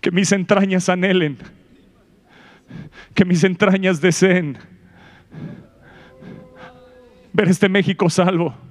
que 0.00 0.10
mis 0.10 0.30
entrañas 0.32 0.88
anhelen, 0.88 1.38
que 3.14 3.24
mis 3.24 3.42
entrañas 3.42 4.00
deseen 4.00 4.58
ver 7.32 7.48
este 7.48 7.68
México 7.68 8.08
salvo. 8.10 8.67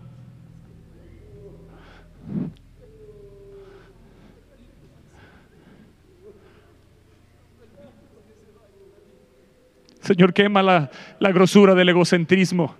Señor, 10.08 10.34
quema 10.34 10.64
la, 10.64 10.89
la 11.20 11.34
grosura 11.34 11.76
del 11.76 11.89
egocentrismo. 11.89 12.78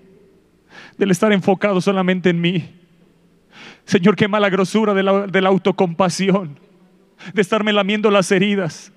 del 0.98 1.12
estar 1.12 1.34
enfocado 1.34 1.82
solamente 1.82 2.30
en 2.30 2.40
mí. 2.40 2.74
Señor, 3.84 4.16
quema 4.16 4.40
la 4.40 4.50
grosura 4.50 4.94
de 4.94 5.04
la, 5.04 5.28
de 5.28 5.42
la 5.42 5.50
autocompasión, 5.50 6.58
de 7.34 7.42
estarme 7.42 7.74
lamiendo 7.74 8.10
las 8.12 8.32
heridas 8.32 8.94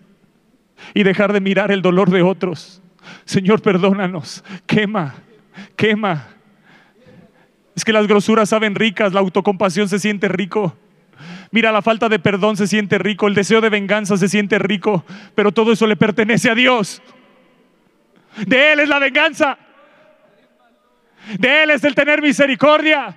y 0.94 1.02
dejar 1.02 1.32
de 1.32 1.40
mirar 1.40 1.72
el 1.72 1.82
dolor 1.82 2.10
de 2.10 2.22
otros. 2.22 2.80
Señor, 3.24 3.62
perdónanos, 3.62 4.44
quema, 4.64 5.16
quema. 5.74 6.28
Es 7.74 7.84
que 7.84 7.92
las 7.92 8.06
grosuras 8.06 8.48
saben 8.48 8.76
ricas, 8.76 9.12
la 9.12 9.18
autocompasión 9.18 9.88
se 9.88 9.98
siente 9.98 10.28
rico. 10.28 10.76
Mira, 11.50 11.72
la 11.72 11.82
falta 11.82 12.08
de 12.08 12.20
perdón 12.20 12.56
se 12.56 12.68
siente 12.68 12.96
rico, 12.98 13.26
el 13.26 13.34
deseo 13.34 13.60
de 13.60 13.70
venganza 13.70 14.16
se 14.16 14.28
siente 14.28 14.60
rico, 14.60 15.04
pero 15.34 15.50
todo 15.50 15.72
eso 15.72 15.88
le 15.88 15.96
pertenece 15.96 16.48
a 16.48 16.54
Dios. 16.54 17.02
De 18.46 18.72
Él 18.72 18.80
es 18.80 18.88
la 18.88 18.98
venganza. 18.98 19.58
De 21.38 21.62
Él 21.62 21.70
es 21.70 21.84
el 21.84 21.94
tener 21.94 22.22
misericordia. 22.22 23.16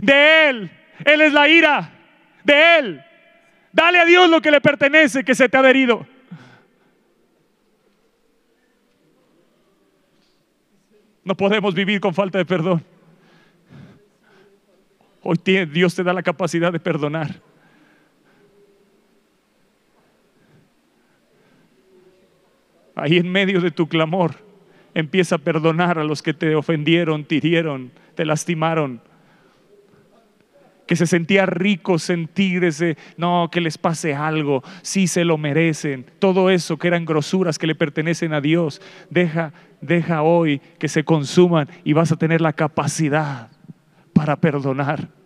De 0.00 0.48
Él. 0.48 0.70
Él 1.04 1.20
es 1.20 1.32
la 1.32 1.48
ira. 1.48 1.90
De 2.44 2.78
Él. 2.78 3.04
Dale 3.72 4.00
a 4.00 4.04
Dios 4.04 4.28
lo 4.28 4.40
que 4.40 4.50
le 4.50 4.60
pertenece, 4.60 5.24
que 5.24 5.34
se 5.34 5.48
te 5.48 5.56
ha 5.56 5.60
adherido. 5.60 6.06
No 11.24 11.36
podemos 11.36 11.74
vivir 11.74 12.00
con 12.00 12.14
falta 12.14 12.38
de 12.38 12.44
perdón. 12.44 12.84
Hoy 15.22 15.38
Dios 15.70 15.94
te 15.94 16.02
da 16.02 16.12
la 16.12 16.22
capacidad 16.22 16.72
de 16.72 16.80
perdonar. 16.80 17.40
Ahí 23.00 23.16
en 23.16 23.32
medio 23.32 23.60
de 23.60 23.70
tu 23.70 23.88
clamor, 23.88 24.34
empieza 24.94 25.36
a 25.36 25.38
perdonar 25.38 25.98
a 25.98 26.04
los 26.04 26.22
que 26.22 26.34
te 26.34 26.54
ofendieron, 26.54 27.24
te 27.24 27.36
hirieron, 27.36 27.92
te 28.14 28.26
lastimaron. 28.26 29.00
Que 30.86 30.96
se 30.96 31.06
sentía 31.06 31.46
rico 31.46 31.98
sentir 31.98 32.62
ese, 32.64 32.98
no, 33.16 33.48
que 33.50 33.60
les 33.60 33.78
pase 33.78 34.14
algo, 34.14 34.62
sí 34.82 35.06
se 35.06 35.24
lo 35.24 35.38
merecen. 35.38 36.04
Todo 36.18 36.50
eso 36.50 36.76
que 36.78 36.88
eran 36.88 37.06
grosuras 37.06 37.58
que 37.58 37.68
le 37.68 37.74
pertenecen 37.74 38.34
a 38.34 38.40
Dios, 38.40 38.82
deja, 39.08 39.54
deja 39.80 40.22
hoy 40.22 40.60
que 40.78 40.88
se 40.88 41.04
consuman 41.04 41.68
y 41.84 41.94
vas 41.94 42.12
a 42.12 42.16
tener 42.16 42.40
la 42.40 42.52
capacidad 42.52 43.48
para 44.12 44.36
perdonar. 44.36 45.19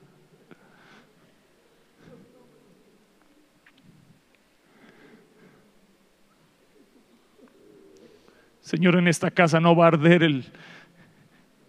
Señor, 8.75 8.97
en 8.97 9.07
esta 9.07 9.31
casa 9.31 9.61
no 9.61 9.77
va 9.77 9.85
a 9.85 9.89
arder 9.89 10.25
el, 10.25 10.45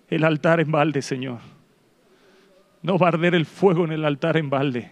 el 0.08 0.24
altar 0.24 0.60
en 0.60 0.72
balde, 0.72 1.04
Señor. 1.04 1.40
No 2.82 2.98
va 2.98 3.06
a 3.06 3.10
arder 3.10 3.36
el 3.36 3.46
fuego 3.46 3.86
en 3.86 3.92
el 3.92 4.04
altar 4.04 4.38
en 4.38 4.50
balde. 4.50 4.90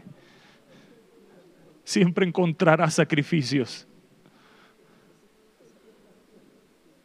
Siempre 1.83 2.27
encontrará 2.27 2.87
sacrificios, 2.91 3.87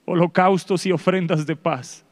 holocaustos 0.04 0.84
y 0.84 0.92
ofrendas 0.92 1.46
de 1.46 1.56
paz. 1.56 2.04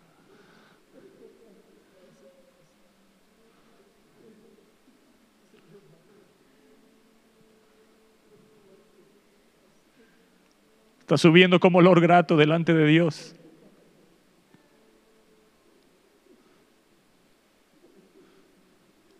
Está 11.06 11.16
subiendo 11.16 11.60
como 11.60 11.78
olor 11.78 12.00
grato 12.00 12.36
delante 12.36 12.74
de 12.74 12.84
Dios. 12.84 13.36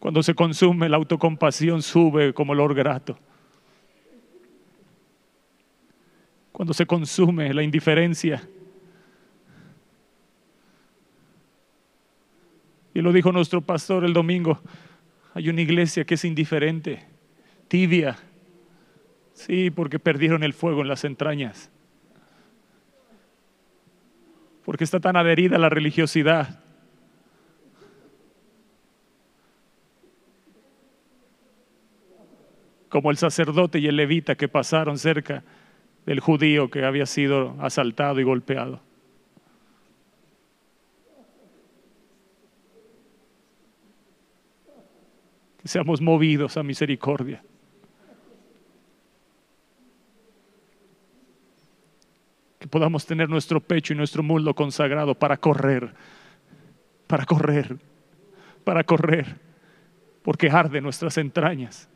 Cuando 0.01 0.21
se 0.25 0.35
consume 0.35 0.89
la 0.89 0.97
autocompasión 0.97 1.83
sube 1.83 2.35
como 2.35 2.55
olor 2.55 2.75
grato. 2.75 3.17
Cuando 6.51 6.75
se 6.75 6.87
consume 6.87 7.55
la 7.55 7.63
indiferencia. 7.63 8.43
Y 12.95 13.01
lo 13.01 13.13
dijo 13.13 13.31
nuestro 13.31 13.61
pastor 13.61 14.05
el 14.05 14.13
domingo, 14.13 14.61
hay 15.35 15.51
una 15.51 15.61
iglesia 15.61 16.05
que 16.05 16.15
es 16.15 16.25
indiferente, 16.25 17.05
tibia. 17.69 18.19
Sí, 19.35 19.71
porque 19.71 20.01
perdieron 20.01 20.43
el 20.43 20.53
fuego 20.53 20.83
en 20.83 20.89
las 20.89 21.05
entrañas 21.05 21.71
porque 24.67 24.83
está 24.83 24.99
tan 24.99 25.17
adherida 25.17 25.57
a 25.57 25.61
la 25.61 25.69
religiosidad. 25.69 26.59
Como 32.89 33.13
el 33.13 33.17
sacerdote 33.17 33.79
y 33.79 33.87
el 33.87 33.95
levita 33.95 34.35
que 34.35 34.49
pasaron 34.49 34.99
cerca 34.99 35.45
del 36.05 36.19
judío 36.19 36.69
que 36.69 36.85
había 36.85 37.07
sido 37.07 37.55
asaltado 37.61 38.19
y 38.19 38.25
golpeado. 38.25 38.81
Que 45.63 45.69
seamos 45.69 46.01
movidos 46.01 46.57
a 46.57 46.65
misericordia. 46.65 47.41
Podamos 52.71 53.07
tener 53.07 53.29
nuestro 53.29 53.61
pecho 53.61 53.93
y 53.93 53.97
nuestro 53.97 54.23
muslo 54.23 54.55
consagrado 54.55 55.15
para 55.15 55.37
correr, 55.37 55.95
para 57.07 57.25
correr, 57.25 57.77
para 58.65 58.85
correr, 58.85 59.37
porque 60.23 60.51
arde 60.51 60.81
nuestras 60.81 61.19
entrañas, 61.19 61.89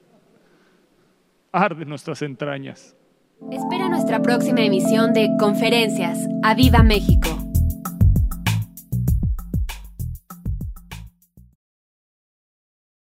arde 1.53 1.85
nuestras 1.85 2.23
entrañas. 2.23 2.97
Espera 3.51 3.89
nuestra 3.89 4.21
próxima 4.21 4.61
emisión 4.61 5.15
de 5.15 5.31
Conferencias. 5.39 6.19
¡A 6.43 6.55
Viva 6.55 6.83
México! 6.83 7.30